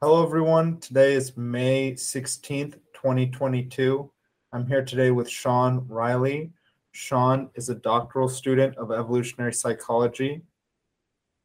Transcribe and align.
Hello, 0.00 0.24
everyone. 0.24 0.78
Today 0.78 1.14
is 1.14 1.36
May 1.36 1.94
16th, 1.94 2.74
2022. 2.92 4.08
I'm 4.52 4.64
here 4.64 4.84
today 4.84 5.10
with 5.10 5.28
Sean 5.28 5.84
Riley. 5.88 6.52
Sean 6.92 7.50
is 7.56 7.68
a 7.68 7.74
doctoral 7.74 8.28
student 8.28 8.76
of 8.76 8.92
evolutionary 8.92 9.52
psychology. 9.52 10.42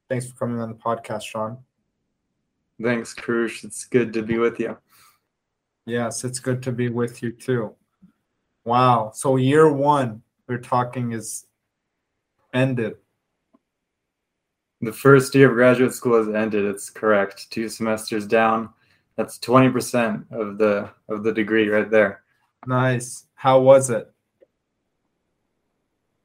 Thanks 0.08 0.30
for 0.30 0.36
coming 0.36 0.62
on 0.62 0.70
the 0.70 0.76
podcast, 0.76 1.24
Sean. 1.24 1.58
Thanks, 2.80 3.16
Krush. 3.16 3.64
It's 3.64 3.86
good 3.86 4.14
to 4.14 4.22
be 4.22 4.38
with 4.38 4.60
you. 4.60 4.78
Yes, 5.88 6.24
it's 6.24 6.38
good 6.38 6.62
to 6.62 6.72
be 6.72 6.90
with 6.90 7.24
you 7.24 7.32
too. 7.32 7.74
Wow. 8.66 9.14
So, 9.16 9.38
year 9.38 9.74
one, 9.74 10.22
we're 10.48 10.60
talking 10.60 11.14
is 11.14 11.48
ended. 12.54 12.98
The 14.84 14.92
first 14.92 15.34
year 15.34 15.50
of 15.50 15.56
graduate 15.56 15.94
school 15.94 16.18
has 16.18 16.28
ended. 16.36 16.66
It's 16.66 16.90
correct. 16.90 17.50
Two 17.50 17.70
semesters 17.70 18.28
down. 18.28 18.70
That's 19.16 19.40
20% 19.40 20.30
of 20.30 20.58
the 20.58 20.90
of 21.08 21.24
the 21.24 21.32
degree 21.32 21.70
right 21.70 21.90
there. 21.90 22.24
Nice. 22.68 23.28
How 23.34 23.62
was 23.62 23.90
it? 23.90 24.12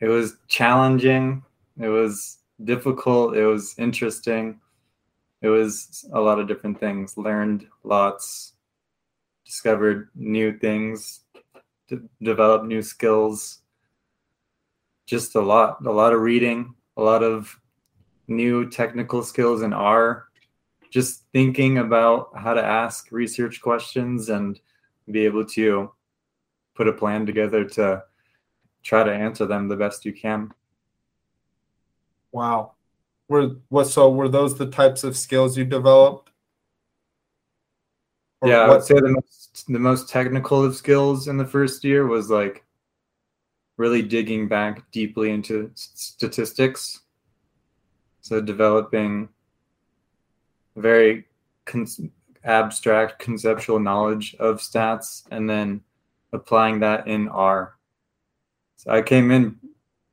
It 0.00 0.08
was 0.08 0.38
challenging. 0.48 1.44
It 1.78 1.88
was 1.88 2.38
difficult. 2.64 3.36
It 3.36 3.46
was 3.46 3.76
interesting. 3.78 4.58
It 5.40 5.48
was 5.48 6.04
a 6.12 6.20
lot 6.20 6.40
of 6.40 6.48
different 6.48 6.80
things. 6.80 7.16
Learned 7.16 7.64
lots. 7.84 8.54
Discovered 9.46 10.08
new 10.16 10.58
things. 10.58 11.20
D- 11.88 11.98
developed 12.20 12.64
new 12.64 12.82
skills. 12.82 13.60
Just 15.06 15.36
a 15.36 15.40
lot. 15.40 15.78
A 15.86 15.92
lot 15.92 16.12
of 16.12 16.22
reading. 16.22 16.74
A 16.96 17.02
lot 17.02 17.22
of 17.22 17.57
new 18.28 18.68
technical 18.68 19.22
skills 19.22 19.62
in 19.62 19.72
R, 19.72 20.28
just 20.90 21.24
thinking 21.32 21.78
about 21.78 22.30
how 22.36 22.54
to 22.54 22.64
ask 22.64 23.10
research 23.10 23.60
questions 23.60 24.28
and 24.28 24.60
be 25.10 25.24
able 25.24 25.44
to 25.44 25.90
put 26.74 26.88
a 26.88 26.92
plan 26.92 27.26
together 27.26 27.64
to 27.64 28.04
try 28.82 29.02
to 29.02 29.12
answer 29.12 29.46
them 29.46 29.68
the 29.68 29.76
best 29.76 30.04
you 30.04 30.12
can. 30.12 30.52
Wow. 32.32 32.72
Were 33.28 33.56
what 33.68 33.86
so 33.86 34.10
were 34.10 34.28
those 34.28 34.56
the 34.56 34.66
types 34.66 35.04
of 35.04 35.16
skills 35.16 35.56
you 35.56 35.64
developed? 35.64 36.30
Or 38.40 38.48
yeah, 38.48 38.60
I 38.60 38.68
would 38.68 38.84
say 38.84 38.94
the 38.94 39.08
most 39.08 39.64
the 39.68 39.78
most 39.78 40.08
technical 40.08 40.64
of 40.64 40.76
skills 40.76 41.28
in 41.28 41.36
the 41.36 41.44
first 41.44 41.84
year 41.84 42.06
was 42.06 42.30
like 42.30 42.64
really 43.76 44.02
digging 44.02 44.48
back 44.48 44.90
deeply 44.90 45.30
into 45.30 45.70
statistics 45.74 47.00
so 48.28 48.42
developing 48.42 49.26
very 50.76 51.24
con- 51.64 52.12
abstract 52.44 53.18
conceptual 53.18 53.80
knowledge 53.80 54.36
of 54.38 54.58
stats 54.58 55.22
and 55.30 55.48
then 55.48 55.80
applying 56.34 56.78
that 56.80 57.08
in 57.08 57.26
R. 57.28 57.76
So 58.76 58.90
I 58.90 59.00
came 59.00 59.30
in 59.30 59.56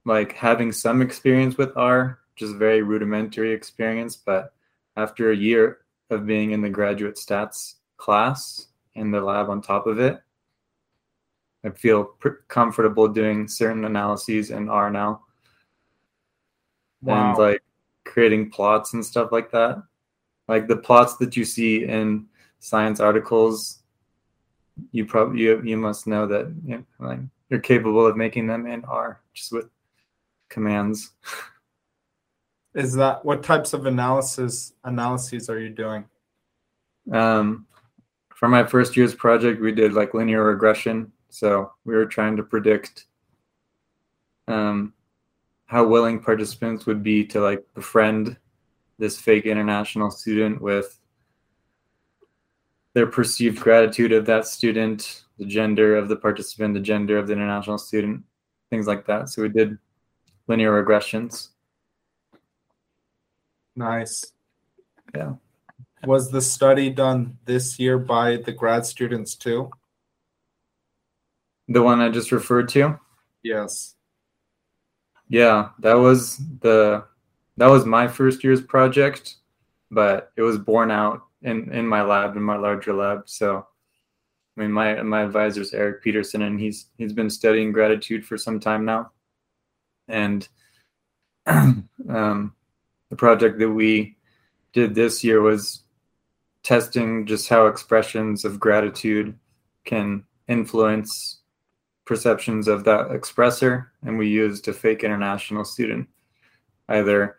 like 0.06 0.32
having 0.32 0.72
some 0.72 1.02
experience 1.02 1.58
with 1.58 1.76
R, 1.76 2.20
just 2.38 2.56
very 2.56 2.82
rudimentary 2.82 3.52
experience, 3.52 4.16
but 4.16 4.54
after 4.96 5.32
a 5.32 5.36
year 5.36 5.80
of 6.10 6.26
being 6.26 6.52
in 6.52 6.62
the 6.62 6.70
graduate 6.70 7.16
stats 7.16 7.76
class 7.98 8.68
in 8.94 9.12
the 9.12 9.20
lab 9.20 9.50
on 9.50 9.62
top 9.62 9.88
of 9.88 10.00
it, 10.00 10.22
I 11.66 11.72
feel 11.72 12.06
pr- 12.06 12.44
comfortable 12.48 13.10
doing 13.10 13.50
certain 13.50 13.84
analyses 13.84 14.52
in 14.52 14.70
R 14.70 14.90
now. 14.90 15.24
Wow. 17.02 17.30
And 17.30 17.38
like 17.38 17.65
creating 18.16 18.50
plots 18.50 18.94
and 18.94 19.06
stuff 19.06 19.30
like 19.34 19.52
that. 19.52 19.84
Like 20.48 20.70
the 20.70 20.78
plots 20.78 21.18
that 21.18 21.36
you 21.36 21.44
see 21.44 21.84
in 21.84 22.28
science 22.60 23.02
articles, 23.02 23.80
you 24.94 25.06
probably 25.06 25.42
you, 25.42 25.62
you 25.66 25.76
must 25.76 26.08
know 26.08 26.26
that 26.26 26.48
you 26.66 26.78
know, 26.78 26.84
like 26.98 27.20
you're 27.50 27.60
capable 27.60 28.08
of 28.08 28.16
making 28.16 28.48
them 28.48 28.68
in 28.68 28.86
R 28.86 29.20
just 29.34 29.52
with 29.52 29.68
commands. 30.48 31.12
Is 32.74 32.94
that 32.94 33.26
what 33.26 33.44
types 33.44 33.74
of 33.74 33.86
analysis 33.86 34.72
analyses 34.86 35.50
are 35.50 35.60
you 35.60 35.70
doing? 35.70 36.06
Um, 37.12 37.68
for 38.34 38.48
my 38.48 38.64
first 38.64 38.96
year's 38.96 39.14
project, 39.14 39.62
we 39.62 39.74
did 39.74 39.92
like 39.92 40.14
linear 40.14 40.46
regression. 40.46 41.12
So 41.30 41.74
we 41.84 41.96
were 41.96 42.06
trying 42.06 42.38
to 42.38 42.44
predict 42.44 43.08
um, 44.48 44.94
how 45.66 45.86
willing 45.86 46.20
participants 46.20 46.86
would 46.86 47.04
be 47.04 47.26
to 47.26 47.40
like 47.42 47.64
befriend 47.74 48.38
this 48.98 49.20
fake 49.20 49.46
international 49.46 50.12
student 50.12 50.62
with 50.62 51.00
their 52.94 53.08
perceived 53.08 53.60
gratitude 53.60 54.14
of 54.14 54.26
that 54.26 54.48
student, 54.48 55.24
the 55.38 55.46
gender 55.46 55.98
of 55.98 56.08
the 56.08 56.16
participant, 56.16 56.74
the 56.74 56.80
gender 56.80 57.18
of 57.18 57.28
the 57.28 57.34
international 57.34 57.78
student, 57.78 58.24
things 58.70 58.88
like 58.88 59.06
that. 59.06 59.28
So 59.30 59.42
we 59.42 59.50
did 59.50 59.78
linear 60.48 60.84
regressions. 60.84 61.50
Nice. 63.76 64.32
Yeah. 65.14 65.34
Was 66.06 66.32
the 66.32 66.42
study 66.42 66.90
done 66.90 67.38
this 67.46 67.80
year 67.80 67.98
by 67.98 68.38
the 68.38 68.52
grad 68.52 68.86
students 68.86 69.36
too? 69.36 69.72
The 71.68 71.82
one 71.82 72.00
I 72.00 72.10
just 72.10 72.32
referred 72.32 72.70
to? 72.70 73.00
Yes. 73.44 73.95
Yeah, 75.30 75.70
that 75.80 75.96
was 75.96 76.38
the 76.60 77.06
that 77.58 77.68
was 77.68 77.86
my 77.86 78.08
first 78.08 78.44
year's 78.44 78.62
project, 78.62 79.36
but 79.92 80.32
it 80.36 80.42
was 80.42 80.58
born 80.58 80.92
out 80.92 81.22
in 81.42 81.72
in 81.72 81.88
my 81.88 82.02
lab 82.02 82.36
in 82.36 82.44
my 82.44 82.58
larger 82.58 82.94
lab. 82.94 83.28
So, 83.28 83.66
I 84.58 84.62
mean, 84.62 84.72
my 84.72 85.02
my 85.02 85.22
advisor 85.22 85.62
is 85.62 85.74
Eric 85.74 86.04
Pedersen, 86.04 86.44
and 86.44 86.60
he's 86.60 86.88
he's 86.98 87.14
been 87.14 87.30
studying 87.30 87.72
gratitude 87.72 88.26
for 88.26 88.38
some 88.38 88.60
time 88.60 88.86
now, 88.86 89.12
and 90.08 90.48
um, 91.48 92.54
the 93.10 93.16
project 93.16 93.60
that 93.60 93.70
we 93.70 94.18
did 94.74 94.94
this 94.94 95.24
year 95.24 95.42
was 95.42 95.84
testing 96.64 97.26
just 97.26 97.48
how 97.48 97.68
expressions 97.68 98.44
of 98.44 98.60
gratitude 98.60 99.38
can 99.86 100.24
influence 100.48 101.42
perceptions 102.06 102.68
of 102.68 102.84
that 102.84 103.10
expressor, 103.10 103.88
and 104.06 104.18
we 104.18 104.28
used 104.28 104.68
a 104.68 104.74
fake 104.74 105.04
international 105.04 105.66
student, 105.66 106.08
either 106.90 107.38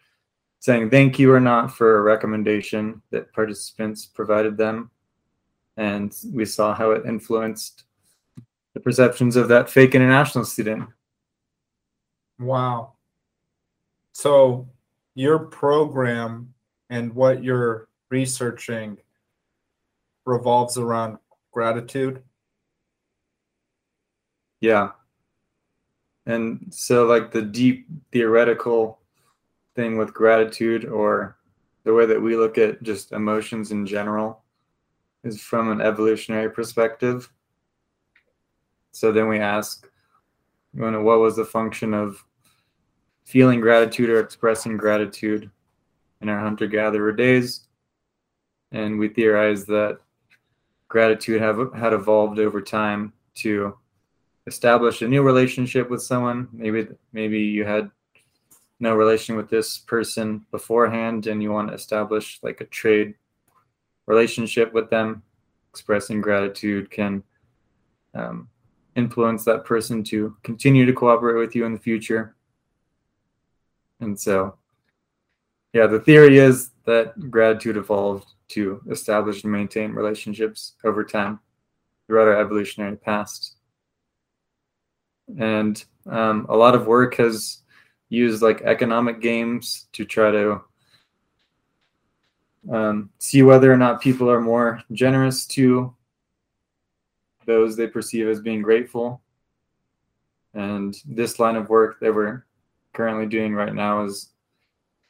saying 0.60 0.90
thank 0.90 1.18
you 1.18 1.32
or 1.32 1.40
not 1.40 1.72
for 1.72 1.98
a 1.98 2.02
recommendation 2.02 3.00
that 3.10 3.32
participants 3.32 4.06
provided 4.06 4.56
them. 4.56 4.90
And 5.76 6.14
we 6.32 6.44
saw 6.44 6.74
how 6.74 6.90
it 6.92 7.06
influenced 7.06 7.84
the 8.74 8.80
perceptions 8.80 9.36
of 9.36 9.48
that 9.48 9.70
fake 9.70 9.94
international 9.94 10.44
student. 10.44 10.88
Wow. 12.38 12.94
So, 14.12 14.68
your 15.14 15.38
program 15.38 16.52
and 16.90 17.14
what 17.14 17.42
you're 17.42 17.88
researching 18.10 18.98
revolves 20.24 20.78
around 20.78 21.18
gratitude? 21.52 22.22
Yeah. 24.66 24.90
And 26.26 26.66
so, 26.70 27.06
like, 27.06 27.30
the 27.30 27.40
deep 27.40 27.86
theoretical 28.10 28.98
thing 29.76 29.96
with 29.96 30.12
gratitude, 30.12 30.84
or 30.84 31.36
the 31.84 31.94
way 31.94 32.04
that 32.04 32.20
we 32.20 32.36
look 32.36 32.58
at 32.58 32.82
just 32.82 33.12
emotions 33.12 33.70
in 33.70 33.86
general, 33.86 34.42
is 35.22 35.40
from 35.40 35.70
an 35.70 35.80
evolutionary 35.80 36.50
perspective. 36.50 37.32
So 38.90 39.12
then 39.12 39.28
we 39.28 39.38
ask, 39.38 39.88
you 40.74 40.90
know, 40.90 41.00
what 41.00 41.20
was 41.20 41.36
the 41.36 41.44
function 41.44 41.94
of 41.94 42.24
feeling 43.24 43.60
gratitude 43.60 44.10
or 44.10 44.18
expressing 44.18 44.76
gratitude 44.76 45.48
in 46.22 46.28
our 46.28 46.40
hunter 46.40 46.66
gatherer 46.66 47.12
days? 47.12 47.68
And 48.72 48.98
we 48.98 49.10
theorize 49.10 49.64
that 49.66 50.00
gratitude 50.88 51.40
have 51.40 51.72
had 51.72 51.92
evolved 51.92 52.40
over 52.40 52.60
time 52.60 53.12
to 53.36 53.78
establish 54.46 55.02
a 55.02 55.08
new 55.08 55.22
relationship 55.22 55.90
with 55.90 56.02
someone. 56.02 56.48
Maybe 56.52 56.86
maybe 57.12 57.40
you 57.40 57.64
had 57.64 57.90
no 58.78 58.94
relation 58.94 59.36
with 59.36 59.48
this 59.48 59.78
person 59.78 60.44
beforehand 60.50 61.26
and 61.26 61.42
you 61.42 61.50
want 61.50 61.68
to 61.68 61.74
establish 61.74 62.38
like 62.42 62.60
a 62.60 62.66
trade 62.66 63.14
relationship 64.06 64.72
with 64.72 64.90
them. 64.90 65.22
Expressing 65.70 66.20
gratitude 66.20 66.90
can 66.90 67.22
um, 68.14 68.48
influence 68.94 69.44
that 69.44 69.64
person 69.64 70.02
to 70.04 70.36
continue 70.42 70.86
to 70.86 70.92
cooperate 70.92 71.38
with 71.38 71.54
you 71.54 71.64
in 71.64 71.72
the 71.72 71.78
future. 71.78 72.34
And 74.00 74.18
so 74.18 74.56
yeah 75.72 75.86
the 75.86 76.00
theory 76.00 76.38
is 76.38 76.70
that 76.84 77.30
gratitude 77.30 77.76
evolved 77.76 78.28
to 78.48 78.80
establish 78.90 79.42
and 79.42 79.52
maintain 79.52 79.92
relationships 79.92 80.74
over 80.84 81.04
time 81.04 81.38
throughout 82.06 82.28
our 82.28 82.40
evolutionary 82.40 82.96
past 82.96 83.55
and 85.38 85.84
um, 86.06 86.46
a 86.48 86.56
lot 86.56 86.74
of 86.74 86.86
work 86.86 87.16
has 87.16 87.62
used 88.08 88.42
like 88.42 88.62
economic 88.62 89.20
games 89.20 89.88
to 89.92 90.04
try 90.04 90.30
to 90.30 90.60
um, 92.70 93.10
see 93.18 93.42
whether 93.42 93.72
or 93.72 93.76
not 93.76 94.00
people 94.00 94.30
are 94.30 94.40
more 94.40 94.82
generous 94.92 95.46
to 95.46 95.94
those 97.44 97.76
they 97.76 97.86
perceive 97.86 98.28
as 98.28 98.40
being 98.40 98.62
grateful. 98.62 99.22
And 100.54 100.96
this 101.04 101.38
line 101.38 101.56
of 101.56 101.68
work 101.68 102.00
that 102.00 102.14
we're 102.14 102.44
currently 102.92 103.26
doing 103.26 103.54
right 103.54 103.74
now 103.74 104.04
is 104.04 104.30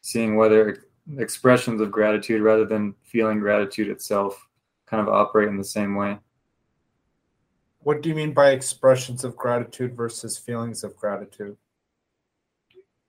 seeing 0.02 0.36
whether 0.36 0.84
expressions 1.18 1.80
of 1.80 1.90
gratitude 1.90 2.42
rather 2.42 2.64
than 2.64 2.94
feeling 3.02 3.38
gratitude 3.38 3.88
itself 3.88 4.48
kind 4.86 5.06
of 5.06 5.12
operate 5.12 5.48
in 5.48 5.56
the 5.56 5.64
same 5.64 5.94
way. 5.94 6.18
What 7.86 8.02
do 8.02 8.08
you 8.08 8.16
mean 8.16 8.32
by 8.32 8.50
expressions 8.50 9.22
of 9.22 9.36
gratitude 9.36 9.96
versus 9.96 10.36
feelings 10.36 10.82
of 10.82 10.96
gratitude? 10.96 11.56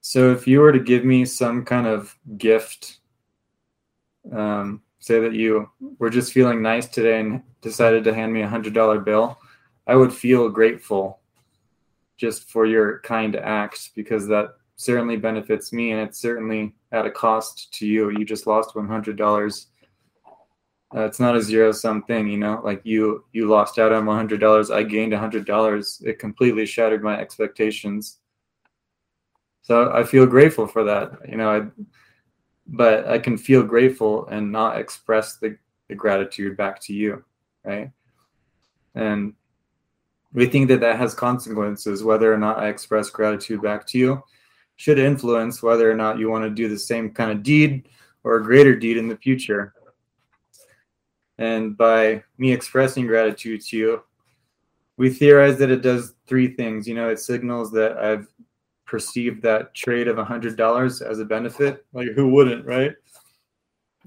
So, 0.01 0.31
if 0.31 0.45
you 0.45 0.59
were 0.59 0.71
to 0.71 0.79
give 0.79 1.03
me 1.03 1.25
some 1.25 1.65
kind 1.65 1.87
of 1.87 2.15
gift, 2.37 2.99
um, 4.31 4.83
say 4.99 5.19
that 5.19 5.33
you 5.33 5.67
were 5.97 6.11
just 6.11 6.31
feeling 6.31 6.61
nice 6.61 6.85
today 6.85 7.19
and 7.19 7.41
decided 7.59 8.03
to 8.03 8.13
hand 8.13 8.31
me 8.31 8.43
a 8.43 8.47
hundred 8.47 8.75
dollar 8.75 8.99
bill, 8.99 9.39
I 9.87 9.95
would 9.95 10.13
feel 10.13 10.47
grateful 10.47 11.21
just 12.15 12.47
for 12.47 12.67
your 12.67 12.99
kind 12.99 13.35
act 13.35 13.95
because 13.95 14.27
that 14.27 14.57
certainly 14.75 15.17
benefits 15.17 15.73
me 15.73 15.91
and 15.91 16.01
it's 16.01 16.19
certainly 16.19 16.75
at 16.91 17.07
a 17.07 17.09
cost 17.09 17.73
to 17.79 17.87
you. 17.87 18.11
You 18.11 18.23
just 18.23 18.45
lost 18.45 18.75
one 18.75 18.87
hundred 18.87 19.17
dollars. 19.17 19.69
Uh, 20.95 21.01
it's 21.01 21.19
not 21.19 21.35
a 21.35 21.41
zero 21.41 21.71
sum 21.71 22.01
thing, 22.03 22.27
you 22.29 22.37
know. 22.37 22.61
Like 22.63 22.81
you, 22.85 23.25
you 23.33 23.47
lost 23.47 23.77
out 23.77 23.91
on 23.91 24.05
one 24.05 24.15
hundred 24.15 24.39
dollars. 24.39 24.71
I 24.71 24.83
gained 24.83 25.13
a 25.13 25.19
hundred 25.19 25.45
dollars. 25.45 26.01
It 26.05 26.17
completely 26.17 26.65
shattered 26.65 27.03
my 27.03 27.19
expectations. 27.19 28.19
So 29.63 29.91
I 29.91 30.03
feel 30.03 30.25
grateful 30.25 30.65
for 30.65 30.85
that, 30.85 31.11
you 31.27 31.35
know. 31.35 31.49
I, 31.49 31.83
but 32.67 33.07
I 33.07 33.19
can 33.19 33.37
feel 33.37 33.63
grateful 33.63 34.27
and 34.27 34.51
not 34.51 34.77
express 34.77 35.37
the, 35.37 35.57
the 35.89 35.95
gratitude 35.95 36.55
back 36.55 36.79
to 36.81 36.93
you, 36.93 37.23
right? 37.65 37.91
And 38.95 39.33
we 40.33 40.45
think 40.45 40.69
that 40.69 40.79
that 40.81 40.97
has 40.97 41.13
consequences. 41.13 42.03
Whether 42.03 42.33
or 42.33 42.37
not 42.37 42.59
I 42.59 42.67
express 42.67 43.09
gratitude 43.09 43.61
back 43.61 43.85
to 43.87 43.97
you 43.97 44.23
should 44.77 44.99
influence 44.99 45.63
whether 45.63 45.89
or 45.89 45.95
not 45.95 46.17
you 46.17 46.29
want 46.29 46.45
to 46.45 46.49
do 46.49 46.69
the 46.69 46.79
same 46.79 47.09
kind 47.09 47.31
of 47.31 47.43
deed 47.43 47.89
or 48.23 48.37
a 48.37 48.43
greater 48.43 48.75
deed 48.75 48.95
in 48.95 49.07
the 49.07 49.17
future. 49.17 49.73
And 51.37 51.77
by 51.77 52.23
me 52.37 52.51
expressing 52.51 53.05
gratitude 53.05 53.61
to 53.65 53.77
you, 53.77 54.03
we 54.97 55.11
theorize 55.11 55.57
that 55.59 55.69
it 55.69 55.81
does 55.81 56.15
three 56.25 56.55
things. 56.55 56.87
You 56.87 56.95
know, 56.95 57.09
it 57.09 57.19
signals 57.19 57.71
that 57.73 57.97
I've 57.97 58.27
perceived 58.85 59.43
that 59.43 59.75
trade 59.75 60.07
of 60.07 60.17
a 60.17 60.25
hundred 60.25 60.55
dollars 60.55 61.01
as 61.01 61.19
a 61.19 61.25
benefit. 61.25 61.85
Like 61.93 62.09
who 62.15 62.29
wouldn't, 62.29 62.65
right? 62.65 62.93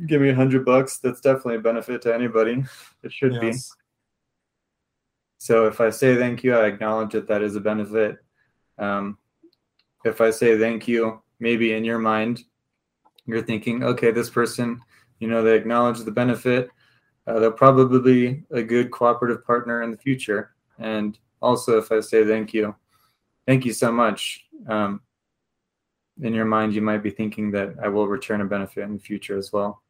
Give 0.06 0.20
me 0.20 0.30
a 0.30 0.34
hundred 0.34 0.64
bucks. 0.64 0.98
That's 0.98 1.20
definitely 1.20 1.56
a 1.56 1.60
benefit 1.60 2.02
to 2.02 2.14
anybody. 2.14 2.64
It 3.02 3.12
should 3.12 3.34
yes. 3.34 3.40
be. 3.40 3.76
So 5.38 5.66
if 5.66 5.80
I 5.80 5.90
say 5.90 6.16
thank 6.16 6.42
you, 6.42 6.54
I 6.54 6.66
acknowledge 6.66 7.12
that 7.12 7.28
that 7.28 7.42
is 7.42 7.56
a 7.56 7.60
benefit. 7.60 8.18
Um, 8.78 9.18
if 10.04 10.20
I 10.20 10.30
say 10.30 10.58
thank 10.58 10.88
you, 10.88 11.22
maybe 11.38 11.72
in 11.72 11.84
your 11.84 11.98
mind, 11.98 12.42
you're 13.26 13.42
thinking, 13.42 13.82
okay, 13.84 14.10
this 14.10 14.30
person, 14.30 14.80
you 15.18 15.28
know, 15.28 15.42
they 15.42 15.56
acknowledge 15.56 16.00
the 16.00 16.10
benefit. 16.10 16.70
Uh, 17.30 17.38
they'll 17.38 17.52
probably 17.52 18.00
be 18.00 18.42
a 18.50 18.62
good 18.62 18.90
cooperative 18.90 19.44
partner 19.44 19.82
in 19.82 19.92
the 19.92 19.96
future. 19.96 20.50
And 20.78 21.16
also, 21.40 21.78
if 21.78 21.92
I 21.92 22.00
say 22.00 22.26
thank 22.26 22.52
you, 22.52 22.74
thank 23.46 23.64
you 23.64 23.72
so 23.72 23.92
much, 23.92 24.46
um, 24.68 25.00
in 26.20 26.34
your 26.34 26.44
mind, 26.44 26.74
you 26.74 26.82
might 26.82 27.04
be 27.04 27.10
thinking 27.10 27.52
that 27.52 27.74
I 27.80 27.88
will 27.88 28.08
return 28.08 28.40
a 28.40 28.44
benefit 28.44 28.82
in 28.82 28.94
the 28.94 28.98
future 28.98 29.38
as 29.38 29.52
well. 29.52 29.80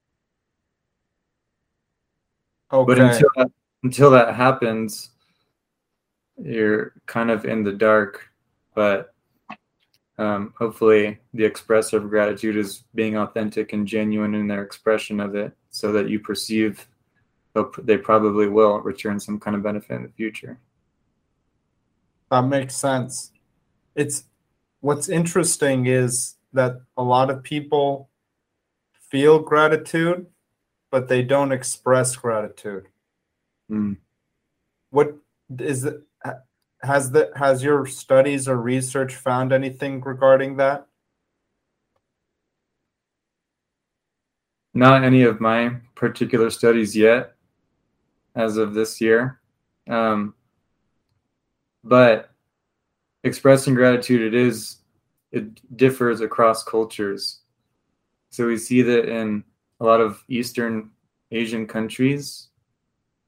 Okay. 2.72 2.87
But 2.87 2.98
until 2.98 3.28
that, 3.37 3.50
until 3.82 4.10
that 4.10 4.34
happens, 4.34 5.10
you're 6.37 6.92
kind 7.06 7.31
of 7.31 7.46
in 7.46 7.64
the 7.64 7.72
dark. 7.72 8.28
But 8.75 9.14
um, 10.19 10.52
hopefully 10.58 11.19
the 11.32 11.44
expressive 11.44 12.08
gratitude 12.10 12.56
is 12.56 12.84
being 12.94 13.16
authentic 13.16 13.72
and 13.72 13.88
genuine 13.88 14.34
in 14.34 14.46
their 14.46 14.62
expression 14.62 15.20
of 15.20 15.34
it 15.34 15.52
so 15.70 15.90
that 15.92 16.10
you 16.10 16.20
perceive 16.20 16.87
they 17.82 17.97
probably 17.97 18.47
will 18.47 18.81
return 18.81 19.19
some 19.19 19.38
kind 19.38 19.56
of 19.56 19.62
benefit 19.62 19.94
in 19.94 20.02
the 20.02 20.08
future 20.11 20.58
that 22.31 22.43
makes 22.43 22.75
sense 22.76 23.32
it's 23.94 24.25
what's 24.81 25.08
interesting 25.08 25.87
is 25.87 26.37
that 26.52 26.81
a 26.97 27.02
lot 27.02 27.31
of 27.31 27.43
people 27.43 28.08
feel 29.11 29.38
gratitude 29.38 30.26
but 30.91 31.08
they 31.08 31.23
don't 31.23 31.52
express 31.52 32.14
gratitude 32.17 32.87
mm. 33.70 33.97
what 34.91 35.14
is 35.58 35.85
it 35.85 36.02
has 36.82 37.11
the 37.11 37.31
has 37.37 37.62
your 37.62 37.87
studies 37.87 38.49
or 38.49 38.56
research 38.56 39.14
found 39.14 39.52
anything 39.52 40.00
regarding 40.00 40.56
that? 40.56 40.87
Not 44.73 45.05
any 45.05 45.23
of 45.23 45.41
my 45.41 45.76
particular 45.94 46.49
studies 46.49 46.97
yet, 46.97 47.35
as 48.34 48.56
of 48.56 48.74
this 48.74 49.00
year. 49.00 49.40
Um, 49.88 50.34
but 51.82 52.30
expressing 53.24 53.74
gratitude, 53.74 54.22
it 54.22 54.34
is 54.34 54.78
it 55.32 55.76
differs 55.76 56.20
across 56.20 56.64
cultures. 56.64 57.40
So 58.30 58.46
we 58.46 58.56
see 58.56 58.82
that 58.82 59.08
in 59.08 59.44
a 59.80 59.84
lot 59.84 60.00
of 60.00 60.22
Eastern 60.28 60.90
Asian 61.30 61.66
countries, 61.66 62.48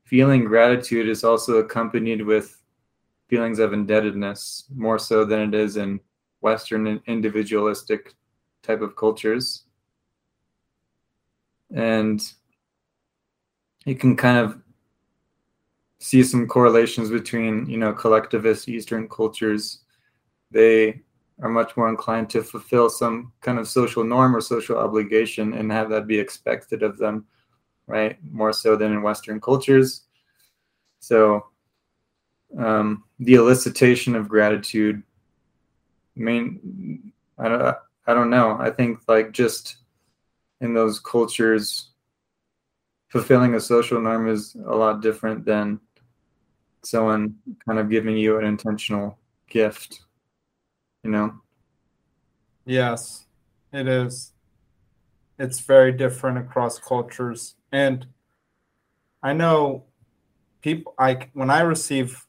feeling 0.04 0.44
gratitude 0.44 1.08
is 1.08 1.24
also 1.24 1.58
accompanied 1.58 2.22
with 2.22 2.60
feelings 3.28 3.58
of 3.58 3.72
indebtedness 3.72 4.64
more 4.74 4.98
so 4.98 5.24
than 5.24 5.40
it 5.40 5.54
is 5.54 5.76
in 5.76 6.00
Western 6.40 7.00
individualistic 7.06 8.14
type 8.62 8.82
of 8.82 8.96
cultures. 8.96 9.64
And 11.74 12.20
you 13.86 13.94
can 13.94 14.16
kind 14.16 14.38
of 14.38 14.60
see 16.02 16.24
some 16.24 16.48
correlations 16.48 17.10
between, 17.10 17.64
you 17.70 17.76
know, 17.76 17.92
collectivist 17.92 18.68
Eastern 18.68 19.08
cultures. 19.08 19.82
They 20.50 21.00
are 21.40 21.48
much 21.48 21.76
more 21.76 21.88
inclined 21.88 22.28
to 22.30 22.42
fulfill 22.42 22.90
some 22.90 23.32
kind 23.40 23.56
of 23.56 23.68
social 23.68 24.02
norm 24.02 24.34
or 24.34 24.40
social 24.40 24.78
obligation 24.78 25.54
and 25.54 25.70
have 25.70 25.88
that 25.90 26.08
be 26.08 26.18
expected 26.18 26.82
of 26.82 26.98
them, 26.98 27.24
right? 27.86 28.18
More 28.32 28.52
so 28.52 28.74
than 28.74 28.92
in 28.92 29.02
Western 29.02 29.40
cultures. 29.40 30.02
So 30.98 31.46
um, 32.58 33.04
the 33.20 33.34
elicitation 33.34 34.16
of 34.16 34.28
gratitude. 34.28 35.04
I 36.16 36.20
mean, 36.20 37.12
I 37.38 37.48
don't, 37.48 37.76
I 38.08 38.14
don't 38.14 38.30
know. 38.30 38.56
I 38.58 38.70
think 38.70 38.98
like 39.06 39.30
just 39.30 39.76
in 40.60 40.74
those 40.74 40.98
cultures, 40.98 41.90
fulfilling 43.06 43.54
a 43.54 43.60
social 43.60 44.00
norm 44.00 44.28
is 44.28 44.56
a 44.66 44.74
lot 44.74 45.00
different 45.00 45.44
than 45.44 45.78
someone 46.82 47.36
kind 47.66 47.78
of 47.78 47.90
giving 47.90 48.16
you 48.16 48.38
an 48.38 48.44
intentional 48.44 49.18
gift, 49.48 50.00
you 51.02 51.10
know? 51.10 51.34
Yes, 52.64 53.26
it 53.72 53.88
is. 53.88 54.32
It's 55.38 55.60
very 55.60 55.92
different 55.92 56.38
across 56.38 56.78
cultures. 56.78 57.54
And 57.72 58.06
I 59.22 59.32
know 59.32 59.84
people, 60.60 60.94
like 60.98 61.30
when 61.32 61.50
I 61.50 61.60
receive 61.60 62.26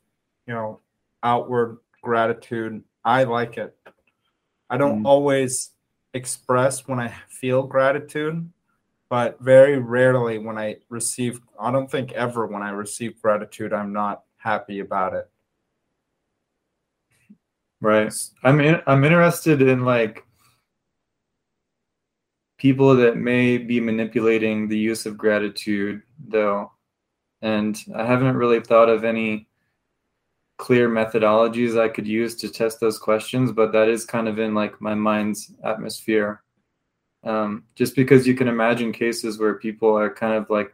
you 0.48 0.54
know, 0.54 0.80
outward 1.22 1.78
gratitude. 2.02 2.84
I 3.04 3.24
like 3.24 3.58
it. 3.58 3.76
I 4.70 4.78
don't 4.78 5.04
mm. 5.04 5.08
always 5.08 5.72
express 6.14 6.88
when 6.88 7.00
I 7.00 7.14
feel 7.28 7.64
gratitude, 7.64 8.50
but 9.10 9.40
very 9.40 9.78
rarely 9.78 10.38
when 10.38 10.58
I 10.58 10.78
receive, 10.90 11.40
I 11.60 11.72
don't 11.72 11.90
think 11.90 12.12
ever 12.14 12.48
when 12.48 12.62
I 12.62 12.70
receive 12.70 13.22
gratitude, 13.22 13.74
I'm 13.74 13.94
not 13.94 14.24
happy 14.44 14.80
about 14.80 15.14
it. 15.14 15.30
Right. 17.82 18.14
I'm 18.44 18.60
in, 18.60 18.82
I'm 18.86 19.04
interested 19.04 19.62
in 19.62 19.86
like 19.86 20.24
people 22.58 22.96
that 22.96 23.18
may 23.18 23.58
be 23.58 23.80
manipulating 23.80 24.68
the 24.68 24.78
use 24.78 25.06
of 25.06 25.18
gratitude 25.18 26.02
though. 26.28 26.72
And 27.42 27.78
I 27.96 28.06
haven't 28.06 28.38
really 28.38 28.62
thought 28.62 28.90
of 28.90 29.04
any 29.04 29.48
clear 30.58 30.88
methodologies 30.90 31.80
I 31.80 31.90
could 31.90 32.08
use 32.08 32.36
to 32.38 32.50
test 32.50 32.80
those 32.80 33.00
questions, 33.00 33.52
but 33.52 33.74
that 33.74 33.90
is 33.90 34.06
kind 34.06 34.28
of 34.30 34.40
in 34.40 34.54
like 34.54 34.80
my 34.80 34.94
mind's 34.94 35.52
atmosphere. 35.64 36.42
Um, 37.26 37.64
just 37.76 37.96
because 37.96 38.28
you 38.28 38.36
can 38.36 38.48
imagine 38.48 38.92
cases 38.92 39.40
where 39.40 39.56
people 39.56 39.98
are 39.98 40.14
kind 40.14 40.34
of 40.34 40.50
like 40.50 40.74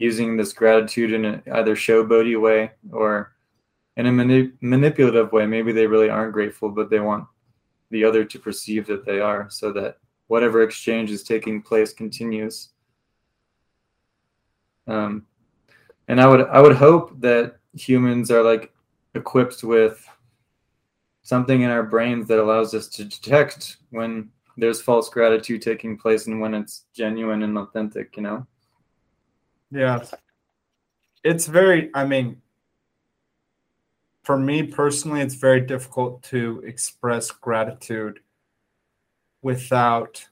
using 0.00 0.34
this 0.34 0.54
gratitude 0.54 1.12
in 1.12 1.24
a, 1.26 1.42
either 1.52 1.76
showboaty 1.76 2.40
way 2.40 2.72
or 2.90 3.36
in 3.98 4.06
a 4.06 4.12
mani- 4.12 4.52
manipulative 4.62 5.30
way. 5.30 5.46
Maybe 5.46 5.72
they 5.72 5.86
really 5.86 6.08
aren't 6.08 6.32
grateful, 6.32 6.70
but 6.70 6.88
they 6.88 7.00
want 7.00 7.26
the 7.90 8.02
other 8.02 8.24
to 8.24 8.38
perceive 8.38 8.86
that 8.86 9.04
they 9.04 9.20
are, 9.20 9.48
so 9.50 9.72
that 9.72 9.98
whatever 10.28 10.62
exchange 10.62 11.10
is 11.10 11.22
taking 11.22 11.60
place 11.60 11.92
continues. 11.92 12.70
Um, 14.86 15.26
and 16.08 16.20
I 16.20 16.26
would 16.26 16.48
I 16.48 16.60
would 16.60 16.76
hope 16.76 17.20
that 17.20 17.58
humans 17.74 18.30
are 18.30 18.42
like 18.42 18.72
equipped 19.14 19.62
with 19.62 20.04
something 21.22 21.60
in 21.60 21.70
our 21.70 21.82
brains 21.82 22.26
that 22.28 22.38
allows 22.38 22.74
us 22.74 22.88
to 22.88 23.04
detect 23.04 23.76
when 23.90 24.30
there's 24.56 24.80
false 24.80 25.10
gratitude 25.10 25.60
taking 25.62 25.98
place 25.98 26.26
and 26.26 26.40
when 26.40 26.54
it's 26.54 26.86
genuine 26.94 27.42
and 27.42 27.58
authentic, 27.58 28.16
you 28.16 28.22
know? 28.22 28.46
Yeah. 29.70 30.02
It's 31.22 31.46
very, 31.46 31.90
I 31.94 32.04
mean, 32.04 32.40
for 34.22 34.36
me 34.36 34.62
personally, 34.62 35.20
it's 35.20 35.34
very 35.34 35.60
difficult 35.60 36.22
to 36.24 36.62
express 36.66 37.30
gratitude 37.30 38.20
without 39.42 40.26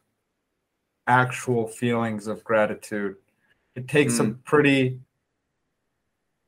actual 1.07 1.67
feelings 1.67 2.27
of 2.27 2.45
gratitude. 2.45 3.17
It 3.75 3.89
takes 3.89 4.15
mm. 4.15 4.21
a 4.21 4.25
hmm. 4.25 4.33
pretty, 4.45 5.01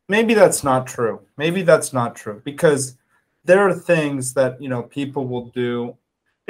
maybe 0.08 0.34
that's 0.34 0.62
not 0.64 0.86
true. 0.86 1.20
Maybe 1.36 1.62
that's 1.62 1.92
not 1.92 2.16
true 2.16 2.42
because 2.44 2.96
there 3.44 3.60
are 3.60 3.72
things 3.72 4.34
that, 4.34 4.60
you 4.60 4.68
know, 4.68 4.82
people 4.82 5.26
will 5.26 5.46
do 5.46 5.96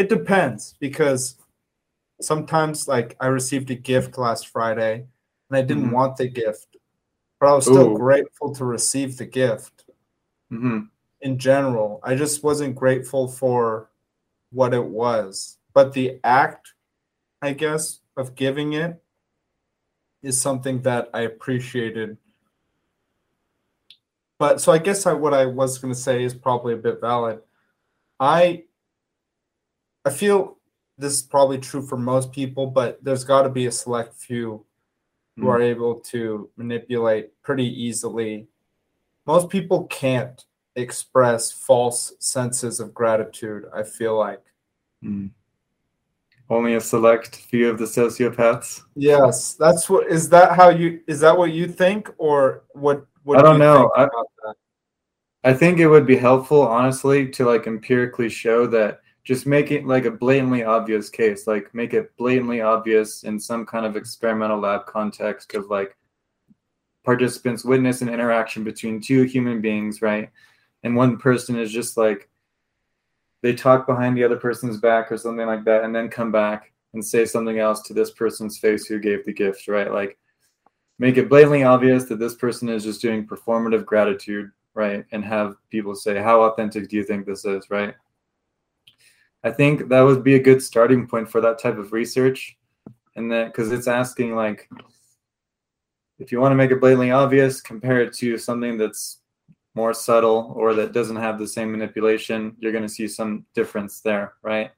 it 0.01 0.09
depends 0.09 0.77
because 0.81 1.37
sometimes, 2.23 2.89
like, 2.89 3.17
I 3.21 3.27
received 3.27 3.71
a 3.71 3.75
gift 3.75 4.17
last 4.17 4.49
Friday 4.49 5.05
and 5.51 5.59
I 5.59 5.63
didn't 5.63 5.85
mm-hmm. 5.85 5.95
want 5.95 6.17
the 6.17 6.29
gift, 6.29 6.77
but 7.39 7.49
I 7.49 7.55
was 7.55 7.65
still 7.65 7.93
Ooh. 7.93 7.97
grateful 7.97 8.55
to 8.55 8.65
receive 8.65 9.17
the 9.17 9.27
gift. 9.27 9.85
Mm-hmm. 10.53 10.81
In 11.23 11.39
general, 11.39 12.01
I 12.03 12.15
just 12.15 12.43
wasn't 12.43 12.77
grateful 12.77 13.29
for 13.29 13.91
what 14.53 14.73
it 14.73 14.85
was, 14.85 15.59
but 15.75 15.93
the 15.93 16.19
act, 16.25 16.73
I 17.43 17.53
guess, 17.53 18.01
of 18.17 18.35
giving 18.35 18.73
it 18.73 19.03
is 20.23 20.41
something 20.41 20.83
that 20.83 21.11
I 21.13 21.23
appreciated. 21.23 22.17
But 24.39 24.61
so 24.61 24.73
I 24.73 24.79
guess 24.79 25.07
I, 25.07 25.13
what 25.13 25.35
I 25.35 25.47
was 25.47 25.79
going 25.79 25.93
to 25.93 25.99
say 25.99 26.25
is 26.25 26.33
probably 26.35 26.73
a 26.73 26.79
bit 26.79 27.01
valid. 27.01 27.41
I 28.19 28.65
I 30.05 30.11
feel 30.11 30.57
this 30.97 31.15
is 31.15 31.23
probably 31.23 31.59
true 31.59 31.83
for 31.83 31.97
most 31.97 32.33
people, 32.33 32.67
but 32.67 33.03
there's 33.05 33.25
got 33.25 33.43
to 33.43 33.51
be 33.51 33.67
a 33.67 33.73
select 33.73 34.15
few 34.15 34.65
who 35.37 35.49
are 35.49 35.63
able 35.63 35.95
to 36.01 36.51
manipulate 36.57 37.31
pretty 37.43 37.65
easily. 37.65 38.47
Most 39.27 39.49
people 39.49 39.85
can't 39.85 40.45
express 40.77 41.51
false 41.51 42.13
senses 42.19 42.81
of 42.81 42.95
gratitude, 42.95 43.65
I 43.75 43.83
feel 43.83 44.19
like. 44.19 44.43
Mm. 45.03 45.31
Only 46.49 46.75
a 46.75 46.81
select 46.81 47.37
few 47.37 47.71
of 47.71 47.79
the 47.79 47.85
sociopaths. 47.85 48.83
Yes, 48.97 49.55
that's 49.55 49.89
what 49.89 50.09
is 50.09 50.29
that 50.31 50.57
how 50.57 50.69
you 50.69 51.01
is 51.07 51.21
that 51.21 51.37
what 51.37 51.53
you 51.53 51.69
think 51.69 52.13
or 52.19 52.65
what 52.73 53.07
what 53.23 53.39
I 53.39 53.43
don't 53.43 53.55
do 53.55 53.59
know. 53.61 53.93
I, 53.97 54.09
I 55.45 55.55
think 55.55 55.79
it 55.79 55.87
would 55.87 56.07
be 56.07 56.17
helpful 56.17 56.67
honestly 56.67 57.29
to 57.31 57.45
like 57.47 57.69
empirically 57.69 58.29
show 58.29 58.67
that 58.67 59.01
just 59.25 59.47
make 59.47 59.71
it 59.71 59.87
like 59.87 60.07
a 60.07 60.11
blatantly 60.11 60.65
obvious 60.65 61.11
case 61.11 61.47
like 61.47 61.73
make 61.75 61.95
it 61.95 62.17
blatantly 62.17 62.61
obvious 62.61 63.23
in 63.25 63.39
some 63.39 63.67
kind 63.67 63.85
of 63.85 63.97
experimental 63.97 64.59
lab 64.59 64.87
context 64.87 65.55
of 65.55 65.69
like 65.69 65.97
participants 67.05 67.65
witness 67.65 68.03
an 68.03 68.09
interaction 68.09 68.65
between 68.65 69.01
two 69.01 69.23
human 69.23 69.61
beings 69.61 70.03
right? 70.03 70.31
And 70.83 70.97
one 70.97 71.19
person 71.19 71.59
is 71.59 71.73
just 71.73 71.97
like 71.97 72.29
they 73.43 73.55
talk 73.55 73.87
behind 73.87 74.17
the 74.17 74.25
other 74.25 74.37
person's 74.37 74.79
back 74.79 75.11
or 75.11 75.17
something 75.17 75.47
like 75.47 75.65
that 75.65 75.85
and 75.85 75.95
then 75.95 76.09
come 76.09 76.31
back 76.31 76.73
and 76.93 77.05
say 77.05 77.25
something 77.25 77.59
else 77.59 77.83
to 77.83 77.95
this 77.95 78.11
person's 78.11 78.59
face 78.59 78.87
who 78.87 78.99
gave 78.99 79.25
the 79.25 79.33
gift 79.33 79.69
right? 79.69 79.93
Like 79.93 80.19
make 80.99 81.17
it 81.17 81.29
blatantly 81.29 81.63
obvious 81.63 82.05
that 82.05 82.19
this 82.19 82.35
person 82.35 82.69
is 82.69 82.85
just 82.85 83.03
doing 83.03 83.27
performative 83.27 83.85
gratitude 83.85 84.51
right? 84.75 85.05
And 85.13 85.25
have 85.25 85.57
people 85.71 85.95
say 85.95 86.19
how 86.19 86.43
authentic 86.43 86.89
do 86.89 86.97
you 86.97 87.05
think 87.05 87.27
this 87.27 87.45
is? 87.45 87.71
Right 87.71 87.95
I 89.43 89.51
think 89.51 89.89
that 89.89 90.01
would 90.03 90.23
be 90.23 90.35
a 90.35 90.43
good 90.43 90.63
starting 90.63 91.07
point 91.07 91.31
for 91.31 91.41
that 91.41 91.59
type 91.59 91.79
of 91.79 91.93
research. 91.93 92.57
And 93.17 93.31
that 93.33 93.47
because 93.47 93.73
it's 93.73 93.89
asking 93.89 94.37
like 94.37 94.69
if 96.19 96.31
you 96.31 96.41
want 96.41 96.53
to 96.53 96.57
make 96.57 96.71
it 96.71 96.81
blatantly 96.81 97.11
obvious, 97.11 97.61
compare 97.61 98.01
it 98.03 98.13
to 98.15 98.37
something 98.37 98.77
that's 98.77 99.21
more 99.75 99.95
subtle 99.95 100.53
or 100.55 100.75
that 100.75 100.93
doesn't 100.93 101.17
have 101.17 101.39
the 101.39 101.49
same 101.49 101.73
manipulation, 101.73 102.55
you're 102.59 102.73
going 102.73 102.87
to 102.87 102.89
see 102.89 103.09
some 103.09 103.47
difference 103.55 104.01
there, 104.01 104.35
right? 104.43 104.71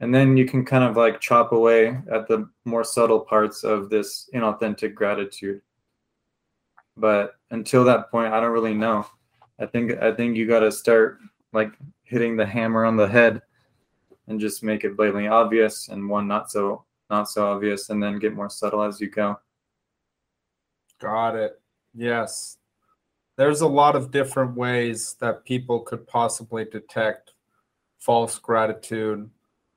And 0.00 0.14
then 0.14 0.36
you 0.36 0.46
can 0.46 0.64
kind 0.64 0.84
of 0.84 0.96
like 0.96 1.20
chop 1.20 1.52
away 1.52 1.98
at 2.10 2.28
the 2.28 2.48
more 2.64 2.84
subtle 2.84 3.20
parts 3.20 3.64
of 3.64 3.90
this 3.90 4.30
inauthentic 4.34 4.94
gratitude. 4.94 5.60
But 6.96 7.34
until 7.50 7.84
that 7.84 8.10
point, 8.10 8.32
I 8.32 8.40
don't 8.40 8.52
really 8.52 8.74
know. 8.74 9.06
I 9.60 9.66
think 9.66 10.00
I 10.00 10.12
think 10.12 10.36
you 10.36 10.46
got 10.46 10.60
to 10.60 10.70
start 10.70 11.18
like 11.52 11.72
hitting 12.08 12.36
the 12.36 12.46
hammer 12.46 12.86
on 12.86 12.96
the 12.96 13.06
head 13.06 13.42
and 14.28 14.40
just 14.40 14.62
make 14.62 14.82
it 14.82 14.96
blatantly 14.96 15.28
obvious 15.28 15.88
and 15.88 16.08
one 16.08 16.26
not 16.26 16.50
so 16.50 16.84
not 17.10 17.28
so 17.28 17.46
obvious 17.46 17.90
and 17.90 18.02
then 18.02 18.18
get 18.18 18.34
more 18.34 18.50
subtle 18.50 18.82
as 18.82 19.00
you 19.00 19.08
go. 19.08 19.38
Got 21.00 21.36
it. 21.36 21.60
Yes. 21.94 22.56
There's 23.36 23.60
a 23.60 23.66
lot 23.66 23.94
of 23.94 24.10
different 24.10 24.56
ways 24.56 25.16
that 25.20 25.44
people 25.44 25.80
could 25.80 26.06
possibly 26.06 26.64
detect 26.64 27.32
false 27.98 28.38
gratitude 28.38 29.30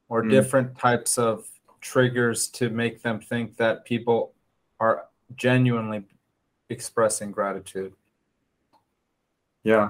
or 0.10 0.24
mm. 0.24 0.30
different 0.30 0.78
types 0.78 1.18
of 1.18 1.48
triggers 1.80 2.48
to 2.48 2.70
make 2.70 3.02
them 3.02 3.20
think 3.20 3.58
that 3.58 3.86
people 3.86 4.34
are 4.80 5.06
genuinely 5.36 6.04
expressing 6.70 7.32
gratitude. 7.32 7.94
Yeah 9.64 9.90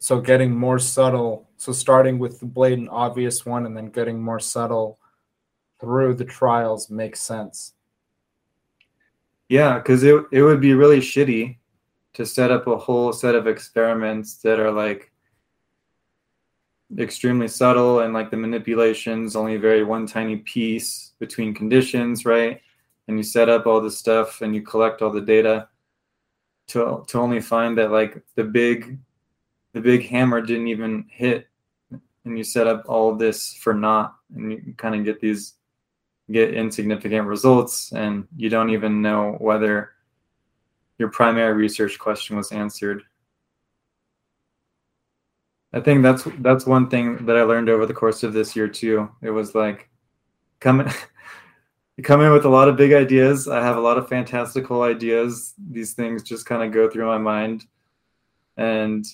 so 0.00 0.18
getting 0.20 0.50
more 0.50 0.78
subtle 0.78 1.46
so 1.56 1.72
starting 1.72 2.18
with 2.18 2.40
the 2.40 2.46
blatant 2.46 2.88
obvious 2.90 3.44
one 3.44 3.66
and 3.66 3.76
then 3.76 3.86
getting 3.86 4.20
more 4.20 4.40
subtle 4.40 4.98
through 5.78 6.14
the 6.14 6.24
trials 6.24 6.90
makes 6.90 7.20
sense. 7.20 7.74
Yeah 9.48 9.78
because 9.78 10.02
it, 10.02 10.24
it 10.32 10.42
would 10.42 10.60
be 10.60 10.74
really 10.74 11.00
shitty 11.00 11.58
to 12.14 12.26
set 12.26 12.50
up 12.50 12.66
a 12.66 12.76
whole 12.76 13.12
set 13.12 13.34
of 13.34 13.46
experiments 13.46 14.38
that 14.38 14.58
are 14.58 14.72
like 14.72 15.12
extremely 16.98 17.46
subtle 17.46 18.00
and 18.00 18.12
like 18.12 18.30
the 18.30 18.36
manipulations 18.36 19.36
only 19.36 19.58
vary 19.58 19.84
one 19.84 20.06
tiny 20.06 20.38
piece 20.38 21.12
between 21.18 21.54
conditions 21.54 22.24
right? 22.24 22.60
And 23.06 23.18
you 23.18 23.22
set 23.22 23.48
up 23.48 23.66
all 23.66 23.80
this 23.80 23.98
stuff 23.98 24.40
and 24.40 24.54
you 24.54 24.62
collect 24.62 25.02
all 25.02 25.10
the 25.10 25.20
data 25.20 25.68
to, 26.68 27.04
to 27.06 27.18
only 27.18 27.40
find 27.40 27.76
that 27.76 27.90
like 27.90 28.22
the 28.34 28.44
big 28.44 28.98
the 29.72 29.80
big 29.80 30.06
hammer 30.06 30.40
didn't 30.40 30.68
even 30.68 31.06
hit 31.08 31.48
and 32.24 32.36
you 32.36 32.44
set 32.44 32.66
up 32.66 32.84
all 32.88 33.14
this 33.14 33.54
for 33.54 33.74
naught 33.74 34.14
and 34.34 34.52
you 34.52 34.74
kind 34.76 34.94
of 34.94 35.04
get 35.04 35.20
these 35.20 35.54
get 36.30 36.54
insignificant 36.54 37.26
results 37.26 37.92
and 37.92 38.26
you 38.36 38.48
don't 38.48 38.70
even 38.70 39.02
know 39.02 39.36
whether 39.40 39.90
your 40.98 41.08
primary 41.08 41.54
research 41.54 41.98
question 41.98 42.36
was 42.36 42.52
answered. 42.52 43.02
I 45.72 45.80
think 45.80 46.02
that's 46.02 46.26
that's 46.40 46.66
one 46.66 46.90
thing 46.90 47.24
that 47.26 47.36
i 47.36 47.42
learned 47.42 47.68
over 47.68 47.86
the 47.86 47.94
course 47.94 48.22
of 48.22 48.32
this 48.32 48.54
year 48.54 48.68
too. 48.68 49.08
It 49.22 49.30
was 49.30 49.54
like 49.54 49.88
come 50.58 50.88
come 52.02 52.20
in 52.20 52.32
with 52.32 52.44
a 52.44 52.48
lot 52.48 52.68
of 52.68 52.76
big 52.76 52.92
ideas. 52.92 53.48
I 53.48 53.62
have 53.62 53.76
a 53.76 53.80
lot 53.80 53.98
of 53.98 54.08
fantastical 54.08 54.82
ideas. 54.82 55.54
These 55.70 55.94
things 55.94 56.22
just 56.22 56.46
kind 56.46 56.62
of 56.62 56.72
go 56.72 56.90
through 56.90 57.06
my 57.06 57.18
mind. 57.18 57.66
And 58.56 59.04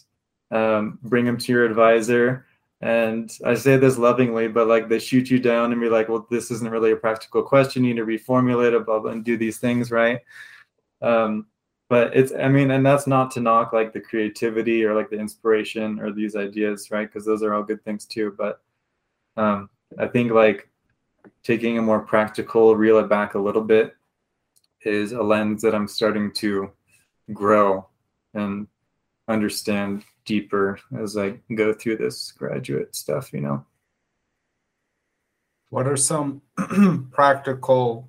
um, 0.50 0.98
bring 1.02 1.24
them 1.24 1.38
to 1.38 1.52
your 1.52 1.64
advisor. 1.64 2.46
And 2.80 3.30
I 3.44 3.54
say 3.54 3.76
this 3.76 3.96
lovingly, 3.98 4.48
but 4.48 4.68
like 4.68 4.88
they 4.88 4.98
shoot 4.98 5.30
you 5.30 5.38
down 5.38 5.72
and 5.72 5.80
be 5.80 5.88
like, 5.88 6.08
well, 6.08 6.26
this 6.30 6.50
isn't 6.50 6.70
really 6.70 6.92
a 6.92 6.96
practical 6.96 7.42
question. 7.42 7.84
You 7.84 7.94
need 7.94 8.00
to 8.00 8.06
reformulate 8.06 8.78
it, 8.78 8.84
blah, 8.84 8.98
blah, 8.98 9.12
and 9.12 9.24
do 9.24 9.36
these 9.36 9.58
things, 9.58 9.90
right? 9.90 10.20
Um, 11.00 11.46
but 11.88 12.16
it's, 12.16 12.32
I 12.32 12.48
mean, 12.48 12.70
and 12.72 12.84
that's 12.84 13.06
not 13.06 13.30
to 13.32 13.40
knock 13.40 13.72
like 13.72 13.92
the 13.92 14.00
creativity 14.00 14.84
or 14.84 14.94
like 14.94 15.08
the 15.08 15.18
inspiration 15.18 16.00
or 16.00 16.12
these 16.12 16.36
ideas, 16.36 16.90
right? 16.90 17.08
Because 17.10 17.24
those 17.24 17.42
are 17.42 17.54
all 17.54 17.62
good 17.62 17.82
things 17.84 18.04
too. 18.04 18.34
But 18.36 18.60
um, 19.36 19.70
I 19.98 20.06
think 20.06 20.32
like 20.32 20.68
taking 21.44 21.78
a 21.78 21.82
more 21.82 22.00
practical, 22.00 22.76
reel 22.76 22.98
it 22.98 23.08
back 23.08 23.34
a 23.34 23.38
little 23.38 23.62
bit 23.62 23.94
is 24.82 25.12
a 25.12 25.22
lens 25.22 25.62
that 25.62 25.74
I'm 25.74 25.88
starting 25.88 26.32
to 26.34 26.70
grow 27.32 27.86
and 28.34 28.66
understand 29.28 30.04
deeper 30.24 30.78
as 30.98 31.16
I 31.16 31.38
go 31.54 31.72
through 31.72 31.96
this 31.96 32.32
graduate 32.32 32.94
stuff, 32.94 33.32
you 33.32 33.40
know. 33.40 33.64
What 35.70 35.86
are 35.86 35.96
some 35.96 36.42
practical 37.10 38.08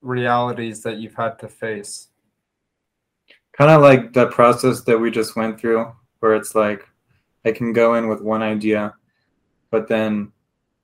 realities 0.00 0.82
that 0.82 0.98
you've 0.98 1.14
had 1.14 1.38
to 1.40 1.48
face? 1.48 2.08
Kind 3.52 3.70
of 3.70 3.82
like 3.82 4.12
the 4.12 4.28
process 4.28 4.82
that 4.82 4.98
we 4.98 5.10
just 5.10 5.36
went 5.36 5.60
through, 5.60 5.92
where 6.20 6.34
it's 6.34 6.54
like 6.54 6.86
I 7.44 7.52
can 7.52 7.72
go 7.72 7.94
in 7.94 8.08
with 8.08 8.22
one 8.22 8.42
idea, 8.42 8.94
but 9.70 9.88
then 9.88 10.32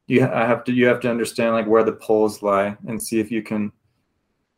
you 0.06 0.26
I 0.26 0.46
have 0.46 0.64
to 0.64 0.72
you 0.72 0.86
have 0.86 1.00
to 1.00 1.10
understand 1.10 1.54
like 1.54 1.66
where 1.66 1.84
the 1.84 1.92
poles 1.92 2.42
lie 2.42 2.76
and 2.86 3.02
see 3.02 3.18
if 3.18 3.30
you 3.30 3.42
can 3.42 3.72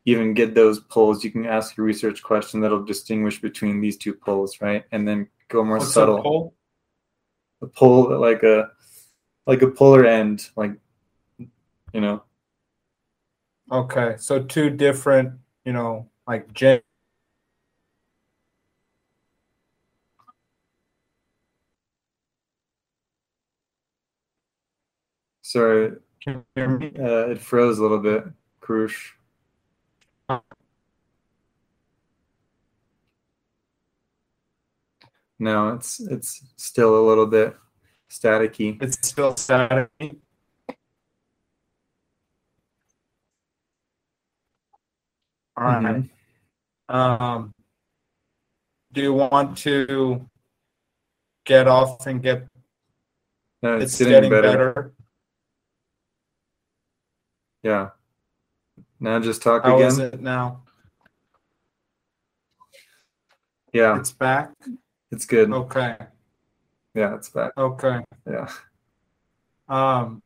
even 0.09 0.33
get 0.33 0.53
those 0.53 0.79
poles, 0.79 1.23
you 1.23 1.31
can 1.31 1.45
ask 1.45 1.77
a 1.77 1.81
research 1.81 2.23
question 2.23 2.61
that'll 2.61 2.83
distinguish 2.83 3.39
between 3.41 3.79
these 3.81 3.97
two 3.97 4.13
poles, 4.13 4.61
right? 4.61 4.85
And 4.91 5.07
then 5.07 5.27
go 5.47 5.63
more 5.63 5.79
What's 5.79 5.93
subtle. 5.93 6.19
a 6.19 6.21
pole? 6.23 6.53
A 7.61 7.67
pole 7.67 8.19
like 8.19 8.43
a 8.43 8.71
like 9.45 9.61
a 9.61 9.69
polar 9.69 10.05
end, 10.05 10.49
like 10.55 10.71
you 11.37 12.01
know. 12.01 12.23
Okay, 13.71 14.15
so 14.17 14.41
two 14.41 14.69
different, 14.69 15.33
you 15.65 15.73
know, 15.73 16.09
like 16.27 16.51
gen- 16.53 16.81
Sorry, 25.41 25.93
can 26.23 26.33
you 26.35 26.45
hear 26.55 26.77
me? 26.77 26.91
uh, 26.99 27.31
it 27.31 27.39
froze 27.39 27.79
a 27.79 27.81
little 27.81 27.99
bit. 27.99 28.23
Krush. 28.61 29.13
No, 35.39 35.69
it's 35.69 35.99
it's 36.01 36.43
still 36.57 36.99
a 36.99 37.03
little 37.07 37.25
bit 37.25 37.55
staticky. 38.09 38.81
It's 38.81 39.07
still 39.07 39.35
static. 39.37 39.89
All 45.55 45.63
right. 45.65 46.03
Um, 46.89 47.53
do 48.91 49.01
you 49.01 49.13
want 49.13 49.57
to 49.59 50.27
get 51.45 51.67
off 51.67 52.05
and 52.07 52.21
get 52.21 52.47
No, 53.61 53.75
it's, 53.77 53.93
it's 53.93 53.97
getting, 53.99 54.13
getting 54.13 54.29
better. 54.29 54.73
better? 54.73 54.93
Yeah. 57.63 57.89
Now 58.99 59.19
just 59.19 59.41
talk 59.41 59.63
How 59.63 59.75
again. 59.75 59.87
is 59.87 59.97
it 59.99 60.21
now? 60.21 60.63
Yeah, 63.71 63.99
It's 63.99 64.11
back. 64.11 64.51
It's 65.11 65.25
good. 65.25 65.51
Okay. 65.51 65.95
Yeah, 66.93 67.15
it's 67.15 67.29
back. 67.29 67.51
Okay. 67.57 68.03
Yeah. 68.29 68.49
Um, 69.67 70.21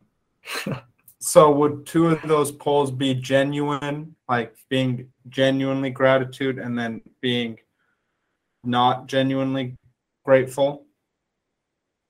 so 1.19 1.51
would 1.51 1.85
two 1.85 2.07
of 2.07 2.21
those 2.23 2.51
poles 2.51 2.91
be 2.91 3.13
genuine, 3.13 4.15
like 4.27 4.55
being 4.69 5.09
genuinely 5.29 5.89
gratitude 5.89 6.59
and 6.59 6.77
then 6.77 7.01
being 7.21 7.59
not 8.63 9.07
genuinely 9.07 9.77
grateful? 10.25 10.85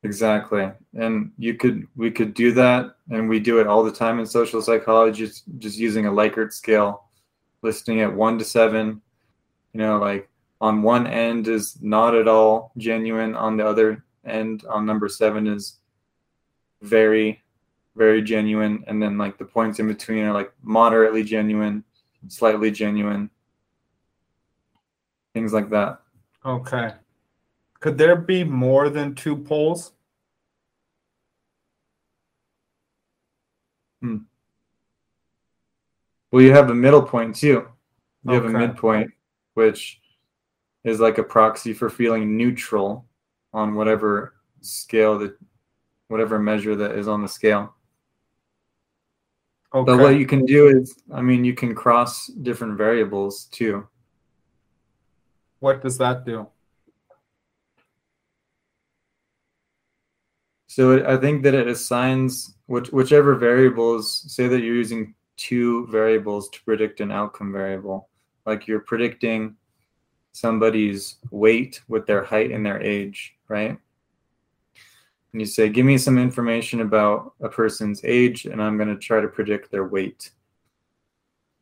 Exactly. 0.03 0.69
And 0.95 1.31
you 1.37 1.55
could 1.55 1.87
we 1.95 2.11
could 2.11 2.33
do 2.33 2.51
that 2.53 2.95
and 3.09 3.29
we 3.29 3.39
do 3.39 3.59
it 3.59 3.67
all 3.67 3.83
the 3.83 3.91
time 3.91 4.19
in 4.19 4.25
social 4.25 4.61
psychology 4.61 5.25
just, 5.25 5.43
just 5.59 5.77
using 5.77 6.05
a 6.05 6.11
Likert 6.11 6.51
scale, 6.51 7.09
listing 7.61 8.01
at 8.01 8.13
1 8.13 8.37
to 8.39 8.43
7. 8.43 9.01
You 9.73 9.79
know, 9.79 9.97
like 9.97 10.29
on 10.61 10.81
one 10.81 11.07
end 11.07 11.47
is 11.47 11.77
not 11.81 12.15
at 12.15 12.27
all 12.27 12.71
genuine, 12.77 13.35
on 13.35 13.57
the 13.57 13.65
other 13.65 14.03
end 14.25 14.63
on 14.69 14.85
number 14.85 15.09
7 15.09 15.47
is 15.47 15.79
very 16.81 17.43
very 17.95 18.21
genuine 18.21 18.83
and 18.87 19.01
then 19.01 19.17
like 19.17 19.37
the 19.37 19.45
points 19.45 19.79
in 19.79 19.87
between 19.87 20.23
are 20.23 20.33
like 20.33 20.51
moderately 20.63 21.23
genuine, 21.23 21.83
slightly 22.27 22.71
genuine. 22.71 23.29
Things 25.33 25.53
like 25.53 25.69
that. 25.69 25.99
Okay. 26.45 26.93
Could 27.79 27.97
there 27.97 28.15
be 28.15 28.43
more 28.43 28.89
than 28.89 29.13
two 29.13 29.35
poles? 29.35 29.91
Hmm. 34.01 34.17
Well, 36.31 36.41
you 36.41 36.51
have 36.51 36.69
a 36.69 36.75
middle 36.75 37.03
point 37.03 37.35
too. 37.35 37.67
You 38.25 38.33
have 38.33 38.45
a 38.45 38.49
midpoint, 38.49 39.11
which 39.53 40.01
is 40.83 40.99
like 40.99 41.17
a 41.17 41.23
proxy 41.23 41.73
for 41.73 41.89
feeling 41.89 42.37
neutral 42.37 43.05
on 43.53 43.75
whatever 43.75 44.35
scale 44.61 45.17
that, 45.19 45.37
whatever 46.07 46.39
measure 46.39 46.75
that 46.75 46.91
is 46.91 47.07
on 47.07 47.21
the 47.21 47.27
scale. 47.27 47.73
Okay. 49.73 49.85
But 49.91 49.99
what 49.99 50.19
you 50.19 50.25
can 50.25 50.45
do 50.45 50.67
is, 50.67 50.95
I 51.11 51.21
mean, 51.21 51.43
you 51.43 51.53
can 51.53 51.73
cross 51.73 52.27
different 52.27 52.77
variables 52.77 53.45
too. 53.45 53.87
what 55.59 55.81
does 55.81 55.97
that 55.97 56.25
do? 56.25 56.47
So 60.67 60.91
it, 60.91 61.05
I 61.05 61.17
think 61.17 61.43
that 61.43 61.53
it 61.53 61.67
assigns 61.67 62.55
which, 62.65 62.89
whichever 62.89 63.35
variables, 63.35 64.25
say 64.27 64.47
that 64.47 64.61
you're 64.61 64.75
using 64.75 65.15
two 65.37 65.87
variables 65.87 66.49
to 66.49 66.63
predict 66.63 66.99
an 66.99 67.11
outcome 67.11 67.51
variable, 67.51 68.09
like 68.45 68.67
you're 68.67 68.79
predicting 68.79 69.55
somebody's 70.33 71.15
weight 71.31 71.81
with 71.87 72.05
their 72.05 72.23
height 72.23 72.51
and 72.51 72.65
their 72.65 72.81
age, 72.81 73.35
right? 73.47 73.77
And 75.31 75.41
you 75.41 75.45
say, 75.45 75.69
give 75.69 75.85
me 75.85 75.97
some 75.97 76.17
information 76.17 76.81
about 76.81 77.33
a 77.39 77.49
person's 77.49 78.01
age, 78.03 78.45
and 78.45 78.61
I'm 78.61 78.77
going 78.77 78.89
to 78.89 78.97
try 78.97 79.21
to 79.21 79.27
predict 79.27 79.71
their 79.71 79.85
weight. 79.85 80.31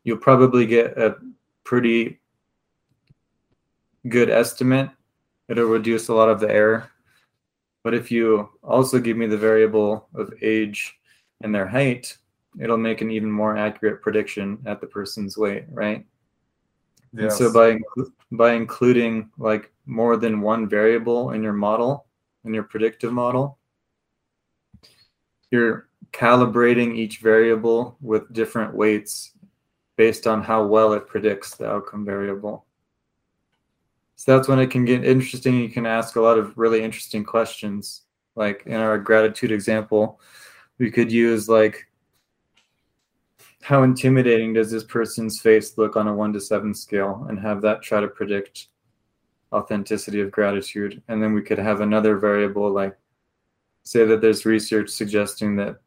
You'll 0.03 0.17
probably 0.17 0.65
get 0.65 0.97
a 0.97 1.17
pretty 1.63 2.19
good 4.09 4.29
estimate. 4.29 4.89
It'll 5.47 5.65
reduce 5.65 6.07
a 6.07 6.13
lot 6.13 6.29
of 6.29 6.39
the 6.39 6.51
error. 6.51 6.89
But 7.83 7.93
if 7.93 8.11
you 8.11 8.49
also 8.63 8.99
give 8.99 9.17
me 9.17 9.27
the 9.27 9.37
variable 9.37 10.07
of 10.15 10.33
age 10.41 10.97
and 11.41 11.53
their 11.53 11.67
height, 11.67 12.17
it'll 12.59 12.77
make 12.77 13.01
an 13.01 13.11
even 13.11 13.31
more 13.31 13.57
accurate 13.57 14.01
prediction 14.01 14.59
at 14.65 14.81
the 14.81 14.87
person's 14.87 15.37
weight, 15.37 15.65
right? 15.71 16.05
And 17.17 17.31
so 17.31 17.51
by 17.51 17.77
by 18.31 18.53
including 18.53 19.29
like 19.37 19.71
more 19.85 20.15
than 20.15 20.41
one 20.41 20.69
variable 20.69 21.31
in 21.31 21.43
your 21.43 21.53
model, 21.53 22.05
in 22.45 22.53
your 22.53 22.63
predictive 22.63 23.11
model, 23.11 23.57
you're 25.51 25.89
calibrating 26.13 26.95
each 26.95 27.19
variable 27.19 27.97
with 28.01 28.31
different 28.33 28.73
weights 28.73 29.31
based 29.97 30.27
on 30.27 30.41
how 30.41 30.65
well 30.65 30.93
it 30.93 31.07
predicts 31.07 31.55
the 31.55 31.69
outcome 31.69 32.05
variable. 32.05 32.65
So 34.15 34.35
that's 34.35 34.47
when 34.47 34.59
it 34.59 34.67
can 34.67 34.85
get 34.85 35.03
interesting. 35.03 35.59
You 35.59 35.69
can 35.69 35.85
ask 35.85 36.15
a 36.15 36.21
lot 36.21 36.37
of 36.37 36.57
really 36.57 36.83
interesting 36.83 37.23
questions. 37.23 38.03
Like 38.35 38.63
in 38.65 38.75
our 38.75 38.97
gratitude 38.97 39.51
example, 39.51 40.21
we 40.77 40.89
could 40.91 41.11
use 41.11 41.49
like 41.49 41.87
how 43.61 43.83
intimidating 43.83 44.53
does 44.53 44.71
this 44.71 44.83
person's 44.83 45.39
face 45.39 45.77
look 45.77 45.95
on 45.95 46.07
a 46.07 46.13
one 46.13 46.33
to 46.33 46.41
seven 46.41 46.73
scale 46.73 47.25
and 47.29 47.39
have 47.39 47.61
that 47.61 47.81
try 47.81 48.01
to 48.01 48.07
predict 48.07 48.67
authenticity 49.53 50.21
of 50.21 50.31
gratitude. 50.31 51.01
And 51.07 51.21
then 51.21 51.33
we 51.33 51.41
could 51.41 51.59
have 51.59 51.81
another 51.81 52.17
variable 52.17 52.71
like 52.71 52.97
say 53.83 54.05
that 54.05 54.21
there's 54.21 54.45
research 54.45 54.89
suggesting 54.89 55.55
that 55.57 55.77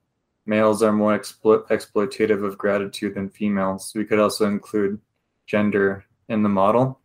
males 0.46 0.82
are 0.82 0.92
more 0.92 1.18
explo- 1.18 1.66
exploitative 1.68 2.44
of 2.44 2.58
gratitude 2.58 3.14
than 3.14 3.28
females. 3.30 3.92
We 3.94 4.04
could 4.04 4.18
also 4.18 4.46
include 4.46 5.00
gender 5.46 6.04
in 6.28 6.42
the 6.42 6.48
model 6.48 7.00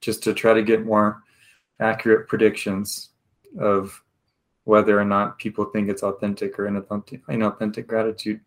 just 0.00 0.22
to 0.24 0.34
try 0.34 0.54
to 0.54 0.62
get 0.62 0.84
more 0.84 1.22
accurate 1.80 2.28
predictions 2.28 3.10
of 3.58 4.02
whether 4.64 4.98
or 4.98 5.04
not 5.04 5.38
people 5.38 5.66
think 5.66 5.88
it's 5.88 6.02
authentic 6.02 6.58
or 6.58 6.64
inauthentic, 6.64 7.22
inauthentic 7.24 7.86
gratitude. 7.86 8.40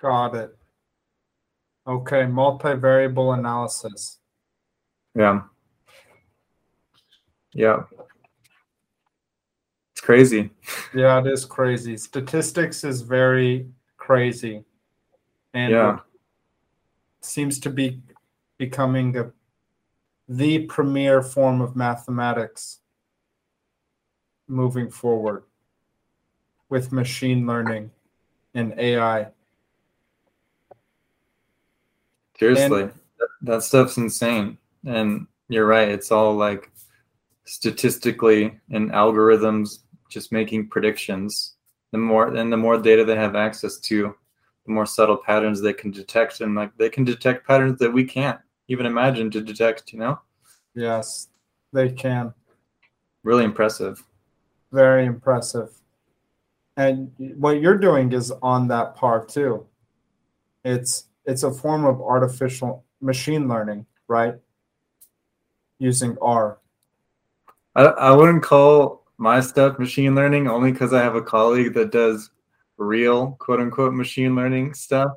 Got 0.00 0.34
it. 0.36 0.56
Okay, 1.86 2.22
multivariable 2.22 3.36
analysis. 3.36 4.18
Yeah. 5.14 5.42
Yeah. 7.52 7.84
It's 9.92 10.00
crazy. 10.00 10.50
Yeah, 10.94 11.18
it 11.20 11.26
is 11.26 11.44
crazy. 11.44 11.96
Statistics 11.96 12.84
is 12.84 13.02
very 13.02 13.68
crazy. 13.96 14.64
And 15.54 15.72
Yeah. 15.72 15.98
seems 17.20 17.58
to 17.60 17.70
be 17.70 18.02
becoming 18.58 19.16
a, 19.16 19.32
the 20.28 20.66
premier 20.66 21.22
form 21.22 21.60
of 21.60 21.74
mathematics 21.74 22.80
moving 24.46 24.90
forward 24.90 25.44
with 26.68 26.92
machine 26.92 27.46
learning 27.46 27.90
and 28.54 28.72
AI. 28.78 29.32
Seriously. 32.38 32.84
that, 33.18 33.28
that 33.42 33.62
stuff's 33.62 33.96
insane. 33.96 34.58
And 34.86 35.26
you're 35.48 35.66
right. 35.66 35.88
It's 35.88 36.12
all 36.12 36.34
like 36.34 36.70
statistically 37.44 38.58
and 38.70 38.90
algorithms 38.90 39.80
just 40.08 40.32
making 40.32 40.68
predictions. 40.68 41.54
The 41.92 41.98
more 41.98 42.34
and 42.34 42.52
the 42.52 42.56
more 42.56 42.80
data 42.80 43.04
they 43.04 43.16
have 43.16 43.34
access 43.34 43.78
to, 43.78 44.14
the 44.66 44.72
more 44.72 44.86
subtle 44.86 45.16
patterns 45.16 45.60
they 45.60 45.72
can 45.72 45.90
detect. 45.90 46.40
And 46.40 46.54
like 46.54 46.76
they 46.76 46.90
can 46.90 47.04
detect 47.04 47.46
patterns 47.46 47.78
that 47.78 47.92
we 47.92 48.04
can't 48.04 48.38
even 48.68 48.86
imagine 48.86 49.30
to 49.30 49.40
detect, 49.40 49.92
you 49.92 49.98
know? 49.98 50.20
Yes, 50.74 51.28
they 51.72 51.90
can. 51.90 52.34
Really 53.24 53.44
impressive. 53.44 54.04
Very 54.70 55.06
impressive. 55.06 55.70
And 56.76 57.10
what 57.36 57.60
you're 57.60 57.78
doing 57.78 58.12
is 58.12 58.30
on 58.42 58.68
that 58.68 58.94
par 58.94 59.24
too. 59.24 59.66
It's 60.64 61.07
it's 61.28 61.42
a 61.42 61.52
form 61.52 61.84
of 61.84 62.00
artificial 62.00 62.84
machine 63.02 63.48
learning, 63.48 63.84
right? 64.08 64.34
Using 65.78 66.16
R. 66.22 66.58
I, 67.76 67.84
I 67.84 68.12
wouldn't 68.12 68.42
call 68.42 69.04
my 69.18 69.40
stuff 69.40 69.78
machine 69.78 70.14
learning 70.14 70.48
only 70.48 70.72
because 70.72 70.94
I 70.94 71.02
have 71.02 71.16
a 71.16 71.22
colleague 71.22 71.74
that 71.74 71.92
does 71.92 72.30
real 72.78 73.32
quote 73.32 73.60
unquote 73.60 73.92
machine 73.92 74.34
learning 74.34 74.72
stuff. 74.72 75.12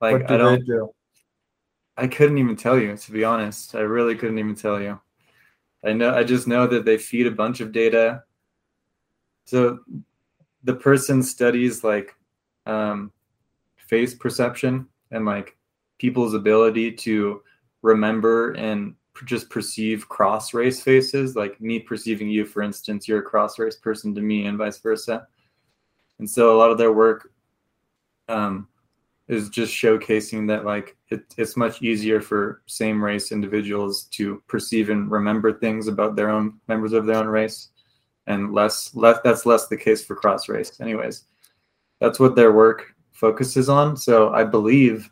Like 0.00 0.28
do 0.28 0.34
I 0.34 0.36
don't 0.36 0.60
they 0.60 0.66
do? 0.66 0.94
I 1.96 2.06
couldn't 2.06 2.38
even 2.38 2.56
tell 2.56 2.78
you, 2.78 2.96
to 2.96 3.12
be 3.12 3.24
honest. 3.24 3.74
I 3.74 3.80
really 3.80 4.14
couldn't 4.14 4.38
even 4.38 4.54
tell 4.54 4.80
you. 4.80 5.00
I 5.84 5.92
know 5.94 6.14
I 6.14 6.22
just 6.22 6.46
know 6.46 6.68
that 6.68 6.84
they 6.84 6.96
feed 6.96 7.26
a 7.26 7.32
bunch 7.32 7.60
of 7.60 7.72
data. 7.72 8.22
So 9.46 9.80
the 10.62 10.74
person 10.74 11.24
studies 11.24 11.82
like 11.82 12.14
um, 12.66 13.10
face 13.76 14.14
perception 14.14 14.86
and 15.10 15.24
like 15.24 15.56
people's 15.98 16.34
ability 16.34 16.92
to 16.92 17.42
remember 17.82 18.52
and 18.52 18.94
just 19.26 19.50
perceive 19.50 20.08
cross 20.08 20.54
race 20.54 20.82
faces, 20.82 21.36
like 21.36 21.60
me 21.60 21.78
perceiving 21.78 22.28
you, 22.28 22.44
for 22.44 22.62
instance, 22.62 23.06
you're 23.06 23.18
a 23.18 23.22
cross 23.22 23.58
race 23.58 23.76
person 23.76 24.14
to 24.14 24.20
me, 24.20 24.46
and 24.46 24.56
vice 24.56 24.78
versa. 24.78 25.26
And 26.18 26.28
so 26.28 26.54
a 26.54 26.58
lot 26.58 26.70
of 26.70 26.78
their 26.78 26.92
work 26.92 27.30
um, 28.28 28.68
is 29.30 29.48
just 29.48 29.72
showcasing 29.72 30.46
that 30.48 30.64
like 30.64 30.96
it, 31.10 31.22
it's 31.36 31.56
much 31.56 31.82
easier 31.82 32.20
for 32.20 32.62
same 32.66 33.02
race 33.02 33.30
individuals 33.30 34.04
to 34.04 34.42
perceive 34.48 34.90
and 34.90 35.10
remember 35.10 35.52
things 35.52 35.86
about 35.86 36.16
their 36.16 36.30
own 36.30 36.58
members 36.66 36.92
of 36.92 37.06
their 37.06 37.16
own 37.16 37.28
race 37.28 37.68
and 38.26 38.52
less 38.52 38.94
less 38.94 39.18
that's 39.22 39.46
less 39.46 39.68
the 39.68 39.76
case 39.76 40.04
for 40.04 40.16
cross 40.16 40.48
race 40.48 40.80
anyways 40.80 41.24
that's 42.00 42.18
what 42.18 42.34
their 42.34 42.52
work 42.52 42.94
focuses 43.20 43.68
on 43.68 43.96
so 43.96 44.32
i 44.32 44.42
believe 44.42 45.10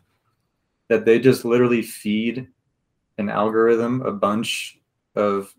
that 0.87 1.05
they 1.05 1.19
just 1.19 1.45
literally 1.45 1.83
feed 1.83 2.47
an 3.19 3.29
algorithm 3.29 4.01
a 4.01 4.11
bunch 4.11 4.79
of 5.15 5.53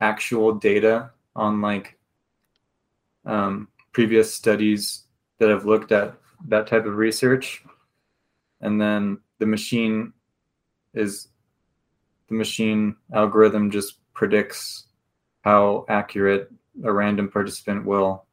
actual 0.00 0.52
data 0.54 1.10
on 1.36 1.60
like 1.60 1.96
um, 3.24 3.68
previous 3.92 4.34
studies 4.34 5.04
that 5.38 5.50
have 5.50 5.64
looked 5.64 5.92
at 5.92 6.14
that 6.48 6.66
type 6.66 6.84
of 6.84 6.96
research 6.96 7.62
and 8.60 8.80
then 8.80 9.18
the 9.38 9.46
machine 9.46 10.12
is 10.94 11.28
the 12.28 12.34
machine 12.34 12.96
algorithm 13.14 13.70
just 13.70 14.00
predicts 14.14 14.88
how 15.42 15.84
accurate 15.88 16.50
a 16.84 16.92
random 16.92 17.28
participant 17.28 17.84
will 17.84 18.26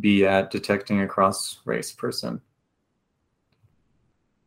be 0.00 0.24
at 0.26 0.50
detecting 0.50 1.00
a 1.00 1.06
cross 1.06 1.58
race 1.64 1.92
person. 1.92 2.40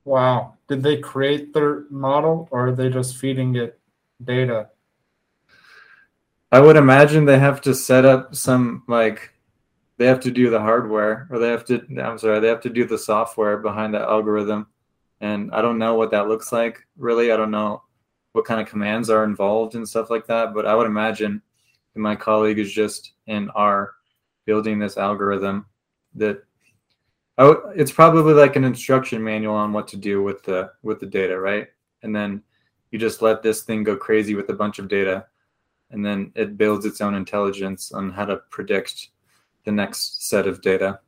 Wow. 0.06 0.56
Did 0.68 0.84
they 0.84 0.98
create 0.98 1.54
their 1.54 1.86
model 1.90 2.48
or 2.52 2.68
are 2.68 2.72
they 2.72 2.90
just 2.90 3.18
feeding 3.18 3.56
it 3.56 3.80
data? 4.24 4.70
I 6.52 6.60
would 6.60 6.76
imagine 6.76 7.26
they 7.26 7.40
have 7.40 7.62
to 7.62 7.74
set 7.74 8.04
up 8.04 8.36
some 8.36 8.84
like 8.88 9.34
they 9.98 10.06
have 10.08 10.20
to 10.22 10.32
do 10.32 10.50
the 10.50 10.60
hardware 10.60 11.28
or 11.30 11.40
they 11.40 11.50
have 11.50 11.66
to 11.66 11.86
I'm 12.02 12.18
sorry, 12.18 12.40
they 12.40 12.48
have 12.48 12.62
to 12.62 12.70
do 12.70 12.86
the 12.86 12.98
software 12.98 13.58
behind 13.58 13.94
that 13.94 14.02
algorithm. 14.02 14.68
And 15.22 15.52
I 15.54 15.62
don't 15.62 15.78
know 15.78 15.96
what 15.96 16.12
that 16.12 16.28
looks 16.28 16.52
like 16.52 16.80
really. 16.98 17.32
I 17.32 17.38
don't 17.38 17.52
know 17.52 17.84
what 18.34 18.46
kind 18.46 18.60
of 18.60 18.68
commands 18.68 19.10
are 19.10 19.24
involved 19.24 19.76
and 19.76 19.88
stuff 19.88 20.10
like 20.10 20.26
that, 20.28 20.54
but 20.54 20.66
I 20.66 20.74
would 20.74 20.88
imagine 20.88 21.42
my 21.96 22.16
colleague 22.16 22.60
is 22.60 22.72
just 22.72 23.14
in 23.28 23.50
R 23.50 23.94
building 24.46 24.80
this 24.80 24.98
algorithm 24.98 25.66
that 26.16 26.44
w- 27.44 27.62
it's 27.76 27.92
probably 27.92 28.34
like 28.34 28.56
an 28.56 28.64
instruction 28.64 29.24
manual 29.24 29.56
on 29.56 29.72
what 29.74 29.88
to 29.90 29.98
do 29.98 30.22
with 30.24 30.44
the 30.44 30.72
with 30.84 31.00
the 31.00 31.06
data, 31.06 31.40
right? 31.40 31.68
And 32.04 32.16
then 32.16 32.42
you 32.92 33.00
just 33.00 33.22
let 33.22 33.42
this 33.42 33.62
thing 33.64 33.84
go 33.84 33.96
crazy 33.96 34.36
with 34.36 34.50
a 34.50 34.54
bunch 34.54 34.80
of 34.80 34.88
data 34.88 35.26
and 35.92 36.06
then 36.06 36.32
it 36.36 36.58
builds 36.58 36.86
its 36.86 37.02
own 37.02 37.16
intelligence 37.16 37.92
on 37.92 38.10
how 38.12 38.26
to 38.26 38.38
predict 38.50 39.10
the 39.66 39.72
next 39.72 40.28
set 40.28 40.48
of 40.48 40.62
data. 40.62 41.00